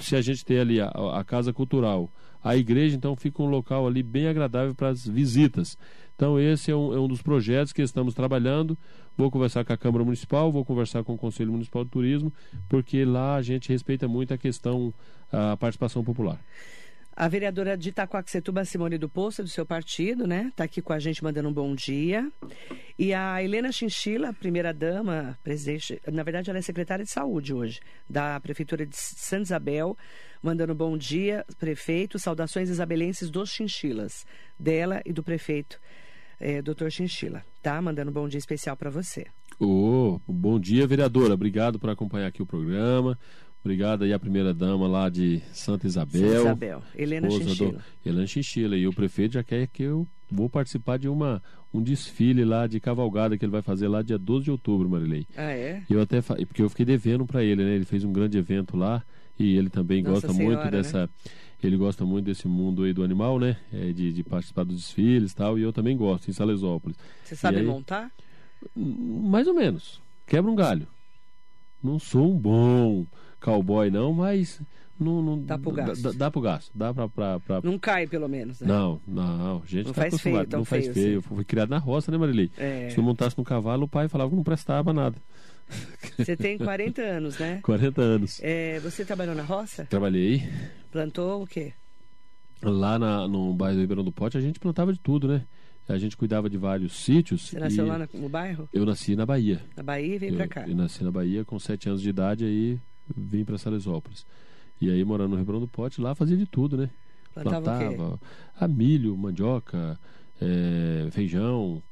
se 0.00 0.16
a 0.16 0.20
gente 0.20 0.44
tem 0.44 0.58
ali 0.58 0.80
a, 0.80 0.88
a 0.88 1.24
Casa 1.24 1.52
Cultural, 1.52 2.10
a 2.42 2.56
igreja, 2.56 2.96
então 2.96 3.14
fica 3.14 3.42
um 3.42 3.46
local 3.46 3.86
ali 3.86 4.02
bem 4.02 4.26
agradável 4.26 4.74
para 4.74 4.88
as 4.88 5.06
visitas. 5.06 5.78
Então 6.16 6.38
esse 6.38 6.70
é 6.70 6.76
um, 6.76 6.92
é 6.94 7.00
um 7.00 7.08
dos 7.08 7.22
projetos 7.22 7.72
que 7.72 7.82
estamos 7.82 8.14
trabalhando. 8.14 8.76
Vou 9.16 9.30
conversar 9.30 9.64
com 9.64 9.72
a 9.72 9.76
Câmara 9.76 10.04
Municipal, 10.04 10.50
vou 10.50 10.64
conversar 10.64 11.04
com 11.04 11.14
o 11.14 11.18
Conselho 11.18 11.52
Municipal 11.52 11.84
de 11.84 11.90
Turismo, 11.90 12.32
porque 12.68 13.04
lá 13.04 13.36
a 13.36 13.42
gente 13.42 13.68
respeita 13.68 14.08
muito 14.08 14.32
a 14.32 14.38
questão, 14.38 14.92
a 15.30 15.56
participação 15.56 16.02
popular. 16.02 16.40
A 17.14 17.28
vereadora 17.28 17.76
de 17.76 17.90
Itacoaxetuba, 17.90 18.64
Simone 18.64 18.96
do 18.96 19.08
Poço, 19.08 19.42
do 19.42 19.48
seu 19.48 19.66
partido, 19.66 20.26
né? 20.26 20.46
Está 20.48 20.64
aqui 20.64 20.80
com 20.80 20.94
a 20.94 20.98
gente 20.98 21.22
mandando 21.22 21.48
um 21.48 21.52
bom 21.52 21.74
dia. 21.74 22.30
E 22.98 23.12
a 23.12 23.42
Helena 23.42 23.70
Chinchila, 23.70 24.32
primeira-dama, 24.32 25.38
presidente, 25.44 26.00
na 26.10 26.22
verdade 26.22 26.48
ela 26.48 26.58
é 26.58 26.62
secretária 26.62 27.04
de 27.04 27.10
saúde 27.10 27.52
hoje, 27.52 27.80
da 28.08 28.40
Prefeitura 28.40 28.86
de 28.86 28.96
Santa 28.96 29.42
Isabel, 29.42 29.96
mandando 30.42 30.72
um 30.72 30.76
bom 30.76 30.96
dia, 30.96 31.44
prefeito, 31.58 32.18
saudações 32.18 32.70
isabelenses 32.70 33.30
dos 33.30 33.50
Chinchilas, 33.50 34.24
dela 34.58 35.02
e 35.04 35.12
do 35.12 35.22
prefeito, 35.22 35.78
eh, 36.40 36.62
doutor 36.62 36.90
Chinchila, 36.90 37.44
tá? 37.62 37.80
Mandando 37.82 38.10
um 38.10 38.14
bom 38.14 38.26
dia 38.26 38.38
especial 38.38 38.74
para 38.74 38.88
você. 38.88 39.26
Ô, 39.60 40.18
bom 40.26 40.58
dia, 40.58 40.86
vereadora. 40.86 41.34
Obrigado 41.34 41.78
por 41.78 41.90
acompanhar 41.90 42.26
aqui 42.26 42.42
o 42.42 42.46
programa. 42.46 43.18
Obrigado 43.64 44.02
aí 44.02 44.12
à 44.12 44.18
primeira 44.18 44.52
dama 44.52 44.88
lá 44.88 45.08
de 45.08 45.40
Santa 45.52 45.86
Isabel. 45.86 46.20
Santa 46.28 46.40
Isabel, 46.40 46.82
Helena 46.96 47.28
esposa 47.28 47.44
do 47.44 47.54
Chinchila. 47.54 47.84
Helena 48.04 48.26
Chinchila. 48.26 48.76
E 48.76 48.86
o 48.88 48.92
prefeito 48.92 49.34
já 49.34 49.42
quer 49.44 49.68
que 49.68 49.84
eu 49.84 50.06
vou 50.30 50.48
participar 50.50 50.98
de 50.98 51.08
uma, 51.08 51.40
um 51.72 51.80
desfile 51.80 52.44
lá 52.44 52.66
de 52.66 52.80
cavalgada 52.80 53.38
que 53.38 53.44
ele 53.44 53.52
vai 53.52 53.62
fazer 53.62 53.86
lá 53.86 54.02
dia 54.02 54.18
12 54.18 54.44
de 54.44 54.50
outubro, 54.50 54.88
Marilei. 54.88 55.26
Ah, 55.36 55.52
é? 55.52 55.82
Eu 55.88 56.00
até 56.02 56.20
fa- 56.20 56.34
porque 56.34 56.60
eu 56.60 56.68
fiquei 56.68 56.84
devendo 56.84 57.24
para 57.24 57.44
ele, 57.44 57.62
né? 57.64 57.76
Ele 57.76 57.84
fez 57.84 58.02
um 58.02 58.12
grande 58.12 58.36
evento 58.36 58.76
lá 58.76 59.04
e 59.38 59.56
ele 59.56 59.70
também 59.70 60.02
Nossa 60.02 60.14
gosta 60.26 60.32
Senhora, 60.32 60.56
muito 60.56 60.64
né? 60.64 60.70
dessa 60.70 61.08
ele 61.62 61.76
gosta 61.76 62.04
muito 62.04 62.24
desse 62.24 62.48
mundo 62.48 62.82
aí 62.82 62.92
do 62.92 63.04
animal, 63.04 63.38
né? 63.38 63.56
É, 63.72 63.92
de, 63.92 64.12
de 64.12 64.24
participar 64.24 64.64
dos 64.64 64.74
desfiles 64.78 65.30
e 65.30 65.36
tal, 65.36 65.56
e 65.56 65.62
eu 65.62 65.72
também 65.72 65.96
gosto, 65.96 66.28
em 66.28 66.32
Salesópolis. 66.32 66.96
Você 67.22 67.36
sabe 67.36 67.58
aí? 67.58 67.64
montar? 67.64 68.10
Mais 68.74 69.46
ou 69.46 69.54
menos. 69.54 70.00
Quebra 70.26 70.50
um 70.50 70.56
galho. 70.56 70.88
Não 71.80 72.00
sou 72.00 72.32
um 72.32 72.36
bom 72.36 73.06
cowboy, 73.42 73.90
não, 73.90 74.12
mas. 74.12 74.60
Não, 75.00 75.20
não, 75.20 75.42
Dá 75.42 75.58
pro 75.58 75.72
gasto. 75.72 76.02
Dá, 76.02 76.12
dá 76.12 76.30
pro 76.30 76.40
gasto. 76.40 76.70
Dá 76.74 76.94
pra. 76.94 77.08
pra, 77.08 77.40
pra- 77.40 77.60
Não 77.62 77.78
cai, 77.78 78.06
pelo 78.06 78.28
menos, 78.28 78.60
né? 78.60 78.68
Não, 78.68 79.00
não. 79.06 79.62
Gente 79.66 79.86
Não 79.86 79.92
tá 79.92 80.02
faz 80.02 80.20
feio, 80.20 80.46
não 80.50 80.64
faz 80.64 80.84
feio 80.84 80.94
feio. 80.94 81.18
assim. 81.18 81.28
Fui 81.28 81.44
criado 81.44 81.70
na 81.70 81.78
roça, 81.78 82.12
né, 82.12 82.18
Marilei? 82.18 82.50
É. 82.56 82.88
Se 82.90 82.98
eu 82.98 83.02
montasse 83.04 83.36
no 83.36 83.42
cavalo, 83.42 83.84
o 83.84 83.88
pai 83.88 84.06
falava 84.08 84.30
que 84.30 84.36
não 84.36 84.44
prestava 84.44 84.92
nada. 84.92 85.16
Você 86.18 86.36
tem 86.36 86.58
40 86.58 87.00
anos, 87.02 87.38
né? 87.38 87.60
40 87.64 88.00
anos. 88.00 88.40
É, 88.42 88.78
você 88.80 89.04
trabalhou 89.04 89.34
na 89.34 89.42
roça? 89.42 89.86
Trabalhei. 89.86 90.42
Plantou 90.90 91.42
o 91.42 91.46
quê? 91.46 91.72
Lá 92.62 92.96
na, 92.98 93.26
no 93.26 93.52
bairro 93.54 93.76
do 93.76 93.80
Ribeirão 93.80 94.04
do 94.04 94.12
Pote, 94.12 94.38
a 94.38 94.40
gente 94.40 94.60
plantava 94.60 94.92
de 94.92 95.00
tudo, 95.00 95.26
né? 95.26 95.44
A 95.88 95.98
gente 95.98 96.16
cuidava 96.16 96.48
de 96.48 96.56
vários 96.56 96.92
sítios. 97.04 97.48
Você 97.48 97.58
nasceu 97.58 97.84
lá 97.86 97.98
no, 97.98 98.08
no 98.14 98.28
bairro? 98.28 98.68
Eu 98.72 98.86
nasci 98.86 99.16
na 99.16 99.26
Bahia. 99.26 99.60
Na 99.76 99.82
Bahia 99.82 100.14
e 100.14 100.18
veio 100.18 100.32
eu, 100.32 100.36
pra 100.36 100.46
cá. 100.46 100.64
Eu 100.68 100.76
nasci 100.76 101.02
na 101.02 101.10
Bahia 101.10 101.44
com 101.44 101.58
sete 101.58 101.88
anos 101.88 102.00
de 102.00 102.08
idade, 102.08 102.44
aí 102.44 102.78
vim 103.16 103.44
para 103.44 103.58
Salesópolis. 103.58 104.26
E 104.80 104.90
aí, 104.90 105.04
morando 105.04 105.30
no 105.30 105.36
Ribeirão 105.36 105.60
do 105.60 105.68
Pote, 105.68 106.00
lá 106.00 106.14
fazia 106.14 106.36
de 106.36 106.46
tudo, 106.46 106.76
né? 106.76 106.90
Plantava, 107.32 107.78
Plantava 107.78 108.20
a 108.58 108.68
milho, 108.68 109.16
mandioca, 109.16 109.98
é, 110.40 111.08
feijão, 111.10 111.82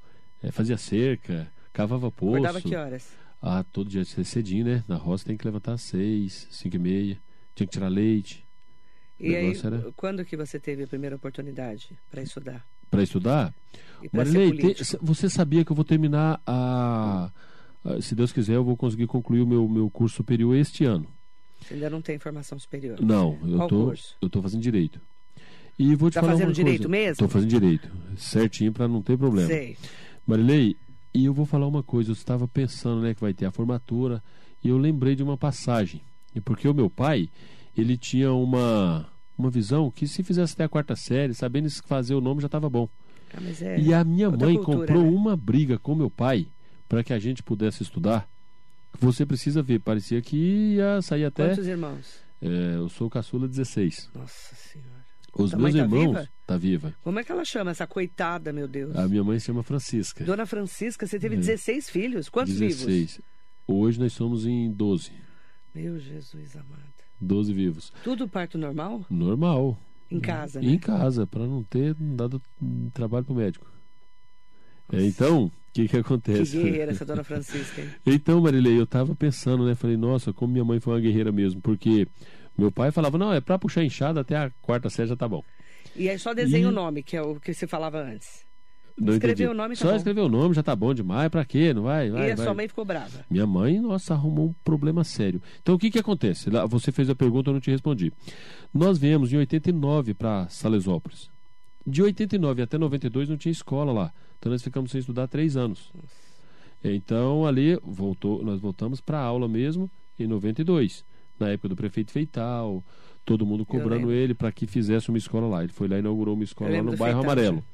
é, 0.43 0.51
fazia 0.51 0.77
cerca, 0.77 1.51
cavava 1.73 2.11
poço. 2.11 2.37
Acordava 2.37 2.61
que 2.61 2.75
horas? 2.75 3.09
Ah, 3.41 3.65
todo 3.65 3.89
dia 3.89 4.05
cedinho, 4.05 4.67
né? 4.67 4.85
Na 4.87 4.97
roça 4.97 5.25
tem 5.25 5.37
que 5.37 5.45
levantar 5.45 5.73
às 5.73 5.83
seis, 5.83 6.47
cinco 6.51 6.77
e 6.77 6.79
meia. 6.79 7.19
Tinha 7.55 7.67
que 7.67 7.73
tirar 7.73 7.89
leite. 7.89 8.45
E 9.19 9.35
aí, 9.35 9.59
era... 9.65 9.93
quando 9.97 10.25
que 10.25 10.37
você 10.37 10.59
teve 10.59 10.83
a 10.83 10.87
primeira 10.87 11.17
oportunidade 11.17 11.99
para 12.11 12.23
estudar? 12.23 12.67
Para 12.91 13.03
estudar? 13.03 13.55
Marilei, 14.13 14.75
te... 14.75 14.97
você 15.01 15.29
sabia 15.29 15.65
que 15.65 15.73
eu 15.73 15.77
vou 15.77 15.85
terminar 15.85 16.41
a... 16.47 17.31
Se 18.01 18.15
Deus 18.15 18.33
quiser, 18.33 18.57
eu 18.57 18.65
vou 18.65 18.77
conseguir 18.77 19.07
concluir 19.07 19.41
o 19.41 19.47
meu, 19.47 19.67
meu 19.69 19.89
curso 19.91 20.17
superior 20.17 20.55
este 20.55 20.85
ano. 20.85 21.07
Você 21.61 21.75
ainda 21.75 21.91
não 21.91 22.03
tem 22.03 22.19
formação 22.19 22.59
superior? 22.59 23.01
Não, 23.01 23.39
eu 23.43 23.57
Qual 23.57 23.69
tô, 23.69 23.85
curso? 23.87 24.17
eu 24.21 24.29
tô 24.29 24.43
fazendo 24.43 24.61
direito. 24.61 25.01
E 25.79 25.95
vou 25.95 26.11
te 26.11 26.15
tá 26.15 26.21
falar 26.21 26.33
fazendo 26.33 26.49
uma 26.49 26.55
direito 26.55 26.89
coisa. 26.89 26.89
mesmo? 26.91 27.17
Tô 27.17 27.29
fazendo 27.29 27.49
direito, 27.49 27.91
certinho 28.17 28.73
para 28.73 28.87
não 28.87 29.01
ter 29.01 29.17
problema. 29.17 29.49
Sei. 29.49 29.77
Marilei, 30.27 30.77
e 31.15 31.25
eu 31.25 31.33
vou 31.33 31.47
falar 31.47 31.67
uma 31.67 31.83
coisa, 31.83 32.11
eu 32.11 32.15
estava 32.15 32.47
pensando, 32.47 33.01
né, 33.01 33.15
que 33.15 33.21
vai 33.21 33.33
ter 33.33 33.47
a 33.47 33.51
formatura, 33.51 34.23
e 34.63 34.69
eu 34.69 34.77
lembrei 34.77 35.15
de 35.15 35.23
uma 35.23 35.39
passagem. 35.39 36.03
E 36.35 36.41
porque 36.41 36.69
o 36.69 36.75
meu 36.75 36.91
pai, 36.91 37.31
ele 37.77 37.97
tinha 37.97 38.33
uma 38.33 39.09
uma 39.39 39.51
visão 39.51 39.91
que 39.91 40.07
se 40.07 40.23
fizesse 40.23 40.53
até 40.53 40.65
a 40.65 40.69
quarta 40.69 40.95
série, 40.95 41.33
sabendo 41.33 41.71
fazer 41.87 42.15
o 42.15 42.21
nome 42.21 42.43
já 42.43 42.47
estava 42.47 42.69
bom. 42.69 42.87
Ah, 43.33 43.41
é 43.63 43.81
e 43.81 43.95
a 43.95 44.05
minha 44.05 44.31
mãe 44.31 44.57
cultura, 44.57 44.79
comprou 44.79 45.03
né? 45.03 45.09
uma 45.09 45.35
briga 45.35 45.79
com 45.79 45.95
meu 45.95 46.11
pai 46.11 46.47
para 46.91 47.05
que 47.05 47.13
a 47.13 47.19
gente 47.21 47.41
pudesse 47.41 47.85
estudar. 47.85 48.29
Você 48.99 49.25
precisa 49.25 49.63
ver, 49.63 49.79
parecia 49.79 50.21
que 50.21 50.37
ia 50.75 51.01
sair 51.01 51.25
até. 51.25 51.51
Quantos 51.51 51.67
irmãos? 51.69 52.17
É, 52.43 52.75
eu 52.75 52.89
sou 52.89 53.07
o 53.07 53.11
caçula 53.11 53.47
16. 53.47 54.11
Nossa 54.13 54.55
Senhora. 54.57 54.91
Os 55.33 55.51
Tua 55.51 55.61
meus 55.61 55.73
tá 55.73 55.79
irmãos. 55.79 56.07
viva? 56.09 56.29
Tá 56.45 56.57
viva. 56.57 56.95
Como 57.05 57.21
é 57.21 57.23
que 57.23 57.31
ela 57.31 57.45
chama 57.45 57.71
essa 57.71 57.87
coitada, 57.87 58.53
meu 58.53 58.67
Deus? 58.67 58.97
A 58.97 59.07
minha 59.07 59.23
mãe 59.23 59.39
se 59.39 59.47
chama 59.47 59.63
Francisca. 59.63 60.25
Dona 60.25 60.45
Francisca, 60.45 61.07
você 61.07 61.21
teve 61.21 61.37
É. 61.37 61.39
16 61.39 61.89
filhos? 61.89 62.29
Quantos 62.29 62.55
16. 62.59 62.87
vivos? 62.87 63.21
Hoje 63.69 64.01
nós 64.01 64.13
somos 64.13 64.45
em 64.45 64.69
12. 64.73 65.13
Meu 65.73 66.01
Jesus 66.01 66.57
amado. 66.57 66.91
12 67.21 67.53
vivos. 67.53 67.93
Tudo 68.03 68.27
parto 68.27 68.59
normal? 68.59 69.07
Normal. 69.09 69.81
Em 70.11 70.19
casa, 70.19 70.61
Em 70.61 70.73
né? 70.73 70.79
casa, 70.79 71.25
para 71.25 71.47
não 71.47 71.63
ter 71.63 71.95
dado 71.95 72.43
trabalho 72.93 73.25
pro 73.25 73.35
médico. 73.37 73.71
É, 74.93 75.01
então, 75.05 75.53
o 75.71 75.73
que 75.73 75.83
que 75.83 75.89
Que 75.89 75.97
acontece? 75.99 76.57
guerreira 76.57 76.93
essa 76.93 77.05
Dona 77.05 77.23
Francisca, 77.25 77.81
hein? 77.81 77.89
Então, 78.05 78.41
Marilei, 78.41 78.79
eu 78.79 78.87
tava 78.87 79.15
pensando, 79.15 79.65
né? 79.65 79.75
Falei, 79.75 79.97
nossa, 79.97 80.33
como 80.33 80.53
minha 80.53 80.65
mãe 80.65 80.81
foi 80.81 80.95
uma 80.95 81.01
guerreira 81.01 81.31
mesmo. 81.31 81.61
Porque 81.61 82.07
meu 82.59 82.73
pai 82.73 82.91
falava, 82.91 83.17
não, 83.17 83.33
é 83.33 83.41
pra 83.41 83.59
puxar 83.59 83.85
enxada 83.85 84.21
até 84.21 84.37
a 84.37 84.51
quarta 84.61 84.91
série 84.91 85.09
já 85.09 85.17
tá 85.17 85.29
bom. 85.29 85.43
E 85.97 86.09
aí 86.09 86.19
só 86.19 86.35
desenha 86.35 86.65
E- 86.65 86.67
o 86.67 86.73
nome, 86.73 87.03
que 87.03 87.17
é 87.17 87.23
o 87.23 87.37
que 87.41 87.55
você 87.55 87.67
falava 87.67 88.01
antes. 88.03 88.45
Não 88.99 89.15
Escrever 89.15 89.49
o 89.49 89.55
nome 89.55 89.75
tá 89.77 89.81
Só 89.83 89.91
bom. 89.93 89.97
escrever 89.97 90.21
o 90.21 90.29
nome 90.29 90.55
já 90.55 90.63
tá 90.63 90.77
bom 90.77 90.93
demais. 90.93 91.31
Pra 91.31 91.43
quê? 91.45 91.73
Não 91.73 91.85
vai? 91.85 92.11
vai 92.11 92.29
e 92.29 92.33
a 92.33 92.37
vai. 92.37 92.45
sua 92.45 92.55
mãe 92.55 92.69
ficou 92.69 92.85
brava. 92.85 93.25
Minha 93.31 93.47
mãe, 93.47 93.81
nossa, 93.81 94.13
arrumou 94.13 94.49
um 94.49 94.55
problema 94.63 95.05
sério. 95.05 95.41
Então, 95.63 95.75
o 95.75 95.79
que 95.79 95.91
que 95.91 95.99
acontece? 95.99 96.51
Você 96.69 96.93
fez 96.93 97.09
a 97.09 97.15
pergunta, 97.15 97.49
eu 97.49 97.55
não 97.55 97.61
te 97.61 97.71
respondi. 97.71 98.13
Nós 98.75 98.99
viemos 98.99 99.33
em 99.33 99.37
89 99.39 100.13
para 100.13 100.47
Salesópolis. 100.51 101.31
De 101.87 102.03
89 102.03 102.61
até 102.61 102.77
92 102.77 103.29
não 103.31 103.39
tinha 103.39 103.53
escola 103.53 103.91
lá. 103.91 104.13
Então, 104.41 104.51
nós 104.51 104.63
ficamos 104.63 104.91
sem 104.91 104.99
estudar 105.01 105.29
três 105.29 105.57
anos. 105.57 105.93
Então, 106.83 107.47
ali, 107.47 107.79
voltou, 107.85 108.43
nós 108.43 108.59
voltamos 108.59 109.01
para 109.01 109.21
aula 109.21 109.47
mesmo 109.47 109.89
em 110.19 110.27
92. 110.27 111.05
Na 111.39 111.51
época 111.51 111.69
do 111.69 111.77
prefeito 111.77 112.11
Feital, 112.11 112.83
todo 113.25 113.45
mundo 113.47 113.67
cobrando 113.67 114.11
ele 114.11 114.35
para 114.35 114.51
que 114.51 114.67
fizesse 114.67 115.11
uma 115.11 115.19
escola 115.19 115.47
lá. 115.47 115.63
Ele 115.63 115.73
foi 115.73 115.89
lá 115.89 115.97
e 115.97 116.01
inaugurou 116.01 116.35
uma 116.35 116.45
escola 116.45 116.71
lá 116.71 116.83
no 116.83 116.97
bairro 116.97 117.21
Feital, 117.21 117.33
Amarelo. 117.33 117.65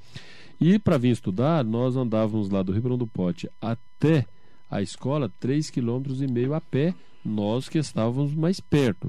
E 0.61 0.79
para 0.79 0.99
vir 0.99 1.11
estudar, 1.11 1.65
nós 1.65 1.97
andávamos 1.97 2.51
lá 2.51 2.63
do 2.63 2.73
Ribeirão 2.73 2.99
do 2.99 3.07
Pote 3.07 3.49
até 3.61 4.27
a 4.69 4.83
escola, 4.83 5.33
3,5 5.41 5.73
km 5.73 6.53
a 6.53 6.61
pé, 6.61 6.95
nós 7.25 7.69
que 7.69 7.79
estávamos 7.79 8.35
mais 8.35 8.59
perto. 8.59 9.09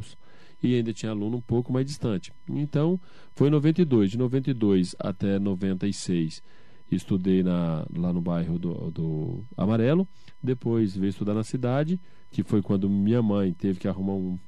E 0.62 0.76
ainda 0.76 0.94
tinha 0.94 1.12
aluno 1.12 1.38
um 1.38 1.42
pouco 1.42 1.72
mais 1.72 1.86
distante. 1.86 2.32
Então, 2.50 3.00
foi 3.36 3.48
em 3.48 3.52
92. 3.52 4.12
De 4.12 4.18
92 4.18 4.96
até 5.00 5.40
96, 5.40 6.44
estudei 6.92 7.44
na, 7.44 7.86
lá 7.96 8.14
no 8.14 8.22
bairro 8.22 8.58
do, 8.58 8.92
do 8.92 9.44
Amarelo. 9.56 10.08
Depois 10.42 10.96
veio 10.96 11.10
estudar 11.10 11.34
na 11.34 11.44
cidade, 11.44 12.00
que 12.32 12.44
foi 12.44 12.62
quando 12.62 12.90
minha 12.90 13.22
mãe 13.22 13.54
teve 13.54 13.80
que 13.80 13.88
arrumar 13.88 14.14
um 14.14 14.40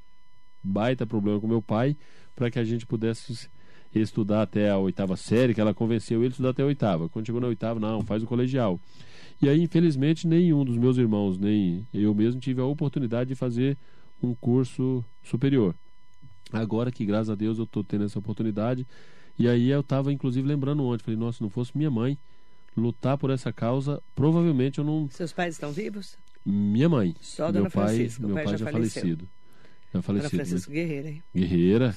baita 0.63 1.05
problema 1.05 1.39
com 1.39 1.47
meu 1.47 1.61
pai 1.61 1.95
para 2.35 2.49
que 2.49 2.59
a 2.59 2.63
gente 2.63 2.85
pudesse 2.85 3.49
estudar 3.93 4.43
até 4.43 4.69
a 4.69 4.77
oitava 4.77 5.17
série, 5.17 5.53
que 5.53 5.61
ela 5.61 5.73
convenceu 5.73 6.19
ele 6.19 6.27
a 6.27 6.31
estudar 6.31 6.49
até 6.49 6.61
a 6.61 6.65
oitava. 6.65 7.09
Quando 7.09 7.25
chegou 7.25 7.41
na 7.41 7.47
oitava, 7.47 7.79
não, 7.79 8.01
faz 8.01 8.23
o 8.23 8.27
colegial. 8.27 8.79
E 9.41 9.49
aí, 9.49 9.61
infelizmente, 9.61 10.27
nenhum 10.27 10.63
dos 10.63 10.77
meus 10.77 10.97
irmãos, 10.97 11.37
nem 11.37 11.87
eu 11.93 12.13
mesmo, 12.13 12.39
tive 12.39 12.61
a 12.61 12.65
oportunidade 12.65 13.29
de 13.29 13.35
fazer 13.35 13.77
um 14.21 14.35
curso 14.35 15.03
superior. 15.23 15.75
Agora 16.51 16.91
que, 16.91 17.05
graças 17.05 17.29
a 17.29 17.35
Deus, 17.35 17.57
eu 17.57 17.63
estou 17.63 17.83
tendo 17.83 18.03
essa 18.03 18.19
oportunidade. 18.19 18.85
E 19.37 19.47
aí 19.47 19.69
eu 19.69 19.79
estava, 19.79 20.11
inclusive, 20.11 20.45
lembrando 20.47 20.83
ontem, 20.83 21.03
falei, 21.03 21.19
nossa, 21.19 21.37
se 21.37 21.43
não 21.43 21.49
fosse 21.49 21.77
minha 21.77 21.89
mãe 21.89 22.17
lutar 22.79 23.17
por 23.17 23.29
essa 23.29 23.51
causa, 23.53 24.01
provavelmente 24.15 24.79
eu 24.79 24.83
não... 24.83 25.09
Seus 25.11 25.31
pais 25.33 25.55
estão 25.55 25.71
vivos? 25.71 26.17
Minha 26.45 26.89
mãe. 26.89 27.15
Só 27.21 27.43
meu 27.45 27.53
Dona 27.53 27.69
pai, 27.69 27.95
Francisca, 27.95 28.23
o 28.23 28.27
meu 28.27 28.35
pai 28.35 28.43
pai 28.45 28.53
já 28.57 28.65
já 28.65 28.71
falecido. 28.71 29.25
Já 29.25 29.91
Dona 29.93 30.01
falecido. 30.03 30.37
né? 30.37 30.45
Francisca 30.45 30.71
Guerreira, 30.71 31.09
hein? 31.09 31.23
Guerreira. 31.35 31.95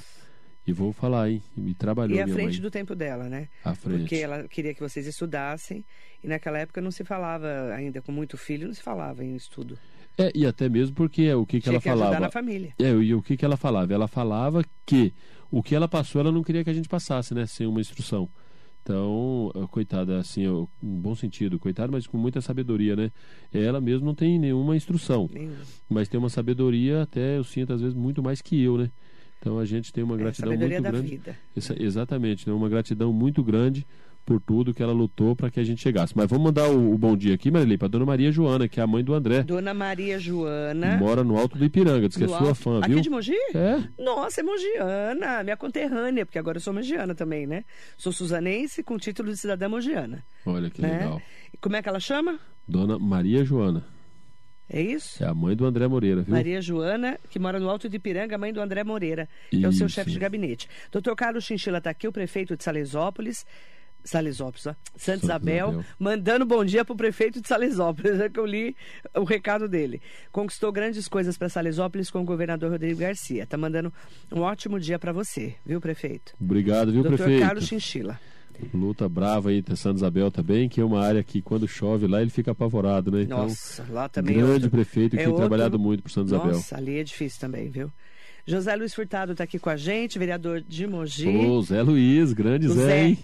E 0.67 0.73
vou 0.73 0.93
falar, 0.93 1.29
hein? 1.31 1.43
Me 1.57 1.75
trabalhou 1.75 2.17
E 2.17 2.21
à 2.21 2.29
frente 2.29 2.53
mãe. 2.55 2.61
do 2.61 2.71
tempo 2.71 2.95
dela, 2.95 3.29
né? 3.29 3.49
À 3.65 3.75
frente. 3.75 4.01
Porque 4.01 4.17
ela 4.17 4.47
queria 4.47 4.73
que 4.75 4.81
vocês 4.81 5.07
estudassem 5.07 5.85
e 6.23 6.29
naquela 6.29 6.59
época 6.59 6.81
não 6.81 6.91
se 6.93 7.03
falava, 7.03 7.49
ainda 7.75 8.01
com 8.01 8.13
muito 8.13 8.37
filho, 8.37 8.69
não 8.69 8.75
se 8.75 8.83
falava 8.83 9.25
em 9.25 9.35
estudo. 9.35 9.77
É, 10.17 10.31
e 10.35 10.47
até 10.47 10.69
mesmo 10.69 10.95
porque 10.95 11.33
o 11.35 11.45
que, 11.47 11.57
que 11.57 11.63
Tinha 11.63 11.73
ela 11.75 11.81
que 11.83 11.89
ajudar 11.89 12.05
falava. 12.05 12.21
na 12.27 12.31
família. 12.31 12.75
É, 12.79 12.91
e 12.91 13.15
o 13.15 13.23
que, 13.23 13.37
que 13.37 13.45
ela 13.45 13.57
falava? 13.57 13.93
Ela 13.93 14.07
falava 14.07 14.65
que 14.87 15.13
o 15.51 15.63
que 15.63 15.75
ela 15.75 15.89
passou, 15.89 16.21
ela 16.21 16.31
não 16.31 16.43
queria 16.45 16.63
que 16.63 16.71
a 16.71 16.75
gente 16.75 16.89
passasse, 16.89 17.35
né? 17.35 17.45
Sem 17.47 17.67
uma 17.67 17.81
instrução. 17.81 18.29
Então, 18.83 19.53
eh, 19.55 19.67
coitada, 19.71 20.19
assim, 20.19 20.43
eu- 20.43 20.69
em 20.83 21.01
bom 21.01 21.15
sentido, 21.15 21.57
coitada, 21.59 21.93
mas 21.93 22.07
com 22.07 22.19
muita 22.19 22.41
sabedoria, 22.41 22.97
né? 22.97 23.13
Ela 23.53 23.81
mesmo 23.81 24.05
não 24.05 24.15
tem 24.15 24.39
nenhuma 24.41 24.75
instrução, 24.77 25.31
mas 25.89 26.09
tem 26.09 26.19
uma 26.19 26.29
sabedoria, 26.29 27.03
até 27.03 27.39
eu 27.39 27.45
sinto 27.45 27.73
às 27.73 27.81
vezes 27.81 27.95
muito 27.95 28.21
mais 28.23 28.43
que 28.43 28.61
eu, 28.61 28.77
né? 28.77 28.91
Então 29.39 29.59
a 29.59 29.65
gente 29.65 29.93
tem 29.93 30.03
uma 30.03 30.17
É, 30.17 30.19
gratidão 30.19 30.53
sabedoria 30.53 30.79
muito 30.81 30.85
da 30.85 30.91
grande. 30.99 31.11
vida. 31.17 31.39
Essa- 31.57 31.81
exatamente, 31.81 32.49
né? 32.49 32.53
uma 32.55 32.69
gratidão 32.69 33.13
muito 33.13 33.43
grande 33.45 33.87
por 34.25 34.41
tudo 34.41 34.73
que 34.73 34.83
ela 34.83 34.93
lutou 34.93 35.35
para 35.35 35.51
que 35.51 35.59
a 35.59 35.65
gente 35.65 35.83
chegasse. 35.83 36.13
Mas 36.17 36.29
vamos 36.29 36.45
mandar 36.45 36.69
o, 36.69 36.93
o 36.93 36.97
bom 36.99 37.17
dia 37.17 37.35
aqui, 37.35 37.51
Marilei, 37.51 37.77
para 37.77 37.89
dona 37.89 38.07
Maria 38.07 38.31
Joana, 38.31 38.69
que 38.69 38.79
é 38.79 38.83
a 38.83 38.87
mãe 38.87 39.03
do 39.03 39.13
André. 39.15 39.43
Dona 39.43 39.75
Maria 39.75 40.19
Joana. 40.19 40.97
Mora 40.97 41.25
no 41.25 41.37
Alto 41.37 41.59
do 41.59 41.65
Ipiranga, 41.65 42.07
diz 42.09 42.17
que 42.17 42.25
é 42.25 42.27
no 42.27 42.33
sua 42.33 42.49
Alto- 42.49 42.55
fã, 42.55 42.79
Aqui 42.81 42.93
viu? 42.93 43.01
de 43.01 43.11
Mogi? 43.11 43.35
É, 43.55 43.83
Nossa, 44.03 44.41
é 44.41 44.45
mogiana, 44.45 45.43
minha 45.43 45.57
conterrânea, 45.57 46.25
porque 46.25 46.39
agora 46.39 46.57
eu 46.59 46.61
sou 46.63 46.73
mogiana 46.73 47.15
também, 47.15 47.47
né? 47.47 47.65
Sou 47.97 48.13
suzanense 48.13 48.83
com 48.83 48.97
título 48.97 49.31
de 49.31 49.37
cidadã 49.37 49.69
mogiana. 49.69 50.25
olha 50.47 50.71
que 50.71 50.81
né? 50.81 50.99
legal. 50.99 51.21
E 51.53 51.57
como 51.57 51.77
é 51.77 51.83
que 51.83 51.89
ela 51.89 52.01
chama? 52.01 52.39
Dona 52.67 52.99
Maria 52.99 53.45
Joana, 53.45 53.85
É 54.71 54.81
isso? 54.81 55.23
é 55.23 55.27
a 55.27 55.35
mãe 55.35 55.55
do 55.57 55.67
André 55.67 55.87
Moreira, 55.89 56.23
viu? 56.23 56.33
Maria 56.33 56.61
Joana, 56.63 57.19
que 57.29 57.39
mora 57.39 57.59
no 57.59 57.69
Alto 57.69 57.89
de 57.89 57.97
Ipiranga, 57.97 58.39
mãe 58.39 58.53
do 58.53 58.61
André 58.61 58.85
Moreira, 58.85 59.29
que 59.51 59.65
é 59.65 59.69
o 59.69 59.73
seu 59.73 59.87
Isso. 59.87 59.97
chefe 59.97 60.11
de 60.13 60.19
gabinete. 60.19 60.69
Doutor 60.93 61.15
Carlos 61.17 61.45
Chinchila 61.45 61.79
está 61.79 61.91
aqui, 61.91 62.07
o 62.07 62.13
prefeito 62.13 62.57
de 62.57 62.63
Salesópolis. 62.65 63.45
Salesópolis, 64.05 64.67
ó. 64.67 64.75
Santa 64.97 65.25
Isabel, 65.25 65.85
mandando 65.99 66.45
bom 66.45 66.65
dia 66.65 66.85
pro 66.85 66.97
prefeito 66.97 67.41
de 67.41 67.49
Salesópolis, 67.49 68.19
é 68.21 68.29
que 68.29 68.39
eu 68.41 68.47
li 68.47 68.75
o 69.17 69.25
recado 69.25 69.69
dele. 69.69 70.01
Conquistou 70.31 70.73
grandes 70.73 71.07
coisas 71.09 71.37
para 71.39 71.49
Salesópolis 71.49 72.11
com 72.11 72.21
o 72.21 72.25
governador 72.25 72.71
Rodrigo 72.71 73.01
Garcia. 73.01 73.47
Tá 73.47 73.57
mandando 73.57 73.93
um 74.33 74.41
ótimo 74.41 74.79
dia 74.81 74.99
para 74.99 75.13
você, 75.13 75.55
viu, 75.65 75.81
prefeito? 75.81 76.33
Obrigado, 76.41 76.93
viu, 76.93 77.03
Doutor 77.03 77.17
prefeito? 77.19 77.43
Carlos 77.47 77.67
Chinchila. 77.67 78.19
Luta 78.73 79.09
brava 79.09 79.49
aí, 79.49 79.65
Santa 79.75 79.97
Isabel 79.97 80.31
também, 80.31 80.69
que 80.69 80.81
é 80.81 80.85
uma 80.85 81.01
área 81.05 81.23
que 81.25 81.41
quando 81.43 81.67
chove 81.67 82.07
lá 82.07 82.21
ele 82.21 82.31
fica 82.31 82.51
apavorado, 82.53 83.11
né? 83.11 83.23
Então, 83.23 83.39
Nossa, 83.45 83.85
lá 83.91 84.09
também 84.09 84.35
é 84.37 84.39
grande 84.39 84.53
outro- 84.55 84.71
prefeito 84.71 85.11
que 85.13 85.17
é 85.17 85.25
tem 85.25 85.27
outro- 85.29 85.41
trabalhado 85.41 85.79
muito 85.79 86.03
por 86.03 86.11
Santa 86.13 86.29
Isabel. 86.29 86.53
Nossa, 86.53 86.77
ali 86.77 86.99
é 86.99 87.03
difícil 87.03 87.41
também, 87.41 87.69
viu? 87.71 87.91
José 88.47 88.75
Luiz 88.75 88.93
Furtado 88.93 89.33
está 89.33 89.45
aqui 89.45 89.59
com 89.59 89.71
a 89.71 89.77
gente, 89.77 90.19
vereador 90.19 90.61
de 90.61 90.87
Mogi. 90.87 91.29
Ô, 91.29 91.63
Zé 91.63 91.81
Luiz, 91.83 92.33
grande 92.33 92.69
Zé, 92.69 92.75
Zé, 92.87 93.05
hein? 93.05 93.19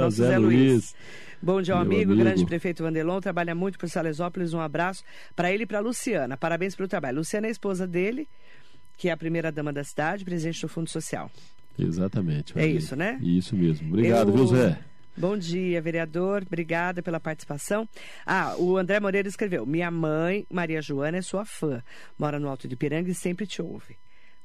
nosso 0.00 0.16
Zé, 0.22 0.28
Zé 0.28 0.38
Luiz. 0.38 0.70
Luiz. 0.72 0.94
Bom 1.42 1.60
dia, 1.60 1.74
amigo, 1.74 2.12
amigo. 2.12 2.16
grande 2.16 2.46
prefeito 2.46 2.82
Vandelon, 2.82 3.20
trabalha 3.20 3.54
muito 3.54 3.78
por 3.78 3.88
Salesópolis. 3.88 4.54
Um 4.54 4.60
abraço 4.60 5.02
para 5.36 5.52
ele 5.52 5.64
e 5.64 5.66
para 5.66 5.80
Luciana. 5.80 6.36
Parabéns 6.36 6.74
pelo 6.74 6.88
trabalho. 6.88 7.18
Luciana 7.18 7.46
é 7.46 7.48
a 7.48 7.52
esposa 7.52 7.86
dele, 7.86 8.26
que 8.96 9.08
é 9.08 9.12
a 9.12 9.16
primeira 9.16 9.50
dama 9.52 9.72
da 9.72 9.84
cidade, 9.84 10.24
presidente 10.24 10.62
do 10.62 10.68
Fundo 10.68 10.88
Social. 10.88 11.30
Exatamente. 11.78 12.56
É 12.58 12.66
isso, 12.66 12.94
né? 12.96 13.18
Isso 13.20 13.54
mesmo. 13.56 13.88
Obrigado, 13.88 14.28
Eu- 14.30 14.34
viu, 14.34 14.46
Zé? 14.46 14.78
Bom 15.14 15.36
dia, 15.36 15.82
vereador. 15.82 16.42
Obrigada 16.46 17.02
pela 17.02 17.20
participação. 17.20 17.86
Ah, 18.24 18.54
o 18.56 18.78
André 18.78 18.98
Moreira 19.00 19.28
escreveu: 19.28 19.66
Minha 19.66 19.90
mãe, 19.90 20.46
Maria 20.50 20.80
Joana, 20.80 21.18
é 21.18 21.22
sua 21.22 21.44
fã. 21.44 21.82
Mora 22.18 22.38
no 22.38 22.48
Alto 22.48 22.66
de 22.66 22.74
Piranga 22.76 23.10
e 23.10 23.14
sempre 23.14 23.46
te 23.46 23.60
ouve. 23.60 23.96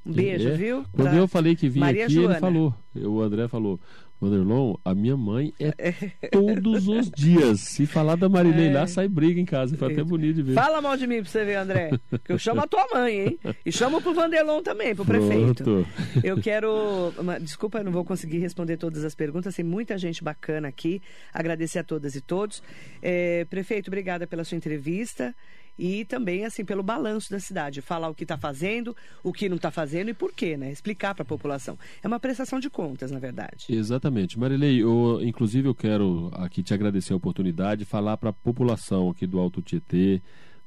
Um 0.08 0.12
beijo, 0.12 0.48
É. 0.48 0.52
viu? 0.56 0.84
Quando 0.92 1.14
eu 1.14 1.28
falei 1.28 1.54
que 1.54 1.68
vinha 1.68 1.84
Maria 1.86 2.04
aqui, 2.04 2.14
Joana. 2.14 2.32
ele 2.34 2.40
falou. 2.40 2.74
O 2.96 3.20
André 3.20 3.46
falou. 3.48 3.78
Wanderlon, 4.20 4.74
a 4.84 4.96
minha 4.96 5.16
mãe 5.16 5.52
é 5.60 5.70
todos 6.32 6.88
os 6.88 7.08
dias. 7.08 7.60
Se 7.60 7.86
falar 7.86 8.16
da 8.16 8.28
Marilei 8.28 8.72
lá, 8.72 8.84
sai 8.84 9.06
briga 9.06 9.40
em 9.40 9.44
casa. 9.44 9.76
Foi 9.76 9.92
até 9.92 10.02
bonito 10.02 10.34
de 10.34 10.42
ver. 10.42 10.52
É. 10.52 10.54
Fala 10.56 10.80
mal 10.82 10.96
de 10.96 11.06
mim 11.06 11.22
pra 11.22 11.30
você 11.30 11.44
ver, 11.44 11.54
André. 11.54 11.90
Que 12.24 12.32
eu 12.32 12.38
chamo 12.38 12.60
a 12.60 12.66
tua 12.66 12.84
mãe, 12.92 13.20
hein? 13.20 13.38
E 13.64 13.70
chamo 13.70 14.02
pro 14.02 14.12
Vanderlon 14.12 14.60
também, 14.60 14.92
pro 14.92 15.04
prefeito. 15.04 15.62
Pronto. 15.62 15.86
Eu 16.24 16.40
quero. 16.40 17.12
uma- 17.16 17.38
Desculpa, 17.38 17.78
eu 17.78 17.84
não 17.84 17.92
vou 17.92 18.04
conseguir 18.04 18.38
responder 18.38 18.76
todas 18.76 19.04
as 19.04 19.14
perguntas. 19.14 19.54
Tem 19.54 19.64
muita 19.64 19.96
gente 19.96 20.24
bacana 20.24 20.66
aqui. 20.66 21.00
Agradecer 21.32 21.78
a 21.78 21.84
todas 21.84 22.16
e 22.16 22.20
todos. 22.20 22.60
É, 23.00 23.44
prefeito, 23.44 23.86
obrigada 23.86 24.26
pela 24.26 24.42
sua 24.42 24.56
entrevista. 24.56 25.32
E 25.78 26.04
também, 26.04 26.44
assim, 26.44 26.64
pelo 26.64 26.82
balanço 26.82 27.30
da 27.30 27.38
cidade. 27.38 27.80
Falar 27.80 28.08
o 28.08 28.14
que 28.14 28.24
está 28.24 28.36
fazendo, 28.36 28.96
o 29.22 29.32
que 29.32 29.48
não 29.48 29.56
está 29.56 29.70
fazendo 29.70 30.08
e 30.08 30.14
por 30.14 30.32
quê, 30.32 30.56
né? 30.56 30.72
Explicar 30.72 31.14
para 31.14 31.22
a 31.22 31.26
população. 31.26 31.78
É 32.02 32.08
uma 32.08 32.18
prestação 32.18 32.58
de 32.58 32.68
contas, 32.68 33.10
na 33.10 33.18
verdade. 33.18 33.66
Exatamente. 33.68 34.38
Marilei, 34.38 34.82
eu, 34.82 35.20
inclusive 35.22 35.68
eu 35.68 35.74
quero 35.74 36.30
aqui 36.34 36.62
te 36.62 36.74
agradecer 36.74 37.12
a 37.12 37.16
oportunidade 37.16 37.80
de 37.80 37.84
falar 37.84 38.16
para 38.16 38.30
a 38.30 38.32
população 38.32 39.10
aqui 39.10 39.26
do 39.26 39.38
Alto 39.38 39.62
Tietê, 39.62 40.20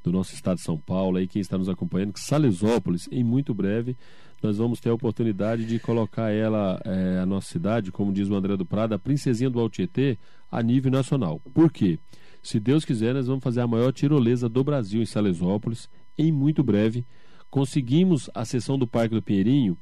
do 0.03 0.12
nosso 0.12 0.34
estado 0.34 0.57
de 0.57 0.64
São 0.64 0.78
Paulo, 0.78 1.18
aí 1.18 1.28
quem 1.28 1.41
está 1.41 1.57
nos 1.57 1.70
acompanhando, 1.70 2.14
que 2.14 2.20
Salesópolis, 2.20 3.07
em 3.12 3.24
muito 3.24 3.53
breve, 3.53 3.95
nós 4.41 4.57
vamos 4.57 4.80
ter 4.80 4.89
a 4.89 4.93
oportunidade 4.93 5.66
de 5.66 5.78
colocar 5.78 6.32
ela, 6.32 6.82
eh, 6.84 7.20
a 7.22 7.26
nossa 7.26 7.47
cidade, 7.47 7.91
como 7.91 8.12
diz 8.12 8.28
o 8.28 8.36
André 8.36 8.57
do 8.57 8.66
Prado, 8.66 8.93
a 8.93 8.99
princesinha 8.99 9.49
do 9.49 9.59
Alto 9.59 9.74
Tietê, 9.74 10.18
a 10.51 10.64
nível 10.64 10.91
nacional. 10.91 11.39
Por 11.53 11.72
quê? 11.72 11.99
Se 12.41 12.59
Deus 12.59 12.83
quiser, 12.83 13.13
nós 13.13 13.27
vamos 13.27 13.43
fazer 13.43 13.61
a 13.61 13.67
maior 13.67 13.91
tirolesa 13.91 14.49
do 14.49 14.63
Brasil 14.63 15.01
em 15.01 15.05
Salesópolis, 15.05 15.89
em 16.17 16.31
muito 16.31 16.63
breve. 16.63 17.05
Conseguimos 17.49 18.29
a 18.33 18.45
sessão 18.45 18.77
do 18.77 18.87
Parque 18.87 19.13
do 19.13 19.21
Pinheirinho, 19.21 19.77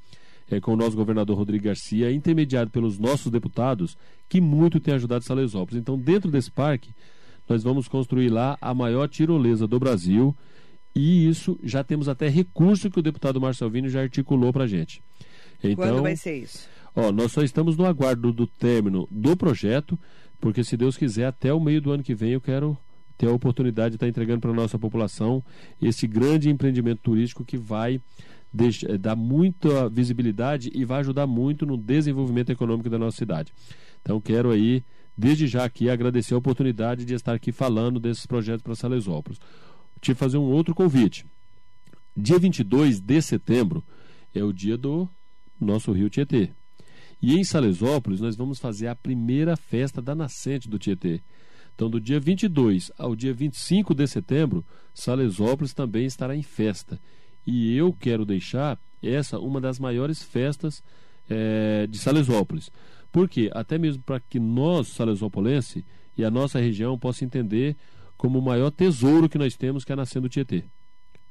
é, 0.50 0.60
com 0.60 0.74
o 0.74 0.76
nosso 0.76 0.96
governador 0.96 1.38
Rodrigo 1.38 1.66
Garcia, 1.66 2.12
intermediado 2.12 2.72
pelos 2.72 2.98
nossos 2.98 3.32
deputados, 3.32 3.96
que 4.28 4.42
muito 4.42 4.80
tem 4.80 4.94
ajudado 4.94 5.24
Salesópolis. 5.24 5.80
Então, 5.80 5.98
dentro 5.98 6.30
desse 6.30 6.52
parque, 6.52 6.94
nós 7.48 7.64
vamos 7.64 7.88
construir 7.88 8.30
lá 8.30 8.58
a 8.60 8.74
maior 8.74 9.08
tirolesa 9.08 9.68
do 9.68 9.80
Brasil. 9.80 10.36
E 10.96 11.28
isso 11.28 11.60
já 11.64 11.84
temos 11.84 12.10
até 12.10 12.28
recurso 12.28 12.90
que 12.90 13.00
o 13.00 13.04
deputado 13.04 13.40
Marcelo 13.40 13.72
Vini 13.72 13.90
já 13.90 14.02
articulou 14.02 14.52
para 14.52 14.68
gente. 14.68 15.02
Então, 15.64 15.86
Quando 15.86 16.02
vai 16.02 16.16
ser 16.16 16.38
isso? 16.38 16.68
Ó, 16.96 17.12
nós 17.12 17.32
só 17.32 17.42
estamos 17.42 17.78
no 17.78 17.86
aguardo 17.86 18.34
do 18.34 18.48
término 18.48 19.08
do 19.12 19.38
projeto, 19.38 19.98
porque 20.40 20.64
se 20.64 20.78
Deus 20.78 20.98
quiser, 20.98 21.26
até 21.26 21.54
o 21.54 21.60
meio 21.60 21.82
do 21.82 21.92
ano 21.92 22.04
que 22.04 22.16
vem 22.16 22.32
eu 22.32 22.42
quero 22.42 22.78
ter 23.18 23.28
a 23.28 23.32
oportunidade 23.34 23.92
de 23.92 23.96
estar 23.98 24.08
entregando 24.08 24.40
para 24.40 24.52
a 24.52 24.54
nossa 24.54 24.80
população 24.80 25.44
esse 25.82 26.08
grande 26.08 26.50
empreendimento 26.50 27.02
turístico 27.02 27.44
que 27.44 27.58
vai 27.58 28.02
deix- 28.52 28.84
eh, 28.84 28.98
dar 28.98 29.16
muita 29.16 29.90
visibilidade 29.90 30.72
e 30.74 30.86
vai 30.86 31.00
ajudar 31.02 31.28
muito 31.28 31.66
no 31.66 31.76
desenvolvimento 31.78 32.50
econômico 32.52 32.90
da 32.90 32.98
nossa 32.98 33.18
cidade. 33.18 33.52
Então 34.02 34.22
quero 34.22 34.52
aí, 34.52 34.84
desde 35.18 35.48
já 35.48 35.66
aqui, 35.66 35.90
agradecer 35.90 36.34
a 36.34 36.38
oportunidade 36.38 37.04
de 37.04 37.14
estar 37.14 37.34
aqui 37.34 37.52
falando 37.52 38.00
desses 38.00 38.26
projetos 38.26 38.62
para 38.64 38.74
Salesópolis. 38.76 39.40
Te 40.00 40.14
fazer 40.14 40.38
um 40.38 40.50
outro 40.50 40.74
convite. 40.74 41.26
Dia 42.16 42.40
22 42.40 43.02
de 43.02 43.22
setembro 43.22 43.84
é 44.34 44.42
o 44.44 44.54
dia 44.54 44.78
do 44.78 45.10
nosso 45.60 45.92
Rio 45.92 46.10
Tietê. 46.10 46.52
E 47.22 47.36
em 47.36 47.44
Salesópolis 47.44 48.22
nós 48.22 48.36
vamos 48.36 48.60
fazer 48.60 48.88
a 48.88 48.96
primeira 48.96 49.56
festa 49.58 50.02
da 50.02 50.16
nascente 50.16 50.70
do 50.70 50.80
Tietê. 50.80 51.22
Então, 51.76 51.90
do 51.90 52.00
dia 52.00 52.20
22 52.20 52.92
ao 52.98 53.16
dia 53.16 53.34
25 53.34 53.94
de 53.96 54.06
setembro, 54.08 54.66
Salesópolis 54.94 55.74
também 55.74 56.06
estará 56.06 56.36
em 56.36 56.44
festa. 56.44 57.00
E 57.46 57.76
eu 57.76 57.94
quero 57.94 58.26
deixar 58.26 58.78
essa 59.02 59.40
uma 59.40 59.62
das 59.62 59.80
maiores 59.80 60.22
festas 60.22 60.84
eh, 61.30 61.88
de 61.88 61.98
Salesópolis. 61.98 62.70
Por 63.12 63.30
quê? 63.30 63.50
Até 63.54 63.78
mesmo 63.78 64.04
para 64.04 64.20
que 64.20 64.40
nós, 64.40 64.90
Salesópolense, 64.90 65.86
e 66.18 66.24
a 66.26 66.30
nossa 66.30 66.60
região 66.60 67.00
possa 67.00 67.24
entender 67.24 67.78
como 68.18 68.40
o 68.40 68.42
maior 68.42 68.72
tesouro 68.72 69.30
que 69.30 69.38
nós 69.38 69.56
temos, 69.56 69.86
que 69.86 69.92
é 69.92 69.94
a 69.94 69.98
nascente 69.98 70.24
do 70.24 70.30
Tietê. 70.30 70.66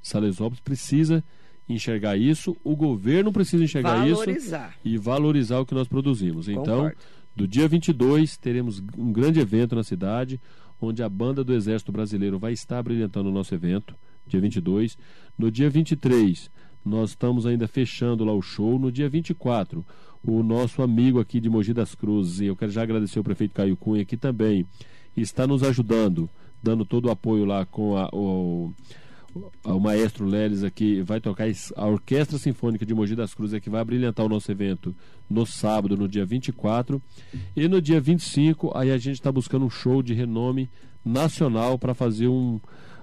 Salesópolis 0.01 0.61
precisa 0.61 1.23
enxergar 1.69 2.17
isso, 2.17 2.57
o 2.65 2.75
governo 2.75 3.33
precisa 3.33 3.63
enxergar 3.63 4.07
isso 4.07 4.21
Valorizar. 4.21 4.75
e 4.85 4.97
valorizar 4.97 5.61
o 5.61 5.67
que 5.67 5.75
nós 5.75 5.87
produzimos. 5.87 6.49
Então, 6.49 6.65
Concordo. 6.65 6.97
do 7.37 7.47
dia 7.47 7.69
22, 7.69 8.37
teremos 8.37 8.83
um 8.97 9.13
grande 9.13 9.41
evento 9.41 9.77
na 9.77 9.85
cidade, 9.85 10.41
onde 10.81 11.03
a 11.03 11.09
banda 11.09 11.45
do 11.45 11.53
Exército 11.53 11.93
Brasileiro 11.93 12.39
vai 12.39 12.53
estar 12.53 12.83
brilhantando 12.83 13.29
o 13.29 13.33
nosso 13.33 13.55
evento, 13.55 13.95
dia 14.27 14.41
22. 14.41 14.97
No 15.37 15.51
dia 15.51 15.69
23, 15.69 16.51
nós 16.85 17.11
estamos 17.11 17.47
ainda 17.47 17.69
fechando 17.69 18.25
lá 18.25 18.33
o 18.33 18.41
show. 18.43 18.79
No 18.79 18.91
dia 18.91 19.09
24, 19.09 19.85
o 20.23 20.43
nosso 20.43 20.83
amigo 20.83 21.21
aqui 21.21 21.41
de 21.41 21.51
Mogi 21.51 21.73
das 21.73 21.95
Cruzes, 21.95 22.41
e 22.41 22.47
eu 22.47 22.57
quero 22.57 22.73
já 22.73 22.83
agradecer 22.83 23.19
ao 23.19 23.25
prefeito 23.25 23.55
Caio 23.55 23.77
Cunha, 23.77 24.05
que 24.05 24.17
também 24.17 24.67
está 25.17 25.47
nos 25.47 25.63
ajudando, 25.63 26.29
dando 26.63 26.85
todo 26.85 27.07
o 27.07 27.11
apoio 27.11 27.45
lá 27.45 27.67
com 27.67 27.97
a, 27.97 28.09
o, 28.13 28.73
o 29.65 29.79
maestro 29.79 30.27
Leles 30.27 30.65
aqui 30.65 31.03
vai 31.03 31.21
tocar 31.21 31.47
a 31.77 31.87
Orquestra 31.87 32.39
Sinfônica 32.39 32.85
de 32.85 32.95
Mogi 32.95 33.15
das 33.15 33.35
Cruzes 33.35 33.55
é 33.55 33.61
que 33.61 33.71
vai 33.71 33.85
brilhantar 33.85 34.25
o 34.25 34.29
nosso 34.29 34.51
evento 34.51 34.95
no 35.29 35.45
sábado, 35.47 35.97
no 35.97 36.09
dia 36.09 36.25
24. 36.25 37.01
E 37.55 37.69
no 37.69 37.81
dia 37.81 38.01
25, 38.01 38.77
aí 38.77 38.91
a 38.91 38.99
gente 38.99 39.15
está 39.15 39.31
buscando 39.31 39.67
um 39.67 39.71
show 39.71 40.03
de 40.03 40.15
renome 40.15 40.69
nacional 41.05 41.79
para 41.79 41.95
fazer 41.95 42.29
um, 42.29 42.59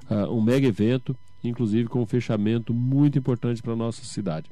ah, 0.10 0.28
um 0.30 0.42
mega 0.42 0.68
evento, 0.68 1.16
inclusive 1.44 1.88
com 1.88 2.02
um 2.02 2.06
fechamento 2.06 2.74
muito 2.74 3.18
importante 3.18 3.62
para 3.62 3.74
a 3.74 3.78
nossa 3.78 4.04
cidade. 4.04 4.50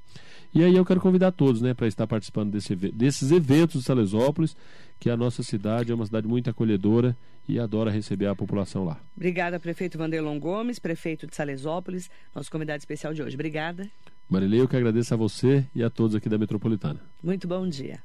E 0.54 0.64
aí 0.64 0.76
eu 0.76 0.86
quero 0.86 1.02
convidar 1.02 1.32
todos 1.32 1.62
né, 1.62 1.74
para 1.74 1.88
estar 1.88 2.06
participando 2.06 2.52
desse, 2.52 2.76
desses 2.76 3.32
eventos 3.32 3.82
de 3.82 3.86
Salesópolis, 3.86 4.56
que 5.00 5.10
a 5.10 5.18
nossa 5.18 5.42
cidade 5.42 5.92
é 5.92 5.96
uma 5.96 6.06
cidade 6.06 6.28
muito 6.28 6.50
acolhedora 6.50 7.18
e 7.48 7.60
adora 7.60 7.92
receber 7.92 8.28
a 8.28 8.36
população 8.36 8.84
lá. 8.86 9.00
Obrigada, 9.16 9.60
prefeito 9.60 9.98
Vanderlon 9.98 10.40
Gomes, 10.40 10.80
prefeito 10.80 11.28
de 11.28 11.36
Salesópolis, 11.36 12.10
nosso 12.34 12.52
convidado 12.52 12.80
especial 12.80 13.14
de 13.14 13.22
hoje. 13.22 13.36
Obrigada. 13.36 13.90
Marilei, 14.30 14.62
eu 14.62 14.68
que 14.68 14.76
agradeço 14.76 15.14
a 15.14 15.18
você 15.18 15.66
e 15.76 15.84
a 15.84 15.90
todos 15.90 16.16
aqui 16.16 16.30
da 16.30 16.38
Metropolitana. 16.38 17.02
Muito 17.22 17.48
bom 17.48 17.68
dia. 17.68 18.02